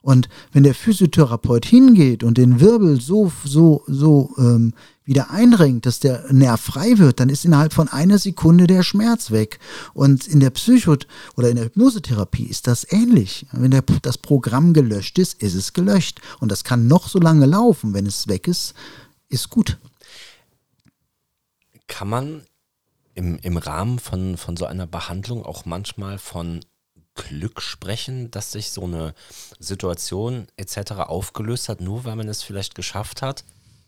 Und 0.01 0.29
wenn 0.53 0.63
der 0.63 0.73
Physiotherapeut 0.73 1.65
hingeht 1.65 2.23
und 2.23 2.37
den 2.37 2.61
Wirbel 2.61 3.01
so, 3.01 3.31
so, 3.43 3.83
so 3.87 4.33
ähm, 4.37 4.73
wieder 5.03 5.29
einrenkt, 5.29 5.85
dass 5.85 5.99
der 5.99 6.31
Nerv 6.31 6.61
frei 6.61 6.97
wird, 6.97 7.19
dann 7.19 7.27
ist 7.27 7.43
innerhalb 7.43 7.73
von 7.73 7.89
einer 7.89 8.17
Sekunde 8.17 8.67
der 8.67 8.83
Schmerz 8.83 9.31
weg. 9.31 9.59
Und 9.93 10.25
in 10.27 10.39
der 10.39 10.51
Psycho- 10.51 10.97
oder 11.35 11.49
in 11.49 11.57
der 11.57 11.65
Hypnosetherapie 11.65 12.45
ist 12.45 12.67
das 12.67 12.89
ähnlich. 12.89 13.45
Wenn 13.51 13.71
der, 13.71 13.83
das 14.01 14.17
Programm 14.17 14.71
gelöscht 14.71 15.19
ist, 15.19 15.41
ist 15.41 15.55
es 15.55 15.73
gelöscht. 15.73 16.21
Und 16.39 16.49
das 16.49 16.63
kann 16.63 16.87
noch 16.87 17.09
so 17.09 17.19
lange 17.19 17.45
laufen. 17.45 17.93
Wenn 17.93 18.05
es 18.05 18.29
weg 18.29 18.47
ist, 18.47 18.73
ist 19.27 19.49
gut. 19.49 19.77
Kann 21.93 22.09
man 22.09 22.47
im, 23.13 23.37
im 23.37 23.55
Rahmen 23.57 23.99
von, 23.99 24.35
von 24.35 24.57
so 24.57 24.65
einer 24.65 24.87
Behandlung 24.87 25.45
auch 25.45 25.65
manchmal 25.65 26.17
von 26.17 26.65
Glück 27.13 27.61
sprechen, 27.61 28.31
dass 28.31 28.51
sich 28.51 28.71
so 28.71 28.85
eine 28.85 29.13
Situation 29.59 30.47
etc. 30.57 30.93
aufgelöst 30.93 31.69
hat, 31.69 31.81
nur 31.81 32.03
weil 32.03 32.15
man 32.15 32.27
es 32.27 32.41
vielleicht 32.41 32.73
geschafft 32.73 33.21
hat, 33.21 33.43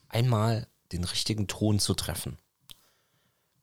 einmal 0.08 0.68
den 0.92 1.04
richtigen 1.04 1.48
Ton 1.48 1.80
zu 1.80 1.96
treffen. 1.96 2.38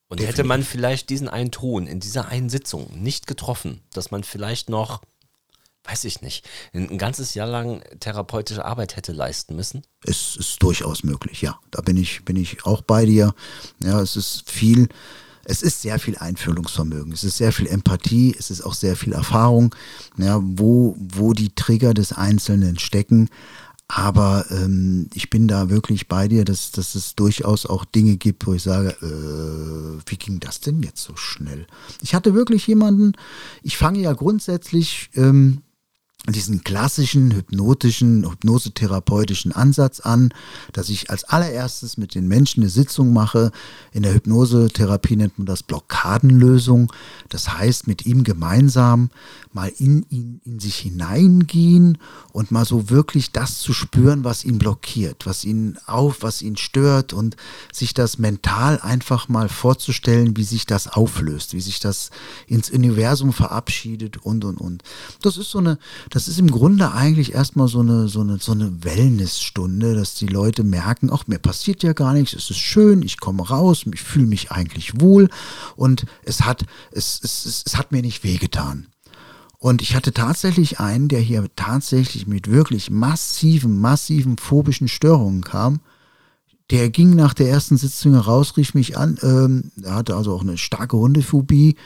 Und 0.08 0.18
Definitiv. 0.18 0.38
hätte 0.38 0.48
man 0.48 0.64
vielleicht 0.64 1.08
diesen 1.08 1.28
einen 1.28 1.52
Ton 1.52 1.86
in 1.86 2.00
dieser 2.00 2.26
einen 2.26 2.48
Sitzung 2.48 3.00
nicht 3.00 3.28
getroffen, 3.28 3.80
dass 3.92 4.10
man 4.10 4.24
vielleicht 4.24 4.68
noch, 4.68 5.02
weiß 5.84 6.04
ich 6.04 6.22
nicht, 6.22 6.48
ein 6.72 6.98
ganzes 6.98 7.34
Jahr 7.34 7.48
lang 7.48 7.82
therapeutische 8.00 8.64
Arbeit 8.64 8.96
hätte 8.96 9.12
leisten 9.12 9.56
müssen? 9.56 9.82
Es 10.04 10.36
ist 10.36 10.62
durchaus 10.62 11.02
möglich, 11.02 11.42
ja. 11.42 11.58
Da 11.70 11.82
bin 11.82 11.96
ich, 11.96 12.24
bin 12.24 12.36
ich 12.36 12.64
auch 12.64 12.82
bei 12.82 13.04
dir. 13.04 13.34
Ja, 13.82 14.00
es 14.00 14.16
ist 14.16 14.50
viel, 14.50 14.88
es 15.44 15.62
ist 15.62 15.82
sehr 15.82 15.98
viel 15.98 16.16
Einfühlungsvermögen, 16.16 17.12
es 17.12 17.24
ist 17.24 17.36
sehr 17.36 17.52
viel 17.52 17.66
Empathie, 17.66 18.34
es 18.38 18.50
ist 18.50 18.62
auch 18.62 18.74
sehr 18.74 18.96
viel 18.96 19.12
Erfahrung, 19.12 19.74
ja, 20.16 20.40
wo, 20.40 20.96
wo 20.98 21.32
die 21.32 21.54
Trigger 21.54 21.94
des 21.94 22.12
Einzelnen 22.12 22.78
stecken. 22.78 23.28
Aber 23.88 24.46
ähm, 24.50 25.10
ich 25.12 25.28
bin 25.28 25.48
da 25.48 25.68
wirklich 25.68 26.08
bei 26.08 26.26
dir, 26.26 26.46
dass, 26.46 26.70
dass 26.70 26.94
es 26.94 27.14
durchaus 27.14 27.66
auch 27.66 27.84
Dinge 27.84 28.16
gibt, 28.16 28.46
wo 28.46 28.54
ich 28.54 28.62
sage, 28.62 28.96
äh, 29.02 30.10
wie 30.10 30.16
ging 30.16 30.40
das 30.40 30.60
denn 30.60 30.82
jetzt 30.82 31.02
so 31.02 31.14
schnell? 31.16 31.66
Ich 32.00 32.14
hatte 32.14 32.32
wirklich 32.32 32.66
jemanden, 32.66 33.12
ich 33.62 33.76
fange 33.76 33.98
ja 33.98 34.14
grundsätzlich 34.14 35.10
ähm, 35.14 35.60
diesen 36.28 36.62
klassischen 36.62 37.32
hypnotischen, 37.32 38.24
hypnosetherapeutischen 38.30 39.50
Ansatz 39.50 39.98
an, 39.98 40.32
dass 40.72 40.88
ich 40.88 41.10
als 41.10 41.24
allererstes 41.24 41.96
mit 41.96 42.14
den 42.14 42.28
Menschen 42.28 42.62
eine 42.62 42.70
Sitzung 42.70 43.12
mache. 43.12 43.50
In 43.90 44.04
der 44.04 44.14
Hypnosetherapie 44.14 45.16
nennt 45.16 45.38
man 45.38 45.46
das 45.46 45.64
Blockadenlösung. 45.64 46.92
Das 47.28 47.58
heißt, 47.58 47.88
mit 47.88 48.06
ihm 48.06 48.22
gemeinsam 48.22 49.10
mal 49.52 49.72
in 49.78 50.06
ihn, 50.10 50.40
in 50.44 50.60
sich 50.60 50.76
hineingehen 50.76 51.98
und 52.32 52.52
mal 52.52 52.64
so 52.64 52.88
wirklich 52.88 53.32
das 53.32 53.58
zu 53.58 53.72
spüren, 53.72 54.22
was 54.22 54.44
ihn 54.44 54.58
blockiert, 54.58 55.26
was 55.26 55.44
ihn 55.44 55.76
auf, 55.86 56.22
was 56.22 56.40
ihn 56.40 56.56
stört 56.56 57.12
und 57.12 57.36
sich 57.72 57.94
das 57.94 58.18
mental 58.18 58.80
einfach 58.80 59.28
mal 59.28 59.48
vorzustellen, 59.48 60.36
wie 60.36 60.44
sich 60.44 60.66
das 60.66 60.86
auflöst, 60.86 61.52
wie 61.52 61.60
sich 61.60 61.80
das 61.80 62.10
ins 62.46 62.70
Universum 62.70 63.32
verabschiedet 63.32 64.18
und, 64.18 64.44
und, 64.44 64.56
und. 64.58 64.84
Das 65.20 65.36
ist 65.36 65.50
so 65.50 65.58
eine, 65.58 65.78
das 66.12 66.28
ist 66.28 66.38
im 66.38 66.50
Grunde 66.50 66.92
eigentlich 66.92 67.32
erstmal 67.32 67.68
so 67.68 67.80
eine, 67.80 68.06
so 68.06 68.20
eine, 68.20 68.36
so 68.36 68.52
eine 68.52 68.84
Wellnessstunde, 68.84 69.94
dass 69.94 70.14
die 70.14 70.26
Leute 70.26 70.62
merken, 70.62 71.08
ach, 71.10 71.26
mir 71.26 71.38
passiert 71.38 71.82
ja 71.82 71.94
gar 71.94 72.12
nichts, 72.12 72.34
es 72.34 72.50
ist 72.50 72.58
schön, 72.58 73.00
ich 73.00 73.18
komme 73.18 73.48
raus, 73.48 73.86
ich 73.90 74.02
fühle 74.02 74.26
mich 74.26 74.52
eigentlich 74.52 75.00
wohl 75.00 75.30
und 75.74 76.04
es 76.22 76.42
hat, 76.42 76.66
es, 76.90 77.18
es, 77.24 77.46
es, 77.46 77.62
es 77.64 77.78
hat 77.78 77.92
mir 77.92 78.02
nicht 78.02 78.24
wehgetan. 78.24 78.88
Und 79.56 79.80
ich 79.80 79.96
hatte 79.96 80.12
tatsächlich 80.12 80.80
einen, 80.80 81.08
der 81.08 81.20
hier 81.20 81.46
tatsächlich 81.56 82.26
mit 82.26 82.50
wirklich 82.50 82.90
massiven, 82.90 83.80
massiven 83.80 84.36
phobischen 84.36 84.88
Störungen 84.88 85.42
kam. 85.42 85.80
Der 86.70 86.90
ging 86.90 87.14
nach 87.14 87.32
der 87.32 87.48
ersten 87.48 87.78
Sitzung 87.78 88.16
raus, 88.16 88.58
rief 88.58 88.74
mich 88.74 88.98
an. 88.98 89.18
Ähm, 89.22 89.70
er 89.82 89.94
hatte 89.94 90.16
also 90.16 90.34
auch 90.34 90.42
eine 90.42 90.58
starke 90.58 90.98
Hundephobie. 90.98 91.76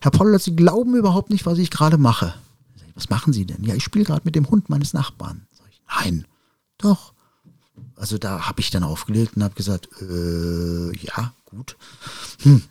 Herr 0.00 0.10
Pollert, 0.10 0.42
Sie 0.42 0.56
glauben 0.56 0.96
überhaupt 0.96 1.30
nicht, 1.30 1.46
was 1.46 1.58
ich 1.58 1.70
gerade 1.70 1.98
mache 1.98 2.34
was 2.96 3.10
machen 3.10 3.32
Sie 3.32 3.44
denn? 3.44 3.62
Ja, 3.62 3.74
ich 3.74 3.84
spiele 3.84 4.04
gerade 4.04 4.22
mit 4.24 4.34
dem 4.34 4.50
Hund 4.50 4.68
meines 4.68 4.92
Nachbarn. 4.94 5.46
Ich, 5.70 5.80
Nein, 5.86 6.26
doch. 6.78 7.12
Also 7.94 8.18
da 8.18 8.46
habe 8.48 8.60
ich 8.60 8.70
dann 8.70 8.82
aufgelegt 8.82 9.36
und 9.36 9.44
habe 9.44 9.54
gesagt, 9.54 9.88
äh, 10.00 10.96
ja, 10.96 11.34
gut. 11.44 11.76
Hm. 12.42 12.62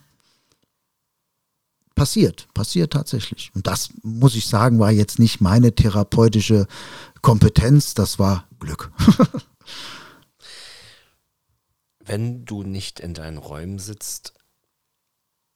Passiert, 1.93 2.47
passiert 2.53 2.91
tatsächlich. 2.91 3.51
Und 3.55 3.67
das, 3.67 3.89
muss 4.01 4.35
ich 4.35 4.47
sagen, 4.47 4.79
war 4.79 4.91
jetzt 4.91 5.19
nicht 5.19 5.39
meine 5.41 5.73
therapeutische 5.73 6.67
Kompetenz, 7.21 7.93
das 7.93 8.19
war 8.19 8.47
Glück. 8.59 8.91
Wenn 11.99 12.45
du 12.45 12.63
nicht 12.63 12.99
in 12.99 13.13
deinen 13.13 13.37
Räumen 13.37 13.79
sitzt, 13.79 14.33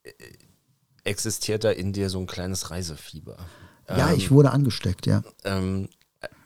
äh, 0.03 0.11
existiert 1.03 1.63
da 1.63 1.71
in 1.71 1.91
dir 1.91 2.09
so 2.09 2.19
ein 2.19 2.27
kleines 2.27 2.69
Reisefieber. 2.71 3.37
Ja, 3.89 4.11
ähm, 4.11 4.17
ich 4.17 4.31
wurde 4.31 4.51
angesteckt, 4.51 5.05
ja. 5.05 5.23
Ähm, 5.43 5.89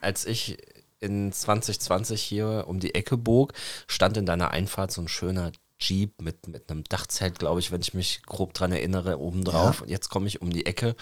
als 0.02 0.26
ich 0.26 0.58
in 1.00 1.32
2020 1.32 2.22
hier 2.22 2.66
um 2.68 2.80
die 2.80 2.96
Ecke 2.96 3.18
bog, 3.18 3.54
stand 3.88 4.18
in 4.18 4.26
deiner 4.26 4.52
Einfahrt 4.52 4.92
so 4.92 5.02
ein 5.02 5.08
schöner 5.08 5.52
Jeep 5.80 6.22
mit, 6.22 6.48
mit 6.48 6.70
einem 6.70 6.84
Dachzelt, 6.86 7.40
glaube 7.40 7.60
ich, 7.60 7.72
wenn 7.72 7.82
ich 7.82 7.94
mich 7.94 8.24
grob 8.26 8.54
dran 8.54 8.72
erinnere, 8.72 9.20
obendrauf. 9.20 9.78
Ja. 9.78 9.82
Und 9.84 9.90
jetzt 9.90 10.10
komme 10.10 10.28
ich 10.28 10.42
um 10.42 10.52
die 10.52 10.66
Ecke, 10.66 10.96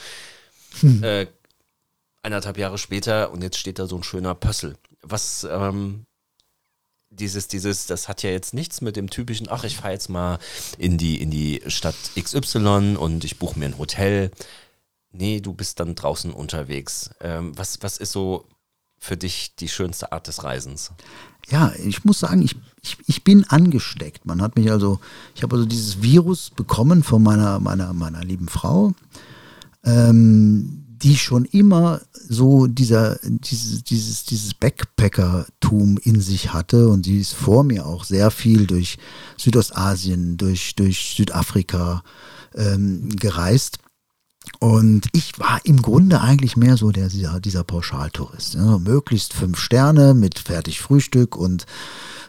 hm. 0.80 1.04
äh, 1.04 1.28
eineinhalb 2.24 2.58
Jahre 2.58 2.78
später, 2.78 3.32
und 3.32 3.44
jetzt 3.44 3.58
steht 3.58 3.78
da 3.78 3.86
so 3.86 3.98
ein 3.98 4.04
schöner 4.04 4.34
Pössl. 4.34 4.76
Was, 5.04 5.48
ähm, 5.50 6.06
dieses, 7.12 7.48
dieses, 7.48 7.86
das 7.86 8.08
hat 8.08 8.24
ja 8.24 8.30
jetzt 8.32 8.54
nichts 8.54 8.82
mit 8.82 8.96
dem 8.96 9.10
typischen, 9.10 9.48
ach, 9.50 9.66
ich 9.66 9.76
fahre 9.76 9.94
jetzt 9.94 10.10
mal 10.10 10.40
in 10.78 10.98
die, 10.98 11.22
in 11.22 11.30
die 11.30 11.62
Stadt 11.68 11.96
XY 12.20 12.96
und 12.98 13.24
ich 13.24 13.38
buche 13.38 13.60
mir 13.60 13.66
ein 13.66 13.78
Hotel 13.78 14.32
nee, 15.12 15.40
du 15.40 15.54
bist 15.54 15.80
dann 15.80 15.96
draußen 15.96 16.32
unterwegs. 16.32 17.12
Ähm, 17.20 17.58
was, 17.58 17.80
was 17.82 17.98
ist 17.98 18.12
so 18.12 18.46
für 18.98 19.18
dich 19.18 19.56
die 19.56 19.68
schönste 19.68 20.12
Art 20.12 20.28
des 20.28 20.44
Reisens? 20.44 20.92
Ja, 21.50 21.74
ich 21.84 22.06
muss 22.06 22.20
sagen, 22.20 22.42
ich, 22.44 22.56
ich, 22.82 22.98
ich 23.08 23.24
bin 23.24 23.44
angesteckt. 23.46 24.26
Man 24.26 24.42
hat 24.42 24.56
mich 24.56 24.72
also, 24.72 25.00
ich 25.36 25.44
habe 25.44 25.56
also 25.56 25.66
dieses 25.66 26.02
Virus 26.02 26.52
bekommen 26.52 27.04
von 27.04 27.24
meiner, 27.24 27.60
meiner, 27.60 27.94
meiner 27.94 28.24
lieben 28.24 28.48
Frau, 28.48 28.94
ähm, 29.84 30.86
die 31.02 31.18
schon 31.18 31.46
immer 31.46 32.02
so 32.14 32.68
dieser, 32.68 33.18
dieses, 33.24 33.84
dieses, 33.84 34.24
dieses 34.26 34.54
Backpackertum 34.54 35.98
in 36.04 36.22
sich 36.22 36.54
hatte 36.54 36.90
und 36.90 37.06
sie 37.06 37.20
ist 37.20 37.34
vor 37.34 37.64
mir 37.64 37.88
auch 37.88 38.04
sehr 38.04 38.30
viel 38.30 38.68
durch 38.68 39.00
Südostasien, 39.36 40.38
durch, 40.38 40.76
durch 40.76 41.16
Südafrika 41.18 42.04
ähm, 42.54 43.10
gereist. 43.10 43.80
Und 44.60 45.08
ich 45.14 45.40
war 45.40 45.60
im 45.64 45.82
Grunde 45.82 46.22
eigentlich 46.22 46.58
mehr 46.58 46.78
so 46.78 46.92
der, 46.92 47.08
dieser, 47.10 47.40
dieser 47.40 47.64
Pauschaltourist. 47.64 48.56
Ja, 48.56 48.78
möglichst 48.78 49.34
fünf 49.34 49.60
Sterne 49.60 50.14
mit 50.14 50.40
fertig 50.40 50.82
Frühstück 50.82 51.36
und 51.36 51.66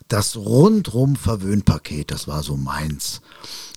das 0.08 0.36
rundrum 0.36 1.16
Verwöhnpaket, 1.16 2.10
das 2.10 2.28
war 2.28 2.42
so 2.42 2.56
meins. 2.56 3.22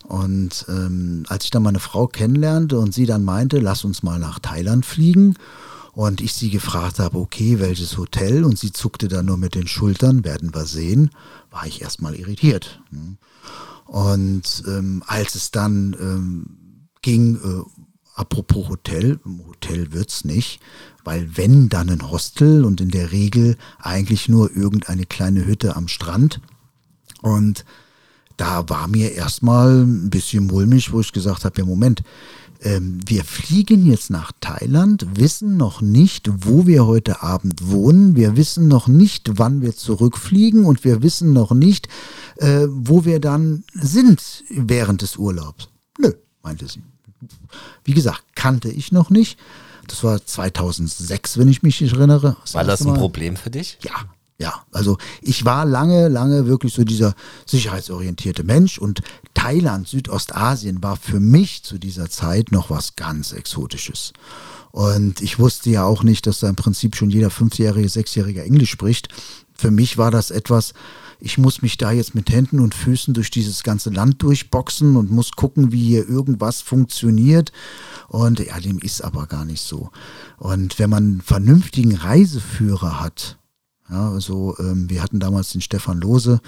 Und 0.04 0.66
ähm, 0.68 1.26
als 1.28 1.46
ich 1.46 1.52
dann 1.52 1.64
meine 1.64 1.80
Frau 1.80 2.08
kennenlernte 2.08 2.78
und 2.78 2.94
sie 2.94 3.06
dann 3.06 3.24
meinte, 3.24 3.60
lass 3.60 3.84
uns 3.86 4.04
mal 4.04 4.20
nach 4.20 4.40
Thailand 4.40 4.86
fliegen, 4.86 5.36
und 5.96 6.20
ich 6.20 6.34
sie 6.34 6.50
gefragt 6.50 7.00
habe, 7.00 7.18
okay, 7.18 7.60
welches 7.60 7.98
Hotel, 7.98 8.44
und 8.44 8.60
sie 8.60 8.74
zuckte 8.74 9.08
dann 9.08 9.28
nur 9.28 9.38
mit 9.38 9.56
den 9.56 9.68
Schultern, 9.68 10.26
werden 10.26 10.54
wir 10.54 10.66
sehen, 10.66 11.10
war 11.52 11.66
ich 11.66 11.82
erstmal 11.82 12.16
irritiert. 12.16 12.82
Und 13.86 14.64
ähm, 14.68 15.04
als 15.08 15.36
es 15.36 15.52
dann 15.52 15.96
ähm, 16.00 16.46
ging, 17.02 17.38
äh, 17.38 17.75
Apropos 18.16 18.70
Hotel, 18.70 19.20
im 19.26 19.46
Hotel 19.46 19.92
wird's 19.92 20.24
nicht, 20.24 20.62
weil 21.04 21.36
wenn 21.36 21.68
dann 21.68 21.90
ein 21.90 22.10
Hostel 22.10 22.64
und 22.64 22.80
in 22.80 22.90
der 22.90 23.12
Regel 23.12 23.58
eigentlich 23.78 24.30
nur 24.30 24.56
irgendeine 24.56 25.06
kleine 25.06 25.46
Hütte 25.46 25.76
am 25.76 25.90
Strand. 25.90 26.40
Und 27.22 27.66
da 28.38 28.68
war 28.70 28.88
mir 28.88 29.12
erstmal 29.12 29.84
ein 29.84 30.10
bisschen 30.10 30.48
mulmig, 30.48 30.94
wo 30.94 31.02
ich 31.02 31.12
gesagt 31.12 31.44
habe, 31.44 31.60
ja 31.60 31.66
Moment, 31.66 32.04
ähm, 32.62 33.00
wir 33.06 33.26
fliegen 33.26 33.86
jetzt 33.86 34.10
nach 34.10 34.32
Thailand, 34.40 35.06
wissen 35.16 35.58
noch 35.58 35.82
nicht, 35.82 36.30
wo 36.46 36.66
wir 36.66 36.86
heute 36.86 37.22
Abend 37.22 37.70
wohnen, 37.70 38.16
wir 38.16 38.38
wissen 38.38 38.70
noch 38.70 38.88
nicht, 38.88 39.38
wann 39.38 39.62
wir 39.62 39.76
zurückfliegen 39.76 40.66
und 40.66 40.86
wir 40.86 41.04
wissen 41.04 41.34
noch 41.34 41.52
nicht, 41.52 41.90
äh, 42.38 42.66
wo 42.70 43.04
wir 43.04 43.20
dann 43.20 43.66
sind 43.74 44.44
während 44.50 45.02
des 45.02 45.18
Urlaubs. 45.18 45.68
Nö, 46.00 46.14
meinte 46.42 46.68
sie. 46.68 46.82
Wie 47.84 47.94
gesagt, 47.94 48.24
kannte 48.36 48.70
ich 48.70 48.92
noch 48.92 49.10
nicht. 49.10 49.38
Das 49.88 50.04
war 50.04 50.26
2006, 50.26 51.38
wenn 51.38 51.48
ich 51.48 51.64
mich 51.64 51.82
erinnere. 51.82 52.38
Das 52.42 52.54
war 52.56 52.64
das 52.64 52.86
ein 52.86 52.96
Problem 52.96 53.36
für 53.36 53.52
dich? 53.52 53.78
Ja, 53.84 54.06
ja, 54.38 54.54
also 54.72 54.98
ich 55.22 55.46
war 55.46 55.66
lange, 55.66 56.10
lange 56.10 56.46
wirklich 56.46 56.74
so 56.74 56.84
dieser 56.84 57.14
sicherheitsorientierte 57.46 58.44
Mensch 58.44 58.78
und 58.78 59.02
Thailand, 59.34 59.88
Südostasien 59.88 60.84
war 60.84 60.98
für 60.98 61.22
mich 61.22 61.64
zu 61.64 61.78
dieser 61.78 62.10
Zeit 62.10 62.52
noch 62.52 62.70
was 62.70 62.98
ganz 62.98 63.32
Exotisches. 63.32 64.12
Und 64.72 65.22
ich 65.22 65.40
wusste 65.40 65.70
ja 65.70 65.86
auch 65.86 66.04
nicht, 66.04 66.28
dass 66.28 66.42
da 66.42 66.50
im 66.50 66.58
Prinzip 66.58 66.98
schon 66.98 67.10
jeder 67.10 67.30
Fünfjährige, 67.30 67.88
Sechsjährige 67.88 68.44
Englisch 68.44 68.72
spricht. 68.72 69.08
Für 69.54 69.72
mich 69.72 69.98
war 69.98 70.12
das 70.12 70.32
etwas, 70.32 70.74
ich 71.20 71.38
muss 71.38 71.62
mich 71.62 71.78
da 71.78 71.92
jetzt 71.92 72.16
mit 72.16 72.30
Händen 72.30 72.60
und 72.60 72.76
Füßen 72.76 73.14
durch 73.14 73.32
dieses 73.32 73.64
ganze 73.64 73.90
Land 73.90 74.22
durchboxen 74.22 74.96
und 74.96 75.12
muss 75.12 75.34
gucken, 75.34 75.72
wie 75.72 75.84
hier 75.84 76.08
irgendwas 76.08 76.62
funktioniert. 76.62 77.52
Und 78.08 78.40
ja, 78.40 78.60
dem 78.60 78.80
ist 78.80 79.02
aber 79.02 79.28
gar 79.28 79.46
nicht 79.46 79.62
so. 79.62 79.90
Und 80.38 80.80
wenn 80.80 80.90
man 80.90 81.04
einen 81.04 81.22
vernünftigen 81.22 81.96
Reiseführer 81.96 83.02
hat, 83.02 83.38
ja, 83.90 84.10
also 84.10 84.56
ähm, 84.58 84.90
wir 84.90 85.04
hatten 85.04 85.20
damals 85.20 85.52
den 85.52 85.62
Stefan 85.62 86.00
Lose 86.00 86.42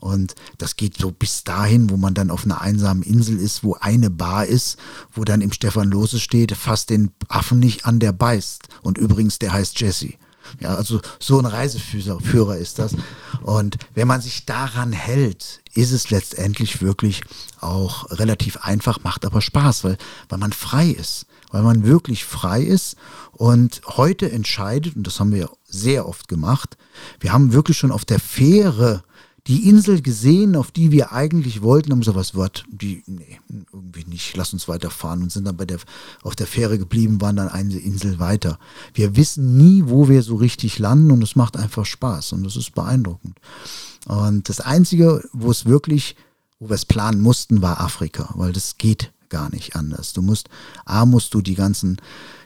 und 0.00 0.34
das 0.58 0.76
geht 0.76 0.98
so 0.98 1.10
bis 1.10 1.42
dahin, 1.42 1.88
wo 1.88 1.96
man 1.96 2.12
dann 2.12 2.30
auf 2.30 2.44
einer 2.44 2.60
einsamen 2.60 3.02
Insel 3.02 3.38
ist, 3.38 3.64
wo 3.64 3.74
eine 3.80 4.10
Bar 4.10 4.44
ist, 4.44 4.76
wo 5.12 5.24
dann 5.24 5.40
im 5.40 5.52
Stefan 5.52 5.90
Lose 5.90 6.20
steht, 6.20 6.52
fasst 6.52 6.90
den 6.90 7.10
Affen 7.28 7.60
nicht 7.60 7.86
an, 7.86 7.98
der 7.98 8.12
beißt. 8.12 8.68
Und 8.82 8.98
übrigens, 8.98 9.38
der 9.38 9.54
heißt 9.54 9.80
Jesse. 9.80 10.14
Ja, 10.60 10.74
also 10.74 11.00
so 11.18 11.38
ein 11.38 11.46
Reiseführer 11.46 12.56
ist 12.56 12.78
das. 12.78 12.94
Und 13.42 13.78
wenn 13.94 14.08
man 14.08 14.20
sich 14.20 14.46
daran 14.46 14.92
hält, 14.92 15.60
ist 15.74 15.92
es 15.92 16.10
letztendlich 16.10 16.82
wirklich 16.82 17.22
auch 17.60 18.10
relativ 18.10 18.58
einfach, 18.58 19.02
macht 19.02 19.24
aber 19.24 19.40
Spaß, 19.40 19.84
weil, 19.84 19.96
weil 20.28 20.38
man 20.38 20.52
frei 20.52 20.88
ist 20.88 21.26
weil 21.52 21.62
man 21.62 21.84
wirklich 21.84 22.24
frei 22.24 22.62
ist 22.62 22.96
und 23.32 23.82
heute 23.86 24.32
entscheidet, 24.32 24.96
und 24.96 25.06
das 25.06 25.20
haben 25.20 25.32
wir 25.32 25.50
sehr 25.64 26.08
oft 26.08 26.26
gemacht, 26.26 26.76
wir 27.20 27.32
haben 27.32 27.52
wirklich 27.52 27.78
schon 27.78 27.92
auf 27.92 28.04
der 28.04 28.18
Fähre 28.18 29.04
die 29.48 29.68
Insel 29.68 30.02
gesehen, 30.02 30.54
auf 30.54 30.70
die 30.70 30.92
wir 30.92 31.12
eigentlich 31.12 31.62
wollten, 31.62 31.90
haben 31.90 32.02
so 32.02 32.14
was 32.14 32.34
wird, 32.34 32.64
die, 32.68 33.02
nee, 33.06 33.40
irgendwie 33.72 34.04
nicht, 34.04 34.36
lass 34.36 34.52
uns 34.52 34.68
weiterfahren 34.68 35.22
und 35.22 35.32
sind 35.32 35.44
dann 35.44 35.56
bei 35.56 35.64
der, 35.64 35.78
auf 36.22 36.36
der 36.36 36.46
Fähre 36.46 36.78
geblieben, 36.78 37.20
waren 37.20 37.36
dann 37.36 37.48
eine 37.48 37.76
Insel 37.76 38.20
weiter. 38.20 38.58
Wir 38.94 39.16
wissen 39.16 39.56
nie, 39.56 39.82
wo 39.86 40.08
wir 40.08 40.22
so 40.22 40.36
richtig 40.36 40.78
landen 40.78 41.10
und 41.10 41.22
es 41.22 41.34
macht 41.34 41.56
einfach 41.56 41.86
Spaß 41.86 42.34
und 42.34 42.44
das 42.44 42.56
ist 42.56 42.74
beeindruckend. 42.74 43.36
Und 44.06 44.48
das 44.48 44.60
Einzige, 44.60 45.28
wo 45.32 45.50
es 45.50 45.66
wirklich, 45.66 46.14
wo 46.60 46.68
wir 46.68 46.74
es 46.74 46.84
planen 46.84 47.20
mussten, 47.20 47.62
war 47.62 47.80
Afrika, 47.80 48.32
weil 48.36 48.52
das 48.52 48.78
geht 48.78 49.12
gar 49.32 49.50
nicht 49.50 49.74
anders. 49.74 50.12
Du 50.12 50.22
musst, 50.22 50.48
A, 50.84 51.04
musst 51.06 51.34
du 51.34 51.40
die 51.40 51.54
ganzen, 51.54 51.96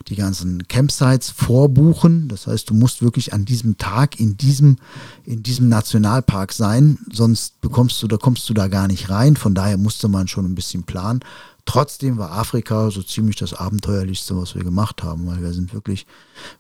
die 0.09 0.15
ganzen 0.15 0.67
Campsites 0.69 1.31
vorbuchen. 1.31 2.29
Das 2.29 2.47
heißt, 2.47 2.71
du 2.71 2.75
musst 2.75 3.03
wirklich 3.03 3.35
an 3.35 3.45
diesem 3.45 3.77
Tag 3.77 4.19
in 4.19 4.37
diesem, 4.37 4.79
in 5.25 5.43
diesem 5.43 5.69
Nationalpark 5.69 6.53
sein, 6.53 6.99
sonst 7.13 7.61
bekommst 7.61 8.01
du, 8.03 8.07
da 8.07 8.17
kommst 8.17 8.49
du 8.49 8.55
da 8.55 8.69
gar 8.69 8.87
nicht 8.87 9.11
rein. 9.11 9.37
Von 9.37 9.55
daher 9.55 9.77
musste 9.77 10.09
man 10.09 10.29
schon 10.29 10.47
ein 10.47 10.55
bisschen 10.55 10.85
planen. 10.85 11.21
Trotzdem 11.65 12.17
war 12.17 12.31
Afrika 12.31 12.93
so 12.93 13.03
ziemlich 13.03 13.35
das 13.35 13.53
Abenteuerlichste, 13.53 14.37
was 14.37 14.55
wir 14.55 14.63
gemacht 14.63 15.03
haben, 15.03 15.27
weil 15.27 15.43
wir 15.43 15.53
sind 15.53 15.75
wirklich, 15.75 16.07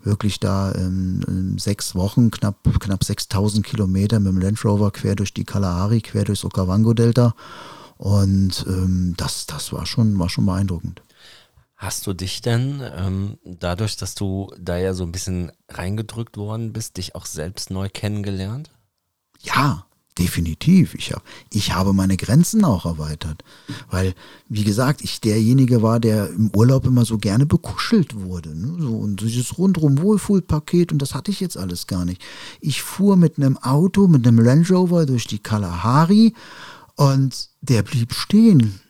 wirklich 0.02 0.40
da 0.40 0.72
in, 0.72 1.22
in 1.28 1.58
sechs 1.58 1.94
Wochen, 1.94 2.32
knapp, 2.32 2.56
knapp 2.80 3.04
6000 3.04 3.64
Kilometer 3.64 4.18
mit 4.18 4.32
dem 4.32 4.40
Land 4.40 4.64
Rover 4.64 4.90
quer 4.90 5.14
durch 5.14 5.32
die 5.32 5.44
Kalahari, 5.44 6.00
quer 6.00 6.24
durchs 6.24 6.44
Okavango-Delta 6.44 7.36
und 7.98 8.64
ähm, 8.68 9.14
das, 9.16 9.46
das 9.46 9.72
war 9.72 9.86
schon, 9.86 10.18
war 10.18 10.28
schon 10.28 10.46
beeindruckend. 10.46 11.02
Hast 11.76 12.06
du 12.06 12.14
dich 12.14 12.40
denn 12.40 12.82
ähm, 12.96 13.38
dadurch, 13.44 13.96
dass 13.96 14.14
du 14.14 14.50
da 14.58 14.78
ja 14.78 14.94
so 14.94 15.04
ein 15.04 15.12
bisschen 15.12 15.52
reingedrückt 15.68 16.38
worden 16.38 16.72
bist, 16.72 16.96
dich 16.96 17.14
auch 17.14 17.26
selbst 17.26 17.70
neu 17.70 17.88
kennengelernt? 17.92 18.70
Ja, 19.42 19.84
definitiv. 20.18 20.94
Ich, 20.94 21.12
hab, 21.12 21.22
ich 21.52 21.74
habe 21.74 21.92
meine 21.92 22.16
Grenzen 22.16 22.64
auch 22.64 22.86
erweitert. 22.86 23.44
Weil, 23.90 24.14
wie 24.48 24.64
gesagt, 24.64 25.02
ich 25.02 25.20
derjenige 25.20 25.82
war, 25.82 26.00
der 26.00 26.30
im 26.30 26.50
Urlaub 26.56 26.86
immer 26.86 27.04
so 27.04 27.18
gerne 27.18 27.44
bekuschelt 27.44 28.18
wurde. 28.18 28.58
Ne? 28.58 28.76
So, 28.80 28.96
und 28.96 29.20
dieses 29.20 29.58
rundrum 29.58 30.00
Wohlfühlpaket 30.00 30.92
und 30.92 31.02
das 31.02 31.14
hatte 31.14 31.30
ich 31.30 31.40
jetzt 31.40 31.58
alles 31.58 31.86
gar 31.86 32.06
nicht. 32.06 32.22
Ich 32.60 32.82
fuhr 32.82 33.16
mit 33.16 33.36
einem 33.36 33.58
Auto, 33.58 34.08
mit 34.08 34.26
einem 34.26 34.38
Range 34.38 34.66
Rover 34.70 35.04
durch 35.04 35.26
die 35.26 35.40
Kalahari 35.40 36.32
und 36.96 37.48
der 37.60 37.82
blieb 37.82 38.12
stehen. 38.12 38.80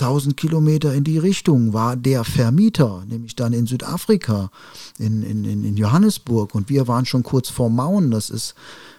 1000 0.00 0.36
Kilometer 0.36 0.92
in 0.94 1.04
die 1.04 1.18
Richtung 1.18 1.72
war 1.72 1.96
der 1.96 2.24
Vermieter, 2.24 3.04
nämlich 3.06 3.36
dann 3.36 3.52
in 3.52 3.66
Südafrika, 3.66 4.50
in, 4.98 5.22
in, 5.22 5.44
in 5.44 5.76
Johannesburg. 5.76 6.54
Und 6.54 6.68
wir 6.68 6.88
waren 6.88 7.06
schon 7.06 7.22
kurz 7.22 7.50
vor 7.50 7.70
Mauen, 7.70 8.10
das 8.10 8.28
ist 8.28 8.54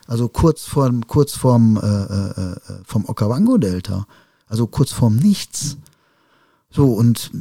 also 0.08 0.30
kurz, 0.30 0.64
vorm, 0.64 1.06
kurz 1.08 1.34
vorm, 1.34 1.78
äh, 1.78 1.88
äh, 1.88 2.52
äh, 2.52 2.56
vom 2.86 3.06
Okavango-Delta, 3.06 4.06
also 4.48 4.68
kurz 4.68 4.92
vorm 4.92 5.18
Nichts. 5.18 5.78
So, 6.70 6.94
und 6.94 7.32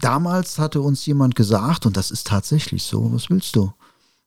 damals 0.00 0.58
hatte 0.58 0.80
uns 0.80 1.06
jemand 1.06 1.34
gesagt, 1.34 1.86
und 1.86 1.96
das 1.96 2.10
ist 2.10 2.26
tatsächlich 2.26 2.82
so, 2.82 3.12
was 3.12 3.30
willst 3.30 3.56
du? 3.56 3.72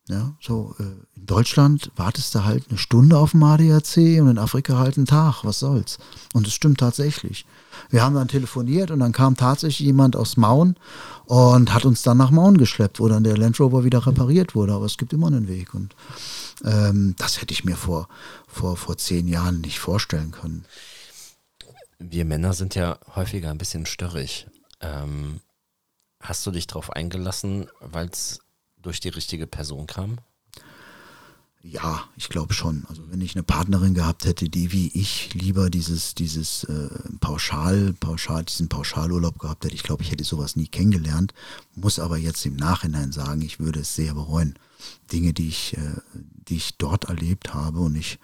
Ja, 0.08 0.36
so, 0.40 0.76
äh, 0.78 0.84
in 1.16 1.26
Deutschland 1.26 1.90
wartest 1.96 2.32
du 2.34 2.44
halt 2.44 2.66
eine 2.68 2.78
Stunde 2.78 3.18
auf 3.18 3.32
dem 3.32 3.42
ADAC 3.42 4.20
und 4.20 4.28
in 4.28 4.38
Afrika 4.38 4.78
halt 4.78 4.96
einen 4.96 5.06
Tag, 5.06 5.42
was 5.42 5.58
soll's. 5.58 5.98
Und 6.32 6.46
es 6.46 6.54
stimmt 6.54 6.78
tatsächlich. 6.78 7.44
Wir 7.90 8.02
haben 8.02 8.14
dann 8.14 8.28
telefoniert 8.28 8.92
und 8.92 9.00
dann 9.00 9.10
kam 9.10 9.36
tatsächlich 9.36 9.80
jemand 9.84 10.14
aus 10.14 10.36
Mauen 10.36 10.76
und 11.24 11.74
hat 11.74 11.84
uns 11.84 12.02
dann 12.02 12.18
nach 12.18 12.30
Mauen 12.30 12.56
geschleppt, 12.56 13.00
wo 13.00 13.08
dann 13.08 13.24
der 13.24 13.36
Land 13.36 13.58
Rover 13.58 13.82
wieder 13.82 14.06
repariert 14.06 14.54
wurde. 14.54 14.74
Aber 14.74 14.86
es 14.86 14.96
gibt 14.96 15.12
immer 15.12 15.26
einen 15.26 15.48
Weg 15.48 15.74
und 15.74 15.96
ähm, 16.64 17.16
das 17.18 17.40
hätte 17.40 17.52
ich 17.52 17.64
mir 17.64 17.76
vor, 17.76 18.08
vor, 18.46 18.76
vor 18.76 18.96
zehn 18.96 19.26
Jahren 19.26 19.60
nicht 19.60 19.80
vorstellen 19.80 20.30
können. 20.30 20.66
Wir 21.98 22.24
Männer 22.24 22.52
sind 22.52 22.76
ja 22.76 22.98
häufiger 23.16 23.50
ein 23.50 23.58
bisschen 23.58 23.86
störrig. 23.86 24.46
Ähm, 24.80 25.40
hast 26.20 26.46
du 26.46 26.52
dich 26.52 26.68
darauf 26.68 26.90
eingelassen, 26.90 27.66
weil 27.80 28.06
es 28.06 28.40
durch 28.86 29.00
die 29.00 29.08
richtige 29.08 29.46
Person 29.46 29.86
kam? 29.86 30.18
Ja, 31.60 32.04
ich 32.16 32.28
glaube 32.28 32.54
schon. 32.54 32.84
Also 32.88 33.10
wenn 33.10 33.20
ich 33.20 33.34
eine 33.34 33.42
Partnerin 33.42 33.94
gehabt 33.94 34.24
hätte, 34.24 34.48
die 34.48 34.70
wie 34.70 34.86
ich 34.94 35.34
lieber 35.34 35.68
dieses, 35.68 36.14
dieses 36.14 36.62
äh, 36.64 36.88
Pauschal, 37.18 37.92
Pauschal, 37.98 38.44
diesen 38.44 38.68
Pauschalurlaub 38.68 39.40
gehabt 39.40 39.64
hätte, 39.64 39.74
ich 39.74 39.82
glaube, 39.82 40.04
ich 40.04 40.12
hätte 40.12 40.22
sowas 40.22 40.54
nie 40.54 40.68
kennengelernt. 40.68 41.34
Muss 41.74 41.98
aber 41.98 42.16
jetzt 42.16 42.46
im 42.46 42.54
Nachhinein 42.54 43.10
sagen, 43.10 43.42
ich 43.42 43.58
würde 43.58 43.80
es 43.80 43.96
sehr 43.96 44.14
bereuen. 44.14 44.56
Dinge, 45.12 45.32
die 45.32 45.48
ich, 45.48 45.76
äh, 45.76 45.80
die 46.48 46.56
ich 46.56 46.76
dort 46.78 47.06
erlebt 47.06 47.52
habe 47.52 47.80
und 47.80 47.96
ich, 47.96 48.20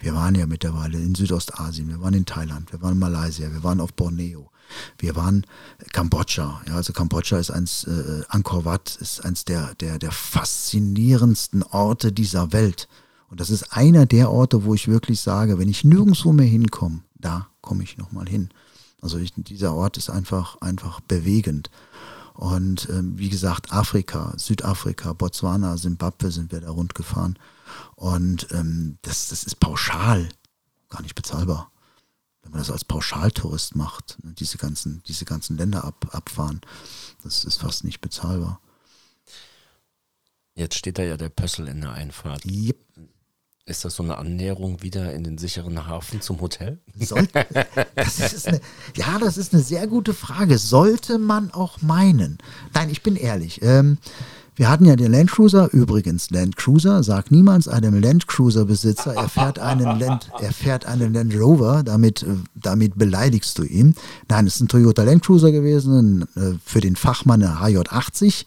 wir 0.00 0.14
waren 0.14 0.34
ja 0.34 0.44
mittlerweile 0.44 0.98
in 0.98 1.14
Südostasien, 1.14 1.88
wir 1.88 2.02
waren 2.02 2.12
in 2.12 2.26
Thailand, 2.26 2.70
wir 2.70 2.82
waren 2.82 2.92
in 2.92 2.98
Malaysia, 2.98 3.50
wir 3.50 3.62
waren 3.62 3.80
auf 3.80 3.94
Borneo. 3.94 4.50
Wir 4.98 5.16
waren 5.16 5.46
Kambodscha. 5.92 6.62
Ja, 6.66 6.74
also 6.74 6.92
Kambodscha 6.92 7.38
ist 7.38 7.50
eins, 7.50 7.84
äh, 7.84 8.22
Angkor 8.28 8.64
Wat 8.64 8.96
ist 9.00 9.24
eins 9.24 9.44
der, 9.44 9.74
der, 9.76 9.98
der 9.98 10.12
faszinierendsten 10.12 11.62
Orte 11.62 12.12
dieser 12.12 12.52
Welt. 12.52 12.88
Und 13.28 13.40
das 13.40 13.50
ist 13.50 13.72
einer 13.72 14.06
der 14.06 14.30
Orte, 14.30 14.64
wo 14.64 14.74
ich 14.74 14.88
wirklich 14.88 15.20
sage, 15.20 15.58
wenn 15.58 15.68
ich 15.68 15.84
nirgendwo 15.84 16.32
mehr 16.32 16.46
hinkomme, 16.46 17.00
da 17.14 17.48
komme 17.60 17.82
ich 17.82 17.98
nochmal 17.98 18.28
hin. 18.28 18.50
Also 19.00 19.18
ich, 19.18 19.32
dieser 19.36 19.74
Ort 19.74 19.96
ist 19.96 20.10
einfach, 20.10 20.60
einfach 20.60 21.00
bewegend. 21.00 21.70
Und 22.34 22.88
ähm, 22.90 23.18
wie 23.18 23.28
gesagt, 23.28 23.72
Afrika, 23.72 24.32
Südafrika, 24.36 25.12
Botswana, 25.12 25.76
Simbabwe 25.76 26.30
sind 26.30 26.52
wir 26.52 26.60
da 26.60 26.70
rund 26.70 26.94
gefahren. 26.94 27.38
Und 27.94 28.48
ähm, 28.50 28.98
das, 29.02 29.28
das 29.28 29.44
ist 29.44 29.60
pauschal 29.60 30.28
gar 30.88 31.02
nicht 31.02 31.14
bezahlbar 31.14 31.70
wenn 32.44 32.52
man 32.52 32.60
das 32.60 32.70
als 32.70 32.84
Pauschaltourist 32.84 33.74
macht, 33.74 34.18
ne, 34.22 34.32
diese 34.32 34.58
ganzen, 34.58 35.02
diese 35.08 35.24
ganzen 35.24 35.56
Länder 35.56 35.84
ab, 35.84 36.08
abfahren, 36.12 36.60
das 37.22 37.44
ist 37.44 37.56
fast 37.56 37.84
nicht 37.84 38.00
bezahlbar. 38.00 38.60
Jetzt 40.54 40.76
steht 40.76 40.98
da 40.98 41.02
ja 41.02 41.16
der 41.16 41.30
Pössl 41.30 41.66
in 41.66 41.80
der 41.80 41.92
Einfahrt. 41.92 42.44
Yep. 42.44 42.76
Ist 43.66 43.84
das 43.84 43.96
so 43.96 44.02
eine 44.02 44.18
Annäherung 44.18 44.82
wieder 44.82 45.14
in 45.14 45.24
den 45.24 45.38
sicheren 45.38 45.86
Hafen 45.86 46.20
zum 46.20 46.40
Hotel? 46.42 46.80
Sollte, 47.00 47.46
das 47.94 48.20
ist 48.20 48.46
eine, 48.46 48.60
ja, 48.94 49.18
das 49.18 49.38
ist 49.38 49.54
eine 49.54 49.62
sehr 49.62 49.86
gute 49.86 50.12
Frage. 50.12 50.58
Sollte 50.58 51.18
man 51.18 51.50
auch 51.50 51.80
meinen? 51.80 52.36
Nein, 52.74 52.90
ich 52.90 53.02
bin 53.02 53.16
ehrlich. 53.16 53.62
Ähm, 53.62 53.96
Wir 54.56 54.68
hatten 54.68 54.84
ja 54.84 54.94
den 54.94 55.10
Land 55.10 55.32
Cruiser, 55.32 55.68
übrigens 55.72 56.30
Land 56.30 56.56
Cruiser, 56.56 57.02
sag 57.02 57.32
niemals 57.32 57.66
einem 57.66 58.00
Land 58.00 58.28
Cruiser 58.28 58.64
Besitzer, 58.66 59.14
er 59.14 59.28
fährt 59.28 59.58
einen 59.58 59.98
Land, 59.98 60.30
er 60.40 60.52
fährt 60.52 60.86
einen 60.86 61.12
Land 61.12 61.34
Rover, 61.34 61.82
damit, 61.82 62.22
äh, 62.22 62.36
damit 62.54 62.96
beleidigst 62.96 63.58
du 63.58 63.64
ihn. 63.64 63.96
Nein, 64.28 64.46
es 64.46 64.56
ist 64.56 64.60
ein 64.60 64.68
Toyota 64.68 65.02
Land 65.02 65.24
Cruiser 65.24 65.50
gewesen, 65.50 66.22
äh, 66.36 66.52
für 66.64 66.80
den 66.80 66.94
Fachmann 66.94 67.42
eine 67.42 67.60
HJ80. 67.60 68.44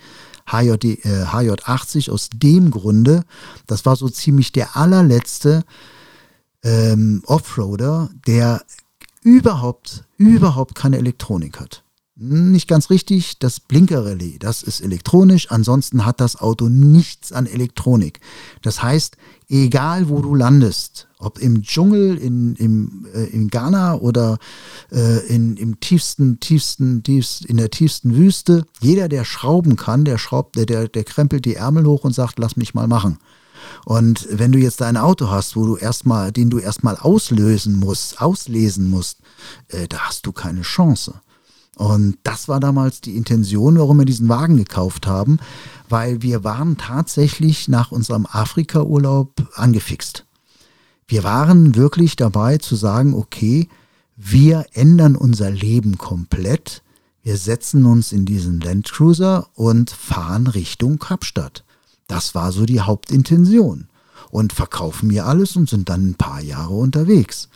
HJ, 0.49 0.69
äh, 1.03 1.25
HJ80 1.25 2.09
aus 2.09 2.29
dem 2.33 2.71
Grunde, 2.71 3.25
das 3.65 3.85
war 3.85 3.97
so 3.97 4.07
ziemlich 4.07 4.53
der 4.53 4.77
allerletzte 4.77 5.65
ähm, 6.63 7.21
Offroader, 7.25 8.09
der 8.25 8.61
überhaupt, 9.23 10.05
überhaupt 10.17 10.73
keine 10.73 10.99
Elektronik 10.99 11.59
hat. 11.59 11.83
Nicht 12.19 12.67
ganz 12.67 12.89
richtig, 12.89 13.37
das 13.37 13.59
Blinkerrelais, 13.59 14.39
das 14.39 14.63
ist 14.63 14.81
elektronisch, 14.81 15.51
ansonsten 15.51 16.03
hat 16.03 16.19
das 16.19 16.35
Auto 16.35 16.67
nichts 16.67 17.31
an 17.31 17.45
Elektronik. 17.45 18.21
Das 18.63 18.81
heißt, 18.81 19.17
egal 19.49 20.09
wo 20.09 20.19
du 20.21 20.33
landest, 20.33 21.07
ob 21.19 21.37
im 21.37 21.61
Dschungel, 21.61 22.17
in, 22.17 22.55
im, 22.55 23.05
äh, 23.13 23.25
in 23.25 23.49
Ghana 23.49 23.99
oder 23.99 24.39
äh, 24.91 25.27
in, 25.27 25.57
im 25.57 25.79
tiefsten, 25.79 26.39
tiefsten, 26.39 27.03
tiefst, 27.03 27.45
in 27.45 27.57
der 27.57 27.69
tiefsten 27.69 28.15
Wüste, 28.15 28.65
jeder, 28.81 29.09
der 29.09 29.23
schrauben 29.23 29.75
kann, 29.75 30.03
der 30.03 30.17
schraubt, 30.17 30.55
der, 30.55 30.65
der, 30.65 30.87
der 30.87 31.03
krempelt 31.03 31.45
die 31.45 31.53
Ärmel 31.53 31.85
hoch 31.85 32.03
und 32.03 32.13
sagt, 32.13 32.39
lass 32.39 32.57
mich 32.57 32.73
mal 32.73 32.87
machen. 32.87 33.19
Und 33.85 34.27
wenn 34.31 34.51
du 34.51 34.57
jetzt 34.57 34.81
ein 34.81 34.97
Auto 34.97 35.29
hast, 35.29 35.55
wo 35.55 35.67
du 35.67 35.77
erstmal, 35.77 36.31
den 36.31 36.49
du 36.49 36.57
erstmal 36.57 36.97
auslösen 36.97 37.77
musst, 37.77 38.19
auslesen 38.19 38.89
musst, 38.89 39.19
äh, 39.67 39.87
da 39.87 39.99
hast 39.99 40.25
du 40.25 40.31
keine 40.31 40.63
Chance. 40.63 41.21
Und 41.77 42.17
das 42.23 42.47
war 42.47 42.59
damals 42.59 43.01
die 43.01 43.15
Intention, 43.15 43.77
warum 43.77 43.99
wir 43.99 44.05
diesen 44.05 44.27
Wagen 44.29 44.57
gekauft 44.57 45.05
haben, 45.05 45.37
weil 45.89 46.23
wir 46.23 46.43
waren 46.43 46.77
tatsächlich 46.77 47.67
nach 47.67 47.91
unserem 47.91 48.25
Afrika-Urlaub 48.25 49.47
angefixt. 49.53 50.25
Wir 51.07 51.23
waren 51.23 51.75
wirklich 51.75 52.15
dabei 52.15 52.57
zu 52.57 52.75
sagen, 52.75 53.13
okay, 53.13 53.69
wir 54.15 54.65
ändern 54.73 55.15
unser 55.15 55.51
Leben 55.51 55.99
komplett. 55.99 56.81
Wir 57.21 57.37
setzen 57.37 57.85
uns 57.85 58.11
in 58.11 58.25
diesen 58.25 58.59
Landcruiser 58.59 59.47
und 59.53 59.91
fahren 59.91 60.47
Richtung 60.47 60.97
Kapstadt. 60.97 61.63
Das 62.07 62.33
war 62.33 62.51
so 62.51 62.65
die 62.65 62.81
Hauptintention. 62.81 63.87
Und 64.31 64.51
verkaufen 64.51 65.09
mir 65.09 65.27
alles 65.27 65.55
und 65.55 65.69
sind 65.69 65.89
dann 65.89 66.09
ein 66.09 66.15
paar 66.15 66.41
Jahre 66.41 66.73
unterwegs. 66.73 67.49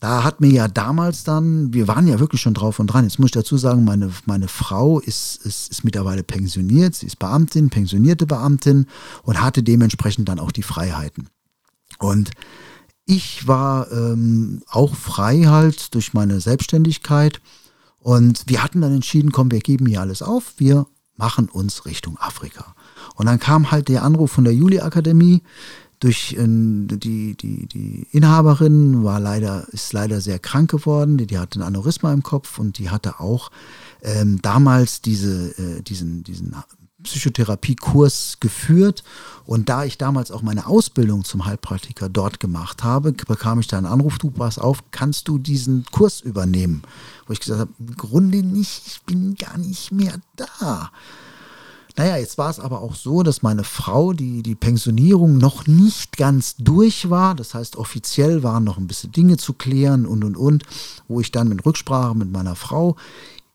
Da 0.00 0.24
hat 0.24 0.40
mir 0.40 0.50
ja 0.50 0.66
damals 0.66 1.24
dann, 1.24 1.74
wir 1.74 1.86
waren 1.86 2.08
ja 2.08 2.18
wirklich 2.18 2.40
schon 2.40 2.54
drauf 2.54 2.78
und 2.78 2.86
dran. 2.86 3.04
Jetzt 3.04 3.18
muss 3.18 3.28
ich 3.28 3.32
dazu 3.32 3.58
sagen, 3.58 3.84
meine, 3.84 4.10
meine 4.24 4.48
Frau 4.48 4.98
ist, 4.98 5.44
ist, 5.44 5.70
ist 5.70 5.84
mittlerweile 5.84 6.22
pensioniert. 6.22 6.94
Sie 6.94 7.06
ist 7.06 7.18
Beamtin, 7.18 7.68
pensionierte 7.68 8.26
Beamtin 8.26 8.86
und 9.22 9.42
hatte 9.42 9.62
dementsprechend 9.62 10.28
dann 10.28 10.40
auch 10.40 10.52
die 10.52 10.62
Freiheiten. 10.62 11.28
Und 11.98 12.30
ich 13.04 13.46
war 13.46 13.92
ähm, 13.92 14.62
auch 14.70 14.94
frei 14.94 15.42
halt 15.44 15.94
durch 15.94 16.14
meine 16.14 16.40
Selbstständigkeit. 16.40 17.40
Und 17.98 18.44
wir 18.46 18.62
hatten 18.62 18.80
dann 18.80 18.94
entschieden, 18.94 19.32
komm, 19.32 19.50
wir 19.50 19.60
geben 19.60 19.84
hier 19.84 20.00
alles 20.00 20.22
auf, 20.22 20.54
wir 20.56 20.86
machen 21.16 21.50
uns 21.50 21.84
Richtung 21.84 22.16
Afrika. 22.18 22.74
Und 23.16 23.26
dann 23.26 23.38
kam 23.38 23.70
halt 23.70 23.88
der 23.88 24.02
Anruf 24.02 24.32
von 24.32 24.44
der 24.44 24.54
Juli-Akademie, 24.54 25.42
durch 26.00 26.32
äh, 26.32 26.46
die, 26.46 27.36
die, 27.36 27.66
die 27.66 28.06
Inhaberin 28.10 29.04
war 29.04 29.20
leider, 29.20 29.66
ist 29.72 29.92
leider 29.92 30.20
sehr 30.20 30.38
krank 30.38 30.70
geworden, 30.70 31.18
die, 31.18 31.26
die 31.26 31.38
hatte 31.38 31.60
ein 31.60 31.62
Aneurysma 31.62 32.12
im 32.12 32.22
Kopf 32.22 32.58
und 32.58 32.78
die 32.78 32.90
hatte 32.90 33.20
auch 33.20 33.50
ähm, 34.02 34.40
damals 34.42 35.02
diese, 35.02 35.50
äh, 35.58 35.82
diesen, 35.82 36.24
diesen 36.24 36.56
Psychotherapiekurs 37.02 38.38
geführt. 38.40 39.04
Und 39.46 39.68
da 39.68 39.84
ich 39.84 39.98
damals 39.98 40.30
auch 40.30 40.42
meine 40.42 40.66
Ausbildung 40.66 41.24
zum 41.24 41.44
Heilpraktiker 41.44 42.08
dort 42.08 42.40
gemacht 42.40 42.84
habe, 42.84 43.12
bekam 43.12 43.60
ich 43.60 43.66
da 43.66 43.78
einen 43.78 43.86
Anruf, 43.86 44.18
du 44.18 44.30
pass 44.30 44.58
auf, 44.58 44.84
kannst 44.90 45.28
du 45.28 45.38
diesen 45.38 45.84
Kurs 45.90 46.20
übernehmen? 46.20 46.82
Wo 47.26 47.32
ich 47.32 47.40
gesagt 47.40 47.60
habe, 47.60 47.72
im 47.78 47.96
Grunde 47.96 48.42
nicht, 48.42 48.82
ich 48.86 49.02
bin 49.02 49.34
gar 49.34 49.58
nicht 49.58 49.92
mehr 49.92 50.14
da. 50.36 50.90
Naja, 52.00 52.16
jetzt 52.16 52.38
war 52.38 52.48
es 52.48 52.58
aber 52.58 52.80
auch 52.80 52.94
so, 52.94 53.22
dass 53.22 53.42
meine 53.42 53.62
Frau 53.62 54.14
die, 54.14 54.42
die 54.42 54.54
Pensionierung 54.54 55.36
noch 55.36 55.66
nicht 55.66 56.16
ganz 56.16 56.56
durch 56.56 57.10
war. 57.10 57.34
Das 57.34 57.52
heißt, 57.52 57.76
offiziell 57.76 58.42
waren 58.42 58.64
noch 58.64 58.78
ein 58.78 58.86
bisschen 58.86 59.12
Dinge 59.12 59.36
zu 59.36 59.52
klären 59.52 60.06
und 60.06 60.24
und 60.24 60.34
und, 60.34 60.62
wo 61.08 61.20
ich 61.20 61.30
dann 61.30 61.50
mit 61.50 61.66
Rücksprache 61.66 62.16
mit 62.16 62.32
meiner 62.32 62.56
Frau, 62.56 62.96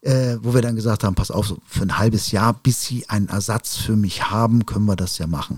äh, 0.01 0.37
wo 0.43 0.53
wir 0.53 0.61
dann 0.61 0.75
gesagt 0.75 1.03
haben, 1.03 1.15
pass 1.15 1.31
auf, 1.31 1.55
für 1.65 1.81
ein 1.81 1.97
halbes 1.97 2.29
Jahr, 2.29 2.53
bis 2.53 2.83
sie 2.83 3.09
einen 3.09 3.29
Ersatz 3.29 3.77
für 3.77 3.95
mich 3.95 4.29
haben, 4.29 4.67
können 4.67 4.85
wir 4.85 4.95
das 4.95 5.17
ja 5.17 5.25
machen. 5.25 5.57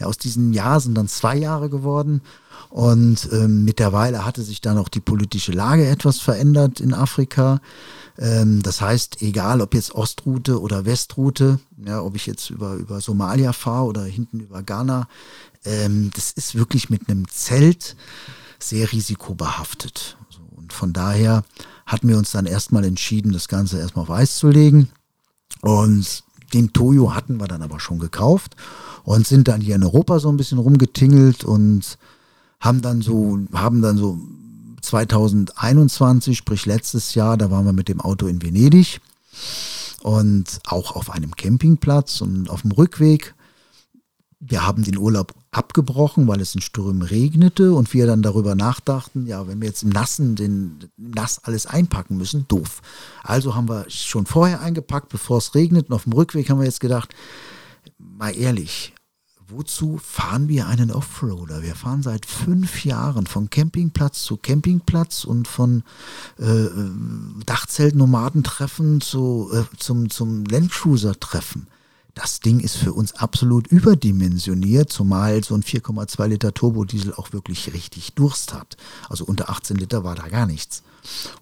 Ja, 0.00 0.06
aus 0.06 0.16
diesem 0.16 0.54
Jahr 0.54 0.80
sind 0.80 0.94
dann 0.94 1.08
zwei 1.08 1.36
Jahre 1.36 1.68
geworden. 1.68 2.22
Und 2.72 3.28
ähm, 3.32 3.66
mittlerweile 3.66 4.24
hatte 4.24 4.42
sich 4.42 4.62
dann 4.62 4.78
auch 4.78 4.88
die 4.88 5.00
politische 5.00 5.52
Lage 5.52 5.86
etwas 5.86 6.20
verändert 6.20 6.80
in 6.80 6.94
Afrika. 6.94 7.60
Ähm, 8.16 8.62
das 8.62 8.80
heißt, 8.80 9.20
egal 9.20 9.60
ob 9.60 9.74
jetzt 9.74 9.94
Ostroute 9.94 10.58
oder 10.58 10.86
Westroute, 10.86 11.60
ja, 11.84 12.00
ob 12.00 12.16
ich 12.16 12.24
jetzt 12.24 12.48
über, 12.48 12.76
über 12.76 13.02
Somalia 13.02 13.52
fahre 13.52 13.84
oder 13.84 14.04
hinten 14.04 14.40
über 14.40 14.62
Ghana, 14.62 15.06
ähm, 15.66 16.12
das 16.14 16.32
ist 16.32 16.54
wirklich 16.54 16.88
mit 16.88 17.10
einem 17.10 17.28
Zelt 17.28 17.94
sehr 18.58 18.90
risikobehaftet. 18.90 20.16
und 20.56 20.72
von 20.72 20.94
daher 20.94 21.44
hatten 21.84 22.08
wir 22.08 22.16
uns 22.16 22.30
dann 22.30 22.46
erstmal 22.46 22.84
entschieden, 22.84 23.34
das 23.34 23.48
Ganze 23.48 23.80
erstmal 23.80 24.04
auf 24.04 24.10
Eis 24.10 24.38
zu 24.38 24.48
legen. 24.48 24.88
Und 25.60 26.24
den 26.54 26.72
Toyo 26.72 27.14
hatten 27.14 27.38
wir 27.38 27.48
dann 27.48 27.60
aber 27.60 27.80
schon 27.80 27.98
gekauft 27.98 28.56
und 29.04 29.26
sind 29.26 29.48
dann 29.48 29.60
hier 29.60 29.74
in 29.74 29.84
Europa 29.84 30.20
so 30.20 30.30
ein 30.30 30.38
bisschen 30.38 30.56
rumgetingelt 30.56 31.44
und 31.44 31.98
haben 32.62 32.80
dann 32.80 33.02
so, 33.02 33.40
haben 33.52 33.82
dann 33.82 33.98
so 33.98 34.18
2021, 34.80 36.38
sprich 36.38 36.64
letztes 36.64 37.14
Jahr, 37.14 37.36
da 37.36 37.50
waren 37.50 37.66
wir 37.66 37.72
mit 37.72 37.88
dem 37.88 38.00
Auto 38.00 38.26
in 38.28 38.40
Venedig 38.40 39.00
und 40.02 40.60
auch 40.64 40.96
auf 40.96 41.10
einem 41.10 41.34
Campingplatz 41.36 42.20
und 42.20 42.48
auf 42.48 42.62
dem 42.62 42.70
Rückweg. 42.70 43.34
Wir 44.38 44.64
haben 44.66 44.82
den 44.82 44.96
Urlaub 44.96 45.34
abgebrochen, 45.50 46.26
weil 46.26 46.40
es 46.40 46.54
in 46.54 46.60
Strömen 46.60 47.02
regnete 47.02 47.74
und 47.74 47.92
wir 47.92 48.06
dann 48.06 48.22
darüber 48.22 48.54
nachdachten, 48.54 49.26
ja, 49.26 49.46
wenn 49.46 49.60
wir 49.60 49.68
jetzt 49.68 49.82
im 49.82 49.90
Nassen 49.90 50.34
den 50.34 50.78
nass 50.96 51.40
alles 51.44 51.66
einpacken 51.66 52.16
müssen, 52.16 52.46
doof. 52.48 52.80
Also 53.22 53.54
haben 53.54 53.68
wir 53.68 53.84
schon 53.88 54.26
vorher 54.26 54.60
eingepackt, 54.60 55.08
bevor 55.10 55.38
es 55.38 55.54
regnet 55.54 55.88
und 55.88 55.94
auf 55.94 56.04
dem 56.04 56.12
Rückweg 56.12 56.48
haben 56.48 56.58
wir 56.58 56.66
jetzt 56.66 56.80
gedacht, 56.80 57.14
mal 57.98 58.36
ehrlich, 58.36 58.94
wozu 59.52 59.98
fahren 60.02 60.48
wir 60.48 60.66
einen 60.66 60.90
Offroader? 60.90 61.62
Wir 61.62 61.74
fahren 61.74 62.02
seit 62.02 62.26
fünf 62.26 62.84
Jahren 62.84 63.26
von 63.26 63.50
Campingplatz 63.50 64.22
zu 64.22 64.36
Campingplatz 64.36 65.24
und 65.24 65.48
von 65.48 65.82
äh, 66.38 66.44
äh 66.44 66.90
Dachzelt-Nomadentreffen 67.46 69.00
zu, 69.00 69.50
äh, 69.52 69.64
zum, 69.76 70.10
zum 70.10 70.44
Landcruiser-Treffen. 70.44 71.66
Das 72.14 72.40
Ding 72.40 72.60
ist 72.60 72.76
für 72.76 72.92
uns 72.92 73.14
absolut 73.14 73.66
überdimensioniert, 73.68 74.92
zumal 74.92 75.42
so 75.42 75.54
ein 75.54 75.62
4,2 75.62 76.26
Liter 76.26 76.52
Turbodiesel 76.52 77.14
auch 77.14 77.32
wirklich 77.32 77.72
richtig 77.72 78.12
Durst 78.12 78.52
hat. 78.52 78.76
Also 79.08 79.24
unter 79.24 79.48
18 79.48 79.78
Liter 79.78 80.04
war 80.04 80.14
da 80.14 80.28
gar 80.28 80.46
nichts. 80.46 80.82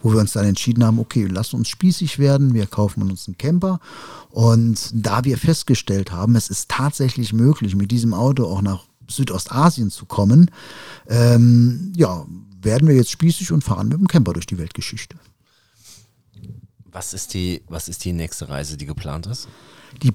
Wo 0.00 0.12
wir 0.12 0.20
uns 0.20 0.32
dann 0.32 0.46
entschieden 0.46 0.84
haben, 0.84 1.00
okay, 1.00 1.26
lass 1.28 1.54
uns 1.54 1.68
spießig 1.68 2.18
werden, 2.20 2.54
wir 2.54 2.66
kaufen 2.66 3.02
uns 3.02 3.26
einen 3.26 3.36
Camper. 3.36 3.80
Und 4.30 4.90
da 4.94 5.24
wir 5.24 5.38
festgestellt 5.38 6.12
haben, 6.12 6.36
es 6.36 6.48
ist 6.48 6.68
tatsächlich 6.68 7.32
möglich, 7.32 7.74
mit 7.74 7.90
diesem 7.90 8.14
Auto 8.14 8.44
auch 8.44 8.62
nach 8.62 8.84
Südostasien 9.08 9.90
zu 9.90 10.06
kommen, 10.06 10.52
ähm, 11.08 11.92
ja, 11.96 12.24
werden 12.62 12.86
wir 12.86 12.94
jetzt 12.94 13.10
spießig 13.10 13.50
und 13.50 13.64
fahren 13.64 13.88
mit 13.88 13.98
dem 13.98 14.06
Camper 14.06 14.34
durch 14.34 14.46
die 14.46 14.58
Weltgeschichte. 14.58 15.16
Was 16.92 17.12
ist 17.12 17.34
die, 17.34 17.62
was 17.68 17.88
ist 17.88 18.04
die 18.04 18.12
nächste 18.12 18.48
Reise, 18.48 18.76
die 18.76 18.86
geplant 18.86 19.26
ist? 19.26 19.48
Die 20.02 20.12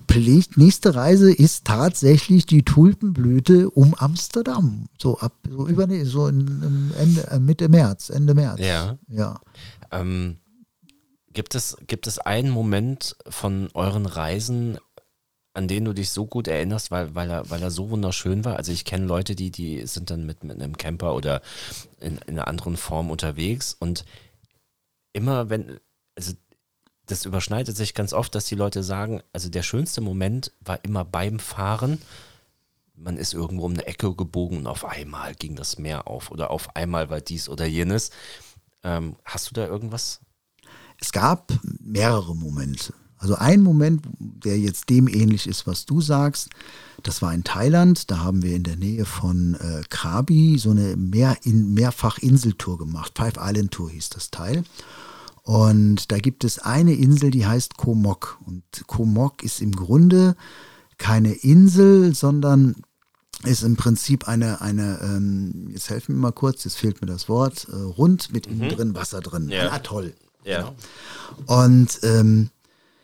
nächste 0.56 0.96
Reise 0.96 1.32
ist 1.32 1.66
tatsächlich 1.66 2.46
die 2.46 2.64
Tulpenblüte 2.64 3.70
um 3.70 3.94
Amsterdam. 3.96 4.88
So 4.98 5.20
ab 5.20 5.34
so 5.50 5.68
über 5.68 5.88
so 6.06 6.28
in, 6.28 6.92
Ende, 6.98 7.28
äh, 7.28 7.40
Mitte 7.40 7.70
März, 7.70 8.10
Ende 8.10 8.34
März. 8.34 8.60
Ja. 8.60 8.98
ja. 9.08 9.40
Ähm, 9.92 10.38
gibt, 11.34 11.56
es, 11.56 11.78
gibt 11.88 12.08
es 12.08 12.20
einen 12.20 12.50
Moment 12.50 13.16
von 13.28 13.70
euren 13.74 14.06
Reisen, 14.06 14.78
an 15.54 15.68
den 15.68 15.86
du 15.86 15.94
dich 15.94 16.10
so 16.10 16.26
gut 16.26 16.48
erinnerst, 16.48 16.92
weil, 16.92 17.16
weil, 17.16 17.30
er, 17.30 17.50
weil 17.50 17.62
er 17.62 17.72
so 17.72 17.90
wunderschön 17.90 18.44
war? 18.44 18.58
Also 18.58 18.72
ich 18.72 18.86
kenne 18.86 19.06
Leute, 19.06 19.36
die, 19.36 19.52
die 19.52 19.86
sind 19.86 20.10
dann 20.10 20.26
mit, 20.26 20.44
mit 20.44 20.62
einem 20.62 20.78
Camper 20.78 21.16
oder 21.16 21.42
in, 22.00 22.18
in 22.28 22.38
einer 22.38 22.48
anderen 22.48 22.78
Form 22.78 23.10
unterwegs 23.10 23.76
und 23.80 24.06
immer 25.14 25.50
wenn, 25.50 25.80
also 26.16 26.34
das 27.08 27.26
überschneidet 27.26 27.76
sich 27.76 27.94
ganz 27.94 28.14
oft, 28.14 28.34
dass 28.36 28.46
die 28.46 28.56
Leute 28.56 28.84
sagen, 28.84 29.22
also 29.34 29.50
der 29.50 29.64
schönste 29.64 30.02
Moment 30.02 30.52
war 30.62 30.84
immer 30.84 31.06
beim 31.06 31.40
Fahren. 31.40 32.02
Man 32.96 33.18
ist 33.18 33.34
irgendwo 33.34 33.66
um 33.66 33.74
eine 33.74 33.86
Ecke 33.86 34.14
gebogen 34.16 34.60
und 34.60 34.68
auf 34.68 34.86
einmal 34.86 35.36
ging 35.36 35.56
das 35.56 35.78
Meer 35.78 36.08
auf 36.08 36.32
oder 36.32 36.52
auf 36.52 36.76
einmal 36.76 37.10
war 37.10 37.22
dies 37.22 37.50
oder 37.50 37.66
jenes. 37.66 38.12
Ähm, 38.84 39.16
hast 39.26 39.50
du 39.50 39.54
da 39.54 39.68
irgendwas? 39.68 40.22
Es 41.00 41.12
gab 41.12 41.52
mehrere 41.82 42.36
Momente. 42.36 42.94
Also 43.18 43.36
ein 43.36 43.62
Moment, 43.62 44.04
der 44.20 44.60
jetzt 44.60 44.90
dem 44.90 45.08
ähnlich 45.08 45.48
ist, 45.48 45.66
was 45.66 45.86
du 45.86 46.02
sagst, 46.02 46.50
das 47.02 47.22
war 47.22 47.34
in 47.34 47.44
Thailand. 47.44 48.12
Da 48.12 48.20
haben 48.20 48.44
wir 48.44 48.56
in 48.56 48.64
der 48.64 48.76
Nähe 48.76 49.06
von 49.06 49.56
äh, 49.56 49.84
Krabi 49.90 50.58
so 50.60 50.72
eine 50.72 50.96
Mehr 50.96 51.38
in, 51.44 51.74
Mehrfach-Inseltour 51.74 52.78
gemacht. 52.78 53.14
Five 53.16 53.38
Island 53.40 53.72
Tour 53.72 53.90
hieß 53.90 54.10
das 54.10 54.32
Teil. 54.32 54.64
Und 55.46 56.12
da 56.12 56.18
gibt 56.18 56.44
es 56.44 56.58
eine 56.58 56.96
Insel, 56.96 57.30
die 57.30 57.46
heißt 57.46 57.78
Komok. 57.78 58.40
Und 58.48 58.64
Komok 58.88 59.44
ist 59.44 59.62
im 59.62 59.74
Grunde 59.74 60.36
keine 60.98 61.34
Insel, 61.34 62.16
sondern 62.16 62.78
ist 63.44 63.62
im 63.62 63.76
Prinzip 63.76 64.28
eine, 64.28 64.62
eine 64.62 65.00
ähm, 65.04 65.70
jetzt 65.72 65.92
helfen 65.92 66.16
mir 66.16 66.22
mal 66.22 66.32
kurz, 66.32 66.64
jetzt 66.64 66.78
fehlt 66.78 67.00
mir 67.00 67.08
das 67.08 67.30
Wort, 67.30 67.68
äh, 67.72 67.76
rund 67.76 68.34
mit 68.34 68.48
innen 68.48 68.70
mhm. 68.70 68.76
drin 68.76 68.96
Wasser 68.96 69.22
drin. 69.22 69.50
Ja. 69.50 69.68
Ein 69.68 69.70
Atoll. 69.70 70.16
Ja. 70.44 70.74
Genau. 71.38 71.62
Und 71.64 72.00
ähm, 72.02 72.50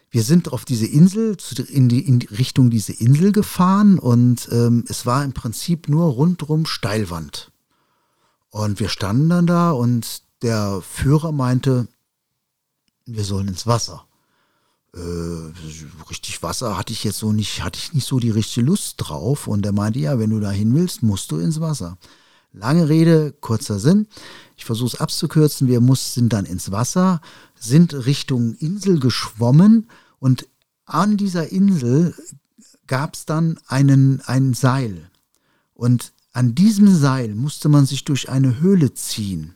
wir 0.10 0.24
sind 0.24 0.52
auf 0.52 0.66
diese 0.66 0.88
Insel, 0.88 1.38
in 1.70 1.90
die, 1.90 2.08
in 2.08 2.24
Richtung 2.24 2.72
diese 2.72 2.94
Insel 2.94 3.32
gefahren 3.34 4.00
und 4.00 4.50
ähm, 4.52 4.84
es 4.88 5.06
war 5.06 5.24
im 5.24 5.34
Prinzip 5.34 5.90
nur 5.90 6.12
rundrum 6.12 6.66
Steilwand. 6.66 7.52
Und 8.50 8.80
wir 8.80 8.90
standen 8.90 9.30
dann 9.30 9.46
da 9.46 9.72
und 9.72 10.24
der 10.42 10.82
Führer 10.82 11.32
meinte, 11.32 11.88
wir 13.06 13.24
sollen 13.24 13.48
ins 13.48 13.68
Wasser. 13.68 14.06
Äh, 14.94 15.00
richtig 16.10 16.44
Wasser 16.44 16.78
hatte 16.78 16.92
ich 16.94 17.04
jetzt 17.04 17.20
so 17.20 17.32
nicht, 17.32 17.64
hatte 17.64 17.80
ich 17.80 17.94
nicht 17.94 18.08
so 18.08 18.20
die 18.20 18.30
richtige 18.30 18.66
Lust 18.66 18.96
drauf. 18.98 19.48
Und 19.48 19.66
er 19.66 19.72
meinte, 19.72 20.00
ja, 20.00 20.20
wenn 20.20 20.30
du 20.30 20.40
da 20.40 20.52
hin 20.52 20.76
willst, 20.76 21.04
musst 21.04 21.32
du 21.32 21.38
ins 21.38 21.62
Wasser. 21.62 21.98
Lange 22.54 22.90
Rede, 22.90 23.34
kurzer 23.40 23.80
Sinn. 23.80 24.08
Ich 24.58 24.66
versuche 24.66 24.96
es 24.96 25.02
abzukürzen. 25.02 25.68
Wir 25.68 25.80
mussten 25.80 26.28
dann 26.28 26.46
ins 26.46 26.72
Wasser, 26.72 27.22
sind 27.56 27.94
Richtung 28.06 28.56
Insel 28.56 29.00
geschwommen 29.00 29.88
und 30.20 30.48
an 30.86 31.16
dieser 31.16 31.52
Insel 31.52 32.14
gab 32.88 33.14
es 33.16 33.26
dann 33.26 33.58
einen, 33.68 34.20
ein 34.26 34.54
Seil. 34.54 35.10
Und 35.74 36.12
an 36.34 36.54
diesem 36.54 36.94
Seil 36.94 37.34
musste 37.36 37.70
man 37.70 37.86
sich 37.86 38.04
durch 38.04 38.30
eine 38.30 38.60
Höhle 38.60 38.94
ziehen. 38.94 39.56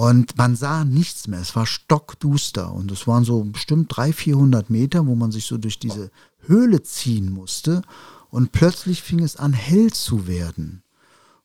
Und 0.00 0.38
man 0.38 0.56
sah 0.56 0.86
nichts 0.86 1.28
mehr. 1.28 1.40
Es 1.40 1.54
war 1.54 1.66
stockduster. 1.66 2.72
Und 2.72 2.90
es 2.90 3.06
waren 3.06 3.22
so 3.22 3.44
bestimmt 3.44 3.94
300, 3.94 4.16
400 4.16 4.70
Meter, 4.70 5.06
wo 5.06 5.14
man 5.14 5.30
sich 5.30 5.44
so 5.44 5.58
durch 5.58 5.78
diese 5.78 6.10
Höhle 6.46 6.82
ziehen 6.82 7.30
musste. 7.30 7.82
Und 8.30 8.50
plötzlich 8.50 9.02
fing 9.02 9.20
es 9.20 9.36
an, 9.36 9.52
hell 9.52 9.92
zu 9.92 10.26
werden. 10.26 10.82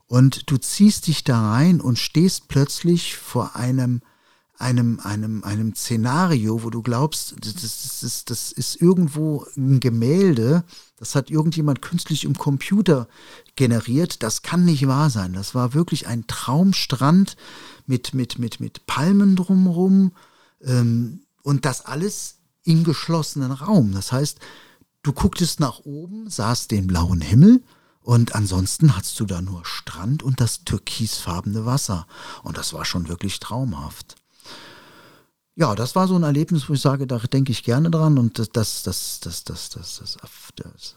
Und 0.08 0.50
du 0.50 0.56
ziehst 0.56 1.08
dich 1.08 1.26
da 1.26 1.52
rein 1.52 1.82
und 1.82 2.00
stehst 2.00 2.48
plötzlich 2.48 3.18
vor 3.18 3.58
einem, 3.58 4.00
einem, 4.58 5.00
einem, 5.02 5.44
einem 5.44 5.76
Szenario, 5.76 6.64
wo 6.64 6.70
du 6.70 6.82
glaubst, 6.82 7.36
das, 7.42 7.54
das, 7.56 8.00
das, 8.02 8.26
das 8.26 8.52
ist 8.52 8.82
irgendwo 8.82 9.46
ein 9.58 9.80
Gemälde, 9.80 10.64
das 10.98 11.16
hat 11.16 11.30
irgendjemand 11.30 11.82
künstlich 11.82 12.24
im 12.24 12.38
Computer 12.38 13.08
generiert. 13.56 14.24
Das 14.24 14.44
kann 14.44 14.64
nicht 14.64 14.88
wahr 14.88 15.10
sein. 15.10 15.34
Das 15.34 15.54
war 15.56 15.74
wirklich 15.74 16.08
ein 16.08 16.26
Traumstrand 16.28 17.36
mit, 17.86 18.14
mit, 18.14 18.40
mit, 18.40 18.60
mit 18.60 18.86
Palmen 18.86 19.36
drumherum 19.36 20.14
ähm, 20.62 21.22
und 21.44 21.66
das 21.66 21.86
alles 21.86 22.38
im 22.64 22.84
geschlossenen 22.84 23.52
Raum. 23.52 23.92
Das 23.92 24.12
heißt, 24.12 24.40
du 25.04 25.12
gucktest 25.12 25.60
nach 25.60 25.80
oben, 25.80 26.30
sahst 26.30 26.72
den 26.72 26.88
blauen 26.88 27.22
Himmel 27.22 27.62
und 28.02 28.36
ansonsten 28.36 28.96
hattest 28.96 29.20
du 29.20 29.26
da 29.26 29.42
nur 29.42 29.66
Strand 29.66 30.24
und 30.24 30.40
das 30.40 30.64
türkisfarbene 30.64 31.66
Wasser. 31.66 32.08
Und 32.44 32.58
das 32.58 32.72
war 32.74 32.86
schon 32.86 33.10
wirklich 33.10 33.40
traumhaft. 33.40 34.15
Ja, 35.58 35.74
das 35.74 35.96
war 35.96 36.08
so 36.08 36.16
ein 36.16 36.24
Erlebnis, 36.24 36.68
wo 36.68 36.74
ich 36.74 36.82
sage, 36.82 37.08
da 37.08 37.18
denke 37.18 37.52
ich 37.52 37.64
gerne 37.64 37.90
dran 37.90 38.18
und 38.18 38.40
das, 38.40 38.50
das, 38.50 38.84
das, 38.84 39.20
das, 39.22 39.44
das, 39.46 39.70
das, 39.70 39.96
das, 39.96 40.18
das 40.56 40.96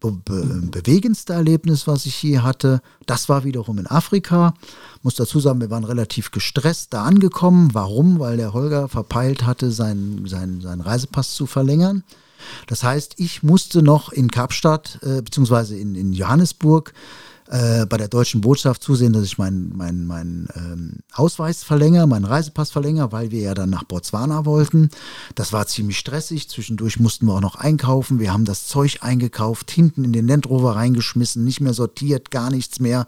be 0.00 0.12
be 0.12 0.62
bewegendste 0.70 1.34
Erlebnis, 1.34 1.86
was 1.86 2.06
ich 2.06 2.22
je 2.22 2.38
hatte, 2.38 2.80
das 3.06 3.28
war 3.28 3.44
wiederum 3.44 3.78
in 3.78 3.86
Afrika. 3.86 4.54
Muss 5.02 5.14
dazu 5.14 5.40
sagen, 5.40 5.60
wir 5.60 5.70
waren 5.70 5.84
relativ 5.84 6.30
gestresst 6.30 6.92
da 6.92 7.04
angekommen. 7.04 7.70
Warum? 7.74 8.18
Weil 8.18 8.36
der 8.36 8.52
Holger 8.52 8.88
verpeilt 8.88 9.44
hatte, 9.44 9.70
seinen, 9.70 10.26
seinen, 10.26 10.60
seinen 10.60 10.80
Reisepass 10.80 11.34
zu 11.34 11.46
verlängern. 11.46 12.02
Das 12.66 12.82
heißt, 12.82 13.14
ich 13.18 13.42
musste 13.42 13.82
noch 13.82 14.10
in 14.10 14.30
Kapstadt 14.30 14.98
äh, 15.02 15.20
beziehungsweise 15.20 15.76
in, 15.76 15.94
in 15.94 16.12
Johannesburg 16.12 16.94
äh, 17.50 17.84
bei 17.84 17.96
der 17.96 18.06
deutschen 18.06 18.40
Botschaft 18.40 18.80
zusehen, 18.80 19.12
dass 19.12 19.24
ich 19.24 19.36
meinen 19.36 19.76
mein, 19.76 20.06
mein, 20.06 20.48
ähm, 20.54 20.98
Ausweis 21.12 21.64
verlängere, 21.64 22.06
meinen 22.06 22.24
Reisepass 22.24 22.70
verlängere, 22.70 23.10
weil 23.10 23.32
wir 23.32 23.40
ja 23.40 23.54
dann 23.54 23.70
nach 23.70 23.82
Botswana 23.82 24.44
wollten. 24.44 24.88
Das 25.34 25.52
war 25.52 25.66
ziemlich 25.66 25.98
stressig. 25.98 26.48
Zwischendurch 26.48 27.00
mussten 27.00 27.26
wir 27.26 27.34
auch 27.34 27.40
noch 27.40 27.56
einkaufen. 27.56 28.20
Wir 28.20 28.32
haben 28.32 28.44
das 28.44 28.68
Zeug 28.68 28.98
eingekauft, 29.00 29.72
hinten 29.72 30.04
in 30.04 30.12
den 30.12 30.28
Land 30.28 30.48
Rover 30.48 30.76
reingeschmissen, 30.76 31.44
nicht 31.44 31.60
mehr 31.60 31.74
sortiert, 31.74 32.30
gar 32.30 32.50
nichts 32.50 32.78
mehr, 32.78 33.06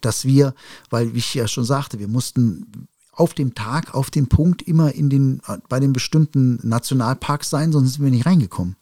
dass 0.00 0.24
wir, 0.24 0.54
weil 0.88 1.12
wie 1.14 1.18
ich 1.18 1.34
ja 1.34 1.48
schon 1.48 1.64
sagte, 1.64 1.98
wir 1.98 2.08
mussten 2.08 2.86
auf 3.12 3.34
dem 3.34 3.56
Tag, 3.56 3.94
auf 3.94 4.10
dem 4.10 4.28
Punkt 4.28 4.62
immer 4.62 4.94
in 4.94 5.10
den, 5.10 5.42
bei 5.68 5.80
den 5.80 5.92
bestimmten 5.92 6.60
Nationalparks 6.62 7.50
sein, 7.50 7.72
sonst 7.72 7.94
sind 7.94 8.04
wir 8.04 8.12
nicht 8.12 8.26
reingekommen. 8.26 8.76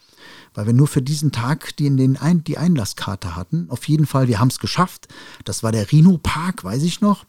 Weil 0.54 0.66
wir 0.66 0.72
nur 0.72 0.88
für 0.88 1.02
diesen 1.02 1.32
Tag 1.32 1.76
die, 1.76 1.86
in 1.86 1.96
den 1.96 2.16
Ein 2.16 2.44
die 2.44 2.58
Einlasskarte 2.58 3.36
hatten. 3.36 3.66
Auf 3.70 3.88
jeden 3.88 4.06
Fall, 4.06 4.28
wir 4.28 4.40
haben 4.40 4.48
es 4.48 4.58
geschafft. 4.58 5.08
Das 5.44 5.62
war 5.62 5.72
der 5.72 5.90
Rhino 5.90 6.18
Park, 6.18 6.64
weiß 6.64 6.82
ich 6.82 7.00
noch. 7.00 7.24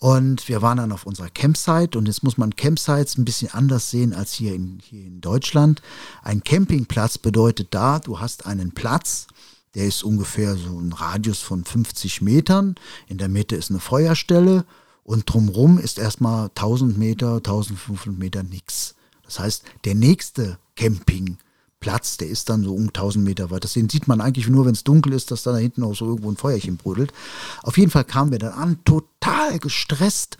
Und 0.00 0.48
wir 0.48 0.62
waren 0.62 0.78
dann 0.78 0.92
auf 0.92 1.06
unserer 1.06 1.28
Campsite 1.28 1.98
und 1.98 2.06
jetzt 2.06 2.22
muss 2.22 2.38
man 2.38 2.54
Campsites 2.54 3.18
ein 3.18 3.24
bisschen 3.24 3.52
anders 3.52 3.90
sehen 3.90 4.14
als 4.14 4.32
hier 4.32 4.54
in, 4.54 4.78
hier 4.80 5.04
in 5.04 5.20
Deutschland. 5.20 5.82
Ein 6.22 6.44
Campingplatz 6.44 7.18
bedeutet 7.18 7.68
da, 7.72 7.98
du 7.98 8.20
hast 8.20 8.46
einen 8.46 8.70
Platz, 8.70 9.26
der 9.74 9.86
ist 9.86 10.04
ungefähr 10.04 10.56
so 10.56 10.78
ein 10.78 10.92
Radius 10.92 11.40
von 11.40 11.64
50 11.64 12.22
Metern. 12.22 12.76
In 13.08 13.18
der 13.18 13.28
Mitte 13.28 13.56
ist 13.56 13.70
eine 13.70 13.80
Feuerstelle 13.80 14.64
und 15.02 15.32
drumrum 15.32 15.78
ist 15.78 15.98
erstmal 15.98 16.46
1000 16.48 16.96
Meter, 16.96 17.36
1500 17.36 18.16
Meter 18.16 18.42
nichts. 18.44 18.94
Das 19.24 19.40
heißt, 19.40 19.64
der 19.84 19.96
nächste 19.96 20.58
Campingplatz, 21.78 22.16
der 22.16 22.28
ist 22.28 22.48
dann 22.48 22.64
so 22.64 22.74
um 22.74 22.88
1000 22.88 23.24
Meter 23.24 23.50
weit. 23.50 23.64
Das 23.64 23.72
sieht 23.72 24.08
man 24.08 24.20
eigentlich 24.20 24.48
nur, 24.48 24.66
wenn 24.66 24.74
es 24.74 24.84
dunkel 24.84 25.12
ist, 25.12 25.30
dass 25.30 25.42
da 25.42 25.56
hinten 25.56 25.82
auch 25.82 25.94
so 25.94 26.06
irgendwo 26.06 26.30
ein 26.30 26.36
Feuerchen 26.36 26.76
brodelt. 26.76 27.12
Auf 27.62 27.78
jeden 27.78 27.90
Fall 27.90 28.04
kamen 28.04 28.30
wir 28.30 28.38
dann 28.38 28.52
an, 28.52 28.84
total 28.84 29.58
gestresst. 29.58 30.38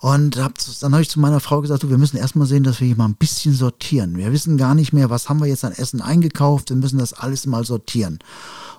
Und 0.00 0.36
hab, 0.38 0.54
dann 0.80 0.92
habe 0.92 1.02
ich 1.02 1.10
zu 1.10 1.20
meiner 1.20 1.40
Frau 1.40 1.60
gesagt, 1.60 1.82
du, 1.82 1.90
wir 1.90 1.98
müssen 1.98 2.16
erstmal 2.16 2.46
sehen, 2.46 2.64
dass 2.64 2.80
wir 2.80 2.86
hier 2.86 2.96
mal 2.96 3.06
ein 3.06 3.14
bisschen 3.14 3.54
sortieren. 3.54 4.16
Wir 4.16 4.32
wissen 4.32 4.56
gar 4.56 4.74
nicht 4.74 4.92
mehr, 4.92 5.10
was 5.10 5.28
haben 5.28 5.40
wir 5.40 5.46
jetzt 5.46 5.64
an 5.64 5.72
Essen 5.72 6.00
eingekauft. 6.00 6.70
Wir 6.70 6.76
müssen 6.76 6.98
das 6.98 7.12
alles 7.12 7.46
mal 7.46 7.64
sortieren. 7.64 8.18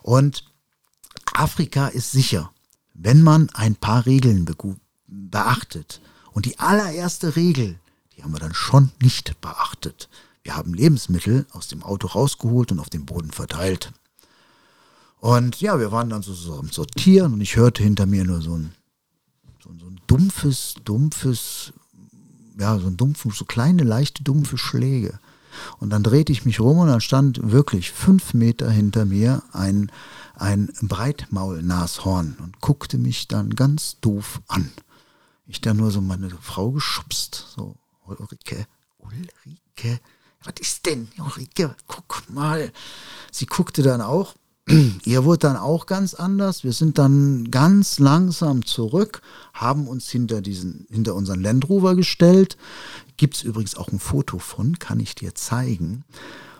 Und 0.01 0.45
Afrika 1.33 1.87
ist 1.87 2.11
sicher, 2.11 2.51
wenn 2.93 3.21
man 3.21 3.49
ein 3.53 3.75
paar 3.75 4.05
Regeln 4.05 4.47
beachtet. 5.07 6.01
Und 6.31 6.45
die 6.45 6.59
allererste 6.59 7.35
Regel, 7.35 7.79
die 8.15 8.23
haben 8.23 8.33
wir 8.33 8.39
dann 8.39 8.53
schon 8.53 8.91
nicht 9.01 9.39
beachtet. 9.41 10.09
Wir 10.43 10.55
haben 10.55 10.73
Lebensmittel 10.73 11.45
aus 11.51 11.67
dem 11.67 11.83
Auto 11.83 12.07
rausgeholt 12.07 12.71
und 12.71 12.79
auf 12.79 12.89
dem 12.89 13.05
Boden 13.05 13.31
verteilt. 13.31 13.91
Und 15.19 15.61
ja, 15.61 15.79
wir 15.79 15.91
waren 15.91 16.09
dann 16.09 16.23
so, 16.23 16.33
so 16.33 16.57
am 16.57 16.69
Sortieren 16.69 17.33
und 17.33 17.41
ich 17.41 17.55
hörte 17.55 17.83
hinter 17.83 18.05
mir 18.05 18.23
nur 18.23 18.41
so 18.41 18.57
ein, 18.57 18.73
so, 19.63 19.69
so 19.79 19.85
ein 19.85 20.01
dumpfes, 20.07 20.75
dumpfes, 20.83 21.73
ja, 22.59 22.79
so 22.79 22.87
ein 22.87 22.97
dumpfes, 22.97 23.35
so 23.35 23.45
kleine, 23.45 23.83
leichte, 23.83 24.23
dumpfe 24.23 24.57
Schläge. 24.57 25.19
Und 25.79 25.91
dann 25.91 26.01
drehte 26.01 26.31
ich 26.31 26.45
mich 26.45 26.59
rum 26.59 26.79
und 26.79 26.87
dann 26.87 27.01
stand 27.01 27.51
wirklich 27.51 27.91
fünf 27.91 28.33
Meter 28.33 28.71
hinter 28.71 29.05
mir 29.05 29.43
ein, 29.51 29.91
ein 30.33 30.69
Breitmaulnashorn 30.81 32.37
und 32.41 32.61
guckte 32.61 32.97
mich 32.97 33.27
dann 33.27 33.51
ganz 33.51 33.99
doof 33.99 34.41
an 34.47 34.71
ich 35.51 35.61
da 35.61 35.73
nur 35.73 35.91
so 35.91 36.01
meine 36.01 36.29
Frau 36.29 36.71
geschubst. 36.71 37.47
So, 37.55 37.75
Ulrike, 38.05 38.65
Ulrike, 38.99 39.99
was 40.43 40.55
ist 40.59 40.85
denn, 40.85 41.09
Ulrike, 41.19 41.75
guck 41.87 42.23
mal. 42.29 42.71
Sie 43.31 43.45
guckte 43.45 43.83
dann 43.83 44.01
auch. 44.01 44.35
Ihr 45.05 45.23
wurde 45.23 45.39
dann 45.39 45.57
auch 45.57 45.85
ganz 45.85 46.13
anders. 46.13 46.63
Wir 46.63 46.73
sind 46.73 46.97
dann 46.97 47.49
ganz 47.51 47.99
langsam 47.99 48.65
zurück, 48.65 49.21
haben 49.53 49.87
uns 49.87 50.09
hinter 50.09 50.41
diesen, 50.41 50.87
hinter 50.89 51.15
unseren 51.15 51.41
Land 51.41 51.69
Rover 51.69 51.95
gestellt. 51.95 52.57
Gibt 53.17 53.35
es 53.35 53.43
übrigens 53.43 53.75
auch 53.75 53.91
ein 53.91 53.99
Foto 53.99 54.39
von, 54.39 54.79
kann 54.79 54.99
ich 54.99 55.15
dir 55.15 55.35
zeigen. 55.35 56.03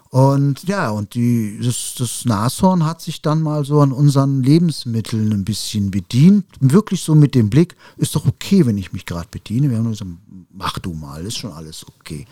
Und 0.09 0.65
ja, 0.65 0.89
und 0.89 1.13
die, 1.13 1.57
das, 1.63 1.95
das 1.97 2.25
Nashorn 2.25 2.85
hat 2.85 3.01
sich 3.01 3.21
dann 3.21 3.41
mal 3.41 3.63
so 3.63 3.79
an 3.79 3.93
unseren 3.93 4.43
Lebensmitteln 4.43 5.31
ein 5.31 5.45
bisschen 5.45 5.89
bedient. 5.89 6.45
Wirklich 6.59 7.01
so 7.01 7.15
mit 7.15 7.33
dem 7.33 7.49
Blick, 7.49 7.77
ist 7.95 8.15
doch 8.15 8.25
okay, 8.25 8.65
wenn 8.65 8.77
ich 8.77 8.91
mich 8.91 9.05
gerade 9.05 9.29
bediene. 9.31 9.69
Wir 9.69 9.77
haben 9.77 9.89
gesagt, 9.89 10.11
mach 10.51 10.79
du 10.79 10.93
mal, 10.93 11.25
ist 11.25 11.37
schon 11.37 11.53
alles 11.53 11.85
okay. 11.87 12.25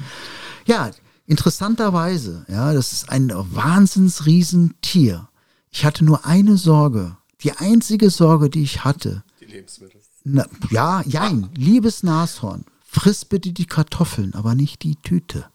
Ja, 0.65 0.91
interessanterweise, 1.29 2.45
ja, 2.49 2.73
das 2.73 2.91
ist 2.91 3.09
ein 3.09 3.31
Wahnsinnsriesentier. 3.33 5.29
Ich 5.71 5.85
hatte 5.85 6.03
nur 6.03 6.25
eine 6.25 6.57
Sorge. 6.57 7.15
Die 7.41 7.53
einzige 7.53 8.09
Sorge, 8.09 8.49
die 8.49 8.63
ich 8.63 8.83
hatte. 8.83 9.23
Die 9.39 9.45
Lebensmittel. 9.45 10.01
Na, 10.23 10.45
ja, 10.69 11.01
jein, 11.05 11.49
liebes 11.55 12.03
Nashorn, 12.03 12.65
friss 12.83 13.23
bitte 13.23 13.53
die 13.53 13.67
Kartoffeln, 13.67 14.33
aber 14.33 14.55
nicht 14.55 14.83
die 14.83 14.95
Tüte. 14.97 15.45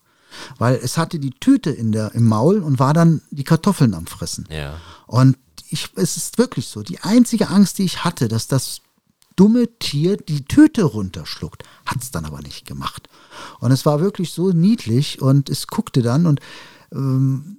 weil 0.58 0.76
es 0.76 0.96
hatte 0.98 1.18
die 1.18 1.30
Tüte 1.30 1.70
in 1.70 1.92
der, 1.92 2.14
im 2.14 2.26
Maul 2.26 2.58
und 2.58 2.78
war 2.78 2.94
dann 2.94 3.22
die 3.30 3.44
Kartoffeln 3.44 3.94
am 3.94 4.06
Fressen. 4.06 4.46
Ja. 4.50 4.80
Und 5.06 5.36
ich, 5.68 5.90
es 5.96 6.16
ist 6.16 6.38
wirklich 6.38 6.68
so, 6.68 6.82
die 6.82 7.00
einzige 7.00 7.48
Angst, 7.48 7.78
die 7.78 7.84
ich 7.84 8.04
hatte, 8.04 8.28
dass 8.28 8.48
das 8.48 8.80
dumme 9.36 9.68
Tier 9.78 10.16
die 10.16 10.44
Tüte 10.44 10.84
runterschluckt, 10.84 11.64
hat 11.86 12.02
es 12.02 12.10
dann 12.10 12.24
aber 12.24 12.40
nicht 12.40 12.66
gemacht. 12.66 13.08
Und 13.60 13.72
es 13.72 13.84
war 13.84 14.00
wirklich 14.00 14.32
so 14.32 14.50
niedlich 14.50 15.20
und 15.20 15.48
es 15.50 15.66
guckte 15.66 16.02
dann 16.02 16.26
und 16.26 16.40
ähm, 16.92 17.58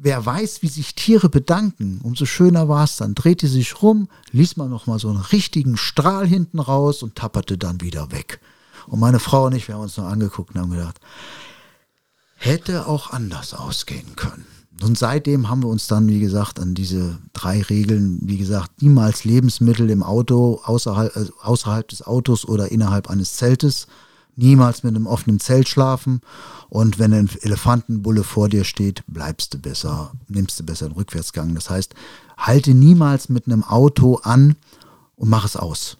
wer 0.00 0.24
weiß, 0.24 0.62
wie 0.62 0.68
sich 0.68 0.94
Tiere 0.94 1.28
bedanken, 1.28 2.00
umso 2.02 2.24
schöner 2.24 2.68
war 2.68 2.84
es 2.84 2.96
dann. 2.96 3.14
Drehte 3.14 3.48
sich 3.48 3.82
rum, 3.82 4.08
ließ 4.32 4.56
man 4.56 4.70
noch 4.70 4.86
mal 4.86 4.98
so 4.98 5.08
einen 5.08 5.18
richtigen 5.20 5.76
Strahl 5.76 6.26
hinten 6.26 6.58
raus 6.58 7.02
und 7.02 7.16
tapperte 7.16 7.58
dann 7.58 7.80
wieder 7.80 8.10
weg. 8.10 8.40
Und 8.86 9.00
meine 9.00 9.20
Frau 9.20 9.46
und 9.46 9.54
ich, 9.54 9.68
wir 9.68 9.74
haben 9.74 9.82
uns 9.82 9.96
noch 9.96 10.06
angeguckt 10.06 10.54
und 10.54 10.60
haben 10.60 10.70
gedacht, 10.70 11.00
hätte 12.36 12.86
auch 12.86 13.10
anders 13.10 13.52
ausgehen 13.52 14.16
können. 14.16 14.46
Und 14.82 14.96
seitdem 14.96 15.48
haben 15.48 15.62
wir 15.62 15.68
uns 15.68 15.86
dann, 15.86 16.08
wie 16.08 16.20
gesagt, 16.20 16.58
an 16.58 16.74
diese 16.74 17.18
drei 17.32 17.62
Regeln, 17.62 18.18
wie 18.22 18.38
gesagt, 18.38 18.82
niemals 18.82 19.24
Lebensmittel 19.24 19.90
im 19.90 20.02
Auto, 20.02 20.60
außerhalb, 20.64 21.14
äh, 21.16 21.26
außerhalb 21.42 21.86
des 21.88 22.06
Autos 22.06 22.46
oder 22.46 22.70
innerhalb 22.72 23.10
eines 23.10 23.36
Zeltes, 23.36 23.86
niemals 24.36 24.82
mit 24.82 24.96
einem 24.96 25.06
offenen 25.06 25.38
Zelt 25.38 25.68
schlafen 25.68 26.20
und 26.70 26.98
wenn 26.98 27.12
ein 27.12 27.28
Elefantenbulle 27.42 28.24
vor 28.24 28.48
dir 28.48 28.64
steht, 28.64 29.02
bleibst 29.06 29.52
du 29.52 29.58
besser, 29.58 30.12
nimmst 30.28 30.58
du 30.58 30.64
besser 30.64 30.88
den 30.88 30.94
Rückwärtsgang. 30.94 31.54
Das 31.54 31.68
heißt, 31.68 31.94
halte 32.38 32.74
niemals 32.74 33.28
mit 33.28 33.46
einem 33.46 33.64
Auto 33.64 34.16
an 34.22 34.56
und 35.16 35.28
mach 35.28 35.44
es 35.44 35.56
aus 35.56 35.98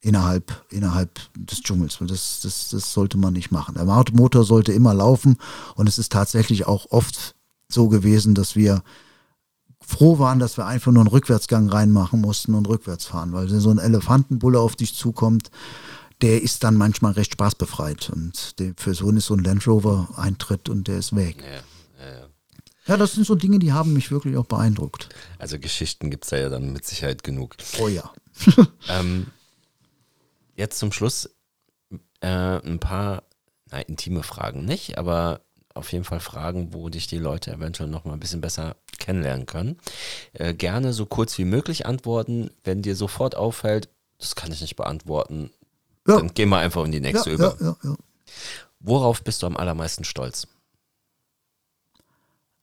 innerhalb, 0.00 0.64
innerhalb 0.70 1.20
des 1.36 1.62
Dschungels. 1.62 1.98
Das, 2.00 2.40
das, 2.40 2.68
das 2.70 2.92
sollte 2.92 3.18
man 3.18 3.34
nicht 3.34 3.52
machen. 3.52 3.74
Der 3.74 3.84
Motor 3.84 4.44
sollte 4.44 4.72
immer 4.72 4.94
laufen 4.94 5.36
und 5.74 5.88
es 5.88 5.98
ist 5.98 6.12
tatsächlich 6.12 6.66
auch 6.66 6.86
oft 6.90 7.35
so 7.68 7.88
gewesen, 7.88 8.34
dass 8.34 8.56
wir 8.56 8.82
froh 9.80 10.18
waren, 10.18 10.38
dass 10.38 10.56
wir 10.56 10.66
einfach 10.66 10.92
nur 10.92 11.02
einen 11.02 11.10
Rückwärtsgang 11.10 11.68
reinmachen 11.68 12.20
mussten 12.20 12.54
und 12.54 12.68
rückwärts 12.68 13.06
fahren, 13.06 13.32
weil 13.32 13.50
wenn 13.50 13.60
so 13.60 13.70
ein 13.70 13.78
Elefantenbulle 13.78 14.58
auf 14.58 14.76
dich 14.76 14.94
zukommt, 14.94 15.50
der 16.22 16.42
ist 16.42 16.64
dann 16.64 16.76
manchmal 16.76 17.12
recht 17.12 17.32
spaßbefreit 17.32 18.10
und 18.10 18.58
der, 18.58 18.74
für 18.76 18.94
so 18.94 19.10
ist 19.10 19.26
so 19.26 19.34
ein 19.34 19.44
Land 19.44 19.66
Rover 19.66 20.08
Eintritt 20.16 20.68
und 20.68 20.88
der 20.88 20.98
ist 20.98 21.14
weg. 21.14 21.36
Ja, 21.42 22.04
ja, 22.04 22.12
ja. 22.20 22.26
ja, 22.86 22.96
das 22.96 23.12
sind 23.12 23.26
so 23.26 23.34
Dinge, 23.34 23.58
die 23.58 23.72
haben 23.72 23.92
mich 23.92 24.10
wirklich 24.10 24.36
auch 24.36 24.46
beeindruckt. 24.46 25.08
Also 25.38 25.58
Geschichten 25.58 26.10
gibt 26.10 26.24
es 26.24 26.30
ja 26.30 26.48
dann 26.48 26.72
mit 26.72 26.84
Sicherheit 26.84 27.22
genug. 27.22 27.56
Oh 27.78 27.88
ja. 27.88 28.10
ähm, 28.88 29.26
jetzt 30.56 30.78
zum 30.78 30.90
Schluss 30.90 31.30
äh, 32.20 32.26
ein 32.26 32.80
paar 32.80 33.22
na, 33.70 33.80
intime 33.80 34.22
Fragen 34.22 34.64
nicht, 34.64 34.98
aber 34.98 35.45
auf 35.76 35.92
jeden 35.92 36.04
Fall 36.04 36.20
Fragen, 36.20 36.72
wo 36.72 36.88
dich 36.88 37.06
die 37.06 37.18
Leute 37.18 37.52
eventuell 37.52 37.88
noch 37.88 38.04
mal 38.04 38.14
ein 38.14 38.20
bisschen 38.20 38.40
besser 38.40 38.76
kennenlernen 38.98 39.46
können. 39.46 39.78
Äh, 40.32 40.54
gerne 40.54 40.92
so 40.92 41.06
kurz 41.06 41.36
wie 41.38 41.44
möglich 41.44 41.86
antworten. 41.86 42.50
Wenn 42.64 42.82
dir 42.82 42.96
sofort 42.96 43.34
auffällt, 43.34 43.88
das 44.18 44.34
kann 44.34 44.52
ich 44.52 44.60
nicht 44.60 44.76
beantworten, 44.76 45.50
ja. 46.06 46.16
dann 46.16 46.34
gehen 46.34 46.48
wir 46.48 46.58
einfach 46.58 46.84
in 46.84 46.92
die 46.92 47.00
nächste 47.00 47.30
ja, 47.30 47.34
über. 47.34 47.56
Ja, 47.60 47.96
Worauf 48.80 49.22
bist 49.22 49.42
du 49.42 49.46
am 49.46 49.56
allermeisten 49.56 50.04
stolz? 50.04 50.46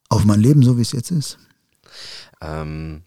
Auf 0.10 0.26
mein 0.26 0.40
Leben, 0.40 0.64
so 0.64 0.78
wie 0.78 0.82
es 0.82 0.92
jetzt 0.92 1.12
ist. 1.12 1.38
Ähm, 2.42 3.04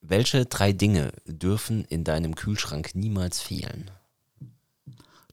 welche 0.00 0.44
drei 0.44 0.72
Dinge 0.72 1.12
dürfen 1.26 1.84
in 1.84 2.04
deinem 2.04 2.34
Kühlschrank 2.34 2.94
niemals 2.94 3.40
fehlen? 3.40 3.90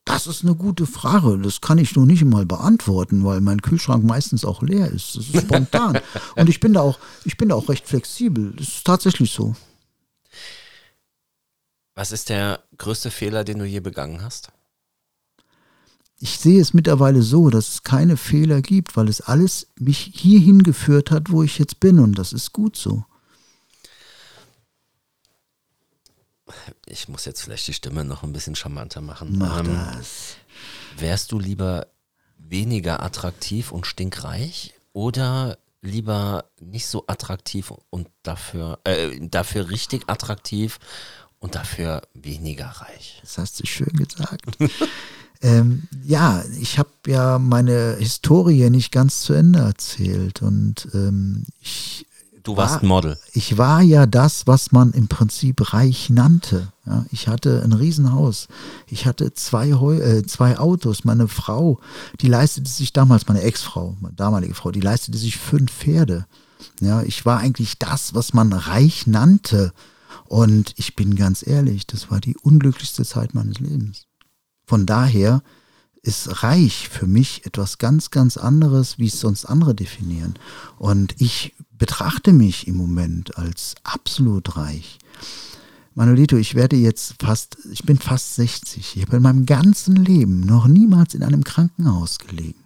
Das 0.10 0.26
ist 0.26 0.44
eine 0.44 0.56
gute 0.56 0.88
Frage. 0.88 1.38
Das 1.38 1.62
kann 1.62 1.78
ich 1.78 1.96
noch 1.96 2.06
nicht 2.06 2.26
mal 2.26 2.44
beantworten, 2.44 3.24
weil 3.24 3.42
mein 3.42 3.62
Kühlschrank 3.62 4.04
meistens 4.04 4.44
auch 4.44 4.64
leer 4.64 4.90
ist. 4.90 5.16
Das 5.16 5.26
ist 5.30 5.42
spontan. 5.42 6.00
Und 6.36 6.50
ich 6.50 6.60
bin 6.60 6.74
da 6.74 6.82
auch, 6.82 6.98
ich 7.26 7.38
bin 7.38 7.50
da 7.50 7.56
auch 7.56 7.70
recht 7.70 7.88
flexibel. 7.88 8.54
Das 8.58 8.68
ist 8.68 8.84
tatsächlich 8.86 9.32
so. 9.32 9.56
Was 11.94 12.12
ist 12.12 12.30
der 12.30 12.64
größte 12.78 13.12
Fehler, 13.12 13.44
den 13.44 13.60
du 13.60 13.66
je 13.66 13.82
begangen 13.82 14.24
hast? 14.24 14.52
Ich 16.18 16.40
sehe 16.40 16.60
es 16.60 16.74
mittlerweile 16.74 17.22
so, 17.22 17.52
dass 17.52 17.70
es 17.70 17.84
keine 17.84 18.18
Fehler 18.18 18.64
gibt, 18.64 18.98
weil 18.98 19.10
es 19.10 19.22
alles 19.22 19.68
mich 19.76 20.12
hierhin 20.16 20.64
geführt 20.64 21.12
hat, 21.12 21.30
wo 21.30 21.44
ich 21.44 21.60
jetzt 21.60 21.80
bin. 21.80 22.00
Und 22.00 22.18
das 22.18 22.34
ist 22.34 22.52
gut 22.52 22.76
so. 22.76 23.06
Ich 26.86 27.08
muss 27.08 27.26
jetzt 27.26 27.42
vielleicht 27.42 27.68
die 27.68 27.74
Stimme 27.74 28.04
noch 28.04 28.24
ein 28.24 28.34
bisschen 28.34 28.56
charmanter 28.56 29.02
machen. 29.02 29.38
Mach 29.38 29.60
ähm, 29.60 29.74
das. 29.74 30.36
Wärst 30.98 31.32
du 31.32 31.40
lieber 31.40 31.88
weniger 32.38 33.04
attraktiv 33.04 33.72
und 33.72 33.86
stinkreich 33.86 34.74
oder 34.94 35.58
lieber 35.82 36.46
nicht 36.60 36.88
so 36.88 37.06
attraktiv 37.08 37.72
und 37.90 38.10
dafür, 38.24 38.80
äh, 38.84 39.20
dafür 39.22 39.70
richtig 39.70 40.04
attraktiv 40.08 40.80
und 41.40 41.56
dafür 41.56 42.02
weniger 42.14 42.68
reich? 42.68 43.20
Das 43.22 43.38
hast 43.38 43.60
du 43.60 43.66
schön 43.66 43.94
gesagt. 43.94 44.58
ähm, 45.42 45.88
ja, 46.04 46.44
ich 46.60 46.80
habe 46.80 46.90
ja 47.08 47.40
meine 47.40 47.96
Historie 48.00 48.70
nicht 48.70 48.92
ganz 48.92 49.22
zu 49.22 49.34
Ende 49.34 49.60
erzählt 49.60 50.42
und 50.42 50.88
ähm, 50.94 51.46
ich 51.62 52.06
Du 52.44 52.58
warst 52.58 52.76
war, 52.76 52.84
ein 52.84 52.88
Model. 52.88 53.18
Ich 53.34 53.58
war 53.58 53.82
ja 53.82 54.06
das, 54.06 54.48
was 54.48 54.72
man 54.72 54.92
im 54.94 55.08
Prinzip 55.08 55.74
reich 55.74 56.10
nannte. 56.10 56.72
Ja, 56.86 57.06
ich 57.12 57.28
hatte 57.28 57.62
ein 57.64 57.74
Riesenhaus. 57.74 58.48
Ich 58.88 59.06
hatte 59.06 59.34
zwei, 59.34 59.70
äh, 59.70 60.24
zwei 60.26 60.58
Autos. 60.58 61.04
Meine 61.04 61.28
Frau, 61.28 61.80
die 62.22 62.28
leistete 62.28 62.70
sich 62.70 62.94
damals, 62.94 63.28
meine 63.28 63.42
Ex-Frau, 63.42 63.98
meine 64.00 64.16
damalige 64.16 64.56
Frau, 64.56 64.72
die 64.72 64.82
leistete 64.82 65.18
sich 65.18 65.38
fünf 65.38 65.72
Pferde. 65.72 66.26
Ja, 66.82 67.04
ich 67.04 67.26
war 67.26 67.40
eigentlich 67.40 67.78
das, 67.78 68.14
was 68.14 68.34
man 68.34 68.54
reich 68.54 69.08
nannte. 69.08 69.74
Und 70.26 70.74
ich 70.78 70.96
bin 70.96 71.16
ganz 71.16 71.46
ehrlich, 71.46 71.88
das 71.88 72.12
war 72.12 72.20
die 72.20 72.38
unglücklichste 72.38 73.04
Zeit 73.04 73.34
meines 73.34 73.60
Lebens. 73.60 74.06
Von 74.66 74.86
daher 74.86 75.42
ist 76.02 76.44
reich 76.44 76.88
für 76.90 77.08
mich 77.08 77.46
etwas 77.46 77.78
ganz, 77.78 78.12
ganz 78.12 78.38
anderes, 78.38 78.98
wie 79.00 79.08
es 79.08 79.20
sonst 79.20 79.46
andere 79.46 79.76
definieren. 79.76 80.36
Und 80.78 81.16
ich 81.20 81.56
betrachte 81.80 82.34
mich 82.34 82.68
im 82.68 82.78
Moment 82.78 83.38
als 83.38 83.74
absolut 83.84 84.56
reich. 84.58 85.00
Manolito, 85.96 86.38
ich 86.38 86.54
werde 86.54 86.76
jetzt 86.76 87.16
fast, 87.20 87.58
ich 87.72 87.84
bin 87.84 87.98
fast 87.98 88.36
60. 88.36 88.96
Ich 88.96 89.02
habe 89.02 89.18
in 89.18 89.24
meinem 89.24 89.46
ganzen 89.46 89.96
Leben 89.96 90.42
noch 90.42 90.68
niemals 90.68 91.16
in 91.16 91.24
einem 91.24 91.44
Krankenhaus 91.44 92.20
gelegen. 92.20 92.64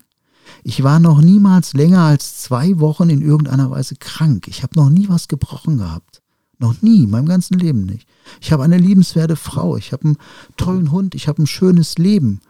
Ich 0.63 0.83
war 0.83 0.99
noch 0.99 1.21
niemals 1.21 1.73
länger 1.73 2.01
als 2.01 2.41
zwei 2.41 2.79
Wochen 2.79 3.09
in 3.09 3.21
irgendeiner 3.21 3.71
Weise 3.71 3.95
krank. 3.95 4.47
Ich 4.47 4.61
habe 4.61 4.75
noch 4.75 4.89
nie 4.89 5.09
was 5.09 5.27
gebrochen 5.27 5.77
gehabt. 5.77 6.21
Noch 6.59 6.81
nie, 6.81 7.03
in 7.03 7.09
meinem 7.09 7.25
ganzen 7.25 7.57
Leben 7.57 7.85
nicht. 7.85 8.07
Ich 8.39 8.51
habe 8.51 8.63
eine 8.63 8.77
liebenswerte 8.77 9.35
Frau, 9.35 9.77
ich 9.77 9.91
habe 9.91 10.05
einen 10.05 10.17
tollen 10.57 10.91
Hund, 10.91 11.15
ich 11.15 11.27
habe 11.27 11.41
ein 11.41 11.47
schönes 11.47 11.97
Leben. 11.97 12.41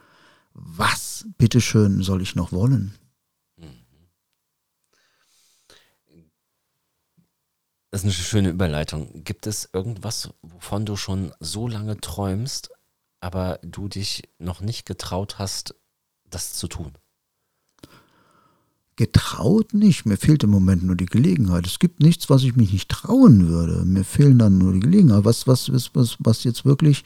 Was, 0.54 1.26
bitteschön, 1.38 2.04
soll 2.04 2.22
ich 2.22 2.36
noch 2.36 2.52
wollen? 2.52 2.94
Das 7.94 8.02
ist 8.02 8.06
eine 8.06 8.14
schöne 8.14 8.50
Überleitung. 8.50 9.24
Gibt 9.24 9.46
es 9.46 9.70
irgendwas, 9.72 10.32
wovon 10.42 10.84
du 10.84 10.96
schon 10.96 11.32
so 11.40 11.68
lange 11.68 11.96
träumst, 12.02 12.72
aber 13.20 13.60
du 13.62 13.88
dich 13.88 14.24
noch 14.40 14.62
nicht 14.62 14.88
getraut 14.88 15.38
hast, 15.38 15.76
das 16.28 16.54
zu 16.54 16.68
tun? 16.68 16.94
Getraut 18.96 19.76
nicht. 19.76 20.08
Mir 20.08 20.18
fehlt 20.18 20.44
im 20.44 20.50
Moment 20.50 20.82
nur 20.82 20.96
die 20.96 21.06
Gelegenheit. 21.06 21.68
Es 21.68 21.78
gibt 21.78 22.00
nichts, 22.00 22.32
was 22.32 22.42
ich 22.42 22.56
mich 22.56 22.74
nicht 22.74 22.90
trauen 22.90 23.48
würde. 23.48 23.86
Mir 23.86 24.04
fehlen 24.04 24.40
dann 24.40 24.58
nur 24.58 24.74
die 24.74 24.80
Gelegenheit. 24.80 25.24
Was, 25.24 25.46
was, 25.46 25.72
was, 25.72 26.18
was 26.18 26.44
jetzt 26.44 26.66
wirklich 26.66 27.04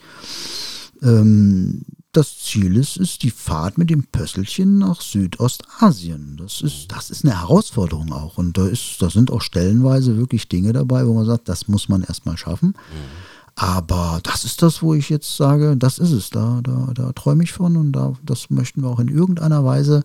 ähm, 1.02 1.84
das 2.18 2.36
Ziel 2.36 2.76
ist, 2.76 2.96
ist 2.96 3.22
die 3.22 3.30
Fahrt 3.30 3.78
mit 3.78 3.90
dem 3.90 4.02
Pösselchen 4.02 4.78
nach 4.78 5.00
Südostasien. 5.00 6.36
Das 6.36 6.62
ist, 6.62 6.90
das 6.90 7.10
ist 7.10 7.24
eine 7.24 7.40
Herausforderung 7.40 8.12
auch. 8.12 8.38
Und 8.38 8.58
da, 8.58 8.66
ist, 8.66 8.96
da 9.00 9.08
sind 9.08 9.30
auch 9.30 9.40
stellenweise 9.40 10.16
wirklich 10.16 10.48
Dinge 10.48 10.72
dabei, 10.72 11.06
wo 11.06 11.14
man 11.14 11.24
sagt, 11.24 11.48
das 11.48 11.68
muss 11.68 11.88
man 11.88 12.02
erstmal 12.02 12.36
schaffen. 12.36 12.70
Mhm. 12.70 13.54
Aber 13.54 14.18
das 14.24 14.44
ist 14.44 14.62
das, 14.62 14.82
wo 14.82 14.94
ich 14.94 15.08
jetzt 15.10 15.36
sage, 15.36 15.76
das 15.76 15.98
ist 15.98 16.10
es. 16.10 16.30
Da, 16.30 16.60
da, 16.62 16.90
da 16.92 17.12
träume 17.12 17.44
ich 17.44 17.52
von 17.52 17.76
und 17.76 17.92
da, 17.92 18.14
das 18.24 18.50
möchten 18.50 18.82
wir 18.82 18.88
auch 18.88 19.00
in 19.00 19.08
irgendeiner 19.08 19.64
Weise 19.64 20.02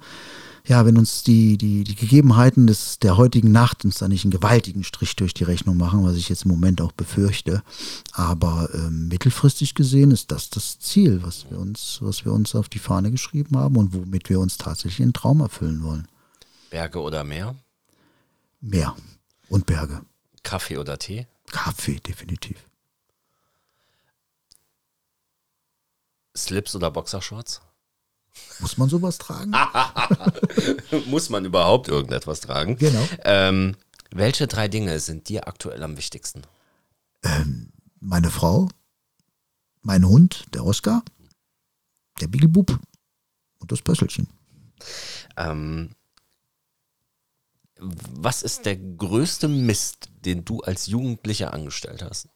ja, 0.66 0.86
wenn 0.86 0.97
uns 0.97 1.24
die, 1.24 1.57
die, 1.57 1.84
die 1.84 1.95
Gegebenheiten 1.95 2.68
des, 2.68 2.97
der 2.99 3.18
heutigen 3.18 3.51
Nacht 3.51 3.84
uns 3.84 3.97
da 3.97 4.07
nicht 4.07 4.24
einen 4.24 4.32
gewaltigen 4.32 4.84
Strich 4.86 5.16
durch 5.18 5.34
die 5.34 5.43
Rechnung 5.43 5.76
machen, 5.76 6.05
was 6.05 6.16
ich 6.16 6.30
jetzt 6.30 6.45
im 6.45 6.51
Moment 6.51 6.80
auch 6.80 6.93
befürchte. 6.93 7.64
Aber 8.14 8.70
ähm, 8.74 9.09
mittelfristig 9.09 9.76
gesehen 9.76 10.11
ist 10.11 10.32
das 10.32 10.49
das 10.49 10.80
Ziel, 10.80 11.22
was 11.22 11.49
wir, 11.49 11.59
uns, 11.59 11.97
was 12.01 12.24
wir 12.24 12.32
uns 12.32 12.55
auf 12.55 12.70
die 12.70 12.80
Fahne 12.80 13.11
geschrieben 13.11 13.57
haben 13.57 13.76
und 13.76 13.93
womit 13.93 14.30
wir 14.30 14.39
uns 14.39 14.57
tatsächlich 14.57 15.03
einen 15.03 15.14
Traum 15.14 15.41
erfüllen 15.41 15.84
wollen. 15.84 16.07
Berge 16.70 17.01
oder 17.01 17.26
Meer? 17.26 17.55
Meer 18.61 18.95
und 19.49 19.66
Berge. 19.66 20.01
Kaffee 20.43 20.78
oder 20.78 20.97
Tee? 20.97 21.28
Kaffee, 21.51 21.99
definitiv. 21.99 22.57
Slips 26.36 26.74
oder 26.76 26.89
Boxershorts? 26.89 27.61
Muss 28.59 28.77
man 28.77 28.89
sowas 28.89 29.17
tragen? 29.17 29.51
Muss 31.07 31.29
man 31.29 31.45
überhaupt 31.45 31.88
irgendetwas 31.88 32.39
tragen? 32.41 32.77
Genau. 32.77 33.07
Ähm, 33.23 33.75
welche 34.11 34.47
drei 34.47 34.67
Dinge 34.67 34.99
sind 34.99 35.29
dir 35.29 35.47
aktuell 35.47 35.84
am 35.84 35.97
wichtigsten? 35.97 36.43
Meine 37.99 38.29
Frau, 38.31 38.69
mein 39.81 40.05
Hund, 40.05 40.45
der 40.53 40.65
Oscar, 40.65 41.03
der 42.21 42.27
Biegelbub 42.27 42.79
und 43.59 43.71
das 43.71 43.81
Pösselchen. 43.81 44.27
Ähm, 45.38 45.95
was 47.79 48.43
ist 48.43 48.65
der 48.65 48.75
größte 48.77 49.47
Mist, 49.47 50.09
den 50.25 50.45
du 50.45 50.61
als 50.61 50.88
Jugendlicher 50.88 51.53
angestellt 51.53 52.03
hast? 52.03 52.27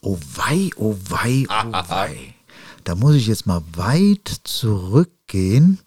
Oh 0.00 0.18
wei, 0.34 0.70
oh 0.76 0.96
wei, 1.08 1.46
oh 1.48 1.72
wei. 1.88 2.34
Da 2.84 2.94
muss 2.94 3.14
ich 3.14 3.26
jetzt 3.26 3.46
mal 3.46 3.62
weit 3.74 4.28
zurückgehen 4.44 5.78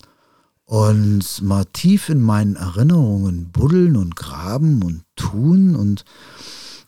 und 0.66 1.42
mal 1.42 1.66
tief 1.66 2.10
in 2.10 2.22
meinen 2.22 2.56
Erinnerungen 2.56 3.52
buddeln 3.52 3.96
und 3.98 4.16
graben 4.16 4.84
und 4.84 5.04
tun 5.16 5.76
und 5.76 6.06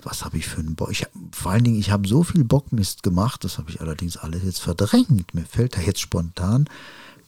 was 0.04 0.24
habe 0.24 0.38
ich 0.38 0.48
für 0.48 0.60
einen 0.60 0.76
Bock? 0.76 0.92
Vor 1.32 1.52
allen 1.52 1.64
Dingen, 1.64 1.80
ich 1.80 1.92
habe 1.92 2.08
so 2.08 2.24
viel 2.24 2.44
Bockmist 2.44 3.04
gemacht, 3.04 3.44
das 3.44 3.58
habe 3.58 3.70
ich 3.70 3.82
allerdings 3.82 4.16
alles 4.16 4.44
jetzt 4.44 4.62
verdrängt. 4.62 5.34
Mir 5.34 5.46
fällt 5.46 5.76
da 5.76 5.82
jetzt 5.82 6.00
spontan 6.00 6.70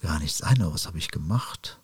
gar 0.01 0.19
nichts 0.19 0.41
ein, 0.41 0.61
aber 0.61 0.73
was 0.73 0.87
habe 0.87 0.97
ich 0.97 1.09
gemacht? 1.09 1.79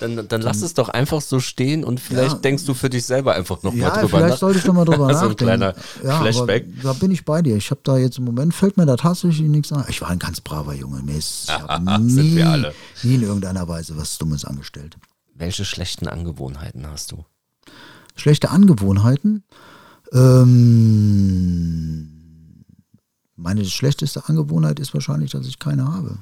Dann, 0.00 0.28
dann 0.28 0.42
lass 0.42 0.62
es 0.62 0.74
doch 0.74 0.88
einfach 0.88 1.20
so 1.20 1.40
stehen 1.40 1.82
und 1.84 1.98
vielleicht 1.98 2.34
Ja. 2.34 2.38
denkst 2.38 2.64
du 2.66 2.74
für 2.74 2.88
dich 2.88 3.04
selber 3.04 3.34
einfach 3.34 3.62
nochmal 3.62 3.80
Ja, 3.80 3.90
drüber 3.96 4.08
vielleicht 4.18 4.30
nach. 4.34 4.38
sollte 4.38 4.58
ich 4.58 4.64
doch 4.64 4.74
mal 4.74 4.84
drüber 4.84 4.98
So 4.98 5.04
ein 5.04 5.10
nachdenken. 5.12 5.36
kleiner 5.36 5.74
ja, 6.04 6.20
Flashback. 6.20 6.66
Da 6.82 6.92
bin 6.92 7.10
ich 7.10 7.24
bei 7.24 7.42
dir. 7.42 7.56
Ich 7.56 7.70
habe 7.70 7.80
da 7.82 7.96
jetzt 7.98 8.18
im 8.18 8.24
Moment, 8.24 8.54
fällt 8.54 8.76
mir 8.76 8.86
da 8.86 8.96
tatsächlich 8.96 9.48
nichts 9.48 9.72
ein. 9.72 9.84
Ich 9.88 10.00
war 10.00 10.08
ein 10.10 10.18
ganz 10.20 10.40
braver 10.40 10.74
Junge. 10.74 11.02
Mir 11.02 11.16
ist, 11.16 11.50
ich 11.50 11.78
nie, 12.00 12.36
wir 12.36 12.48
alle. 12.48 12.74
nie 13.02 13.14
in 13.16 13.22
irgendeiner 13.22 13.66
Weise 13.66 13.96
was 13.96 14.18
Dummes 14.18 14.44
angestellt. 14.44 14.96
Welche 15.34 15.64
schlechten 15.64 16.06
Angewohnheiten 16.08 16.86
hast 16.86 17.12
du? 17.12 17.24
Schlechte 18.16 18.50
Angewohnheiten. 18.50 19.44
Ähm, 20.12 22.08
meine 23.36 23.64
schlechteste 23.64 24.28
Angewohnheit 24.28 24.80
ist 24.80 24.94
wahrscheinlich, 24.94 25.30
dass 25.32 25.46
ich 25.46 25.58
keine 25.58 25.86
habe. 25.92 26.18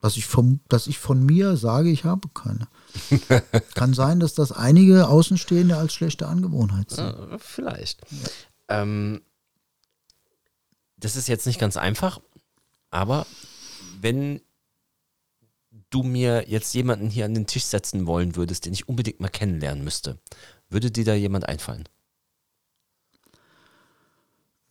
Dass 0.00 0.16
ich, 0.16 0.26
vom, 0.26 0.60
dass 0.68 0.86
ich 0.86 0.98
von 0.98 1.24
mir 1.24 1.56
sage, 1.56 1.90
ich 1.90 2.04
habe 2.04 2.28
keine. 2.28 2.68
Kann 3.74 3.94
sein, 3.94 4.20
dass 4.20 4.34
das 4.34 4.52
einige 4.52 5.08
Außenstehende 5.08 5.76
als 5.76 5.94
schlechte 5.94 6.28
Angewohnheit 6.28 6.90
sehen. 6.90 7.14
Vielleicht. 7.38 8.02
Ähm, 8.68 9.22
das 10.96 11.16
ist 11.16 11.28
jetzt 11.28 11.46
nicht 11.46 11.58
ganz 11.58 11.76
einfach, 11.76 12.20
aber 12.90 13.26
wenn 14.00 14.40
du 15.90 16.02
mir 16.02 16.48
jetzt 16.48 16.74
jemanden 16.74 17.10
hier 17.10 17.24
an 17.24 17.34
den 17.34 17.46
Tisch 17.46 17.64
setzen 17.64 18.06
wollen 18.06 18.36
würdest, 18.36 18.66
den 18.66 18.72
ich 18.72 18.88
unbedingt 18.88 19.20
mal 19.20 19.28
kennenlernen 19.28 19.84
müsste, 19.84 20.18
würde 20.68 20.90
dir 20.90 21.04
da 21.04 21.14
jemand 21.14 21.48
einfallen? 21.48 21.88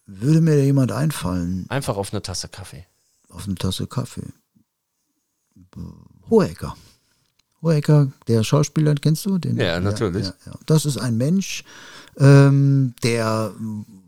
Würde 0.05 0.41
mir 0.41 0.55
da 0.55 0.61
jemand 0.61 0.91
einfallen 0.91 1.67
Einfach 1.69 1.97
auf 1.97 2.13
eine 2.13 2.21
Tasse 2.21 2.47
Kaffee. 2.47 2.85
auf 3.29 3.45
eine 3.45 3.55
Tasse 3.55 3.87
Kaffee? 3.87 4.33
Hohecker. 6.29 6.75
Hohecker, 7.61 8.11
der 8.27 8.43
Schauspieler, 8.43 8.95
kennst 8.95 9.25
du 9.25 9.37
den? 9.37 9.57
Ja, 9.57 9.79
natürlich. 9.79 10.25
Ja, 10.25 10.33
ja. 10.45 10.53
Das 10.65 10.85
ist 10.85 10.97
ein 10.97 11.17
Mensch, 11.17 11.63
ähm, 12.17 12.93
der 13.03 13.53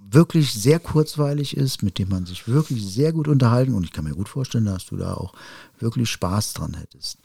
wirklich 0.09 0.53
sehr 0.53 0.79
kurzweilig 0.79 1.57
ist, 1.57 1.83
mit 1.83 1.97
dem 1.97 2.09
man 2.09 2.25
sich 2.25 2.47
wirklich 2.47 2.85
sehr 2.85 3.11
gut 3.11 3.27
unterhalten 3.27 3.73
und 3.73 3.83
ich 3.83 3.91
kann 3.91 4.05
mir 4.05 4.15
gut 4.15 4.29
vorstellen, 4.29 4.65
dass 4.65 4.85
du 4.85 4.95
da 4.97 5.13
auch 5.13 5.33
wirklich 5.79 6.09
Spaß 6.09 6.53
dran 6.53 6.75
hättest. 6.75 7.17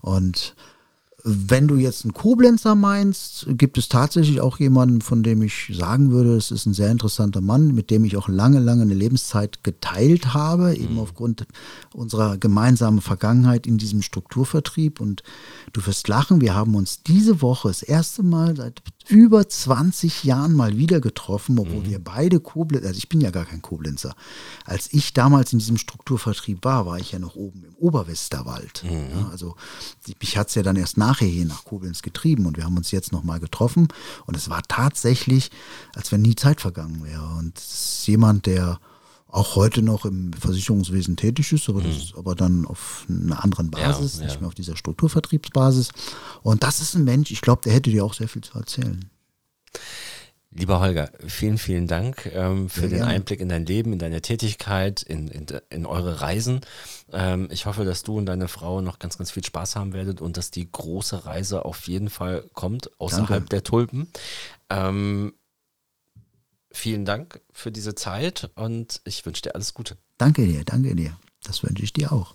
Und 0.00 0.54
wenn 1.24 1.68
du 1.68 1.76
jetzt 1.76 2.04
einen 2.04 2.14
Koblenzer 2.14 2.74
meinst, 2.74 3.46
gibt 3.50 3.78
es 3.78 3.88
tatsächlich 3.88 4.40
auch 4.40 4.58
jemanden, 4.58 5.00
von 5.00 5.22
dem 5.22 5.42
ich 5.42 5.72
sagen 5.74 6.10
würde, 6.10 6.36
es 6.36 6.50
ist 6.50 6.66
ein 6.66 6.74
sehr 6.74 6.90
interessanter 6.90 7.40
Mann, 7.40 7.74
mit 7.74 7.90
dem 7.90 8.04
ich 8.04 8.16
auch 8.16 8.28
lange, 8.28 8.58
lange 8.58 8.82
eine 8.82 8.94
Lebenszeit 8.94 9.62
geteilt 9.64 10.34
habe, 10.34 10.74
eben 10.74 10.98
aufgrund 10.98 11.46
unserer 11.92 12.38
gemeinsamen 12.38 13.00
Vergangenheit 13.00 13.66
in 13.66 13.78
diesem 13.78 14.02
Strukturvertrieb. 14.02 15.00
Und 15.00 15.22
du 15.72 15.84
wirst 15.86 16.08
lachen, 16.08 16.40
wir 16.40 16.54
haben 16.54 16.74
uns 16.74 17.02
diese 17.02 17.42
Woche 17.42 17.68
das 17.68 17.82
erste 17.82 18.22
Mal 18.22 18.56
seit 18.56 18.82
über 19.08 19.48
20 19.48 20.24
Jahren 20.24 20.52
mal 20.52 20.76
wieder 20.76 21.00
getroffen, 21.00 21.58
obwohl 21.58 21.84
wir 21.84 21.98
beide 21.98 22.38
Koblenzer, 22.38 22.88
also 22.88 22.98
ich 22.98 23.08
bin 23.08 23.20
ja 23.20 23.30
gar 23.30 23.44
kein 23.44 23.60
Koblenzer. 23.60 24.14
Als 24.64 24.92
ich 24.92 25.12
damals 25.12 25.52
in 25.52 25.58
diesem 25.58 25.78
Strukturvertrieb 25.78 26.64
war, 26.64 26.86
war 26.86 26.98
ich 26.98 27.12
ja 27.12 27.18
noch 27.18 27.34
oben 27.34 27.64
im 27.64 27.74
Oberwesterwald. 27.74 28.84
Ja, 28.84 29.28
also 29.30 29.56
mich 30.20 30.36
hat 30.36 30.48
es 30.48 30.54
ja 30.54 30.62
dann 30.62 30.76
erst 30.76 30.96
nachher 31.10 31.44
nach 31.44 31.64
Koblenz 31.64 32.02
getrieben 32.02 32.46
und 32.46 32.56
wir 32.56 32.64
haben 32.64 32.76
uns 32.76 32.90
jetzt 32.90 33.12
nochmal 33.12 33.40
getroffen 33.40 33.88
und 34.26 34.36
es 34.36 34.48
war 34.48 34.62
tatsächlich, 34.68 35.50
als 35.94 36.12
wenn 36.12 36.22
nie 36.22 36.36
Zeit 36.36 36.60
vergangen 36.60 37.04
wäre. 37.04 37.26
Und 37.38 37.58
es 37.58 37.98
ist 37.98 38.06
jemand, 38.06 38.46
der 38.46 38.78
auch 39.26 39.56
heute 39.56 39.82
noch 39.82 40.04
im 40.04 40.32
Versicherungswesen 40.32 41.16
tätig 41.16 41.52
ist, 41.52 41.68
aber, 41.68 41.82
das 41.82 41.96
ist 41.96 42.16
aber 42.16 42.34
dann 42.34 42.66
auf 42.66 43.06
einer 43.08 43.42
anderen 43.42 43.70
Basis, 43.70 44.18
ja. 44.18 44.26
nicht 44.26 44.40
mehr 44.40 44.48
auf 44.48 44.54
dieser 44.54 44.76
Strukturvertriebsbasis. 44.76 45.90
Und 46.42 46.62
das 46.62 46.80
ist 46.80 46.94
ein 46.94 47.04
Mensch, 47.04 47.30
ich 47.30 47.40
glaube, 47.40 47.62
der 47.62 47.72
hätte 47.72 47.90
dir 47.90 48.04
auch 48.04 48.14
sehr 48.14 48.28
viel 48.28 48.42
zu 48.42 48.58
erzählen. 48.58 49.08
Lieber 50.52 50.80
Holger, 50.80 51.10
vielen, 51.28 51.58
vielen 51.58 51.86
Dank 51.86 52.26
ähm, 52.34 52.68
für 52.68 52.80
Sehr 52.80 52.88
den 52.88 52.98
gerne. 52.98 53.12
Einblick 53.12 53.40
in 53.40 53.48
dein 53.48 53.66
Leben, 53.66 53.92
in 53.92 54.00
deine 54.00 54.20
Tätigkeit, 54.20 55.00
in, 55.00 55.28
in, 55.28 55.46
in 55.70 55.86
eure 55.86 56.22
Reisen. 56.22 56.60
Ähm, 57.12 57.46
ich 57.52 57.66
hoffe, 57.66 57.84
dass 57.84 58.02
du 58.02 58.18
und 58.18 58.26
deine 58.26 58.48
Frau 58.48 58.80
noch 58.80 58.98
ganz, 58.98 59.16
ganz 59.16 59.30
viel 59.30 59.44
Spaß 59.44 59.76
haben 59.76 59.92
werdet 59.92 60.20
und 60.20 60.36
dass 60.36 60.50
die 60.50 60.68
große 60.70 61.24
Reise 61.24 61.64
auf 61.64 61.86
jeden 61.86 62.10
Fall 62.10 62.44
kommt, 62.52 62.90
außerhalb 62.98 63.28
Danke. 63.28 63.48
der 63.48 63.62
Tulpen. 63.62 64.08
Ähm, 64.70 65.34
vielen 66.72 67.04
Dank 67.04 67.40
für 67.52 67.70
diese 67.70 67.94
Zeit 67.94 68.50
und 68.56 69.00
ich 69.04 69.24
wünsche 69.24 69.42
dir 69.42 69.54
alles 69.54 69.72
Gute. 69.72 69.98
Danke 70.18 70.44
dir, 70.46 70.64
danke 70.64 70.96
dir. 70.96 71.16
Das 71.44 71.62
wünsche 71.62 71.84
ich 71.84 71.92
dir 71.92 72.12
auch. 72.12 72.34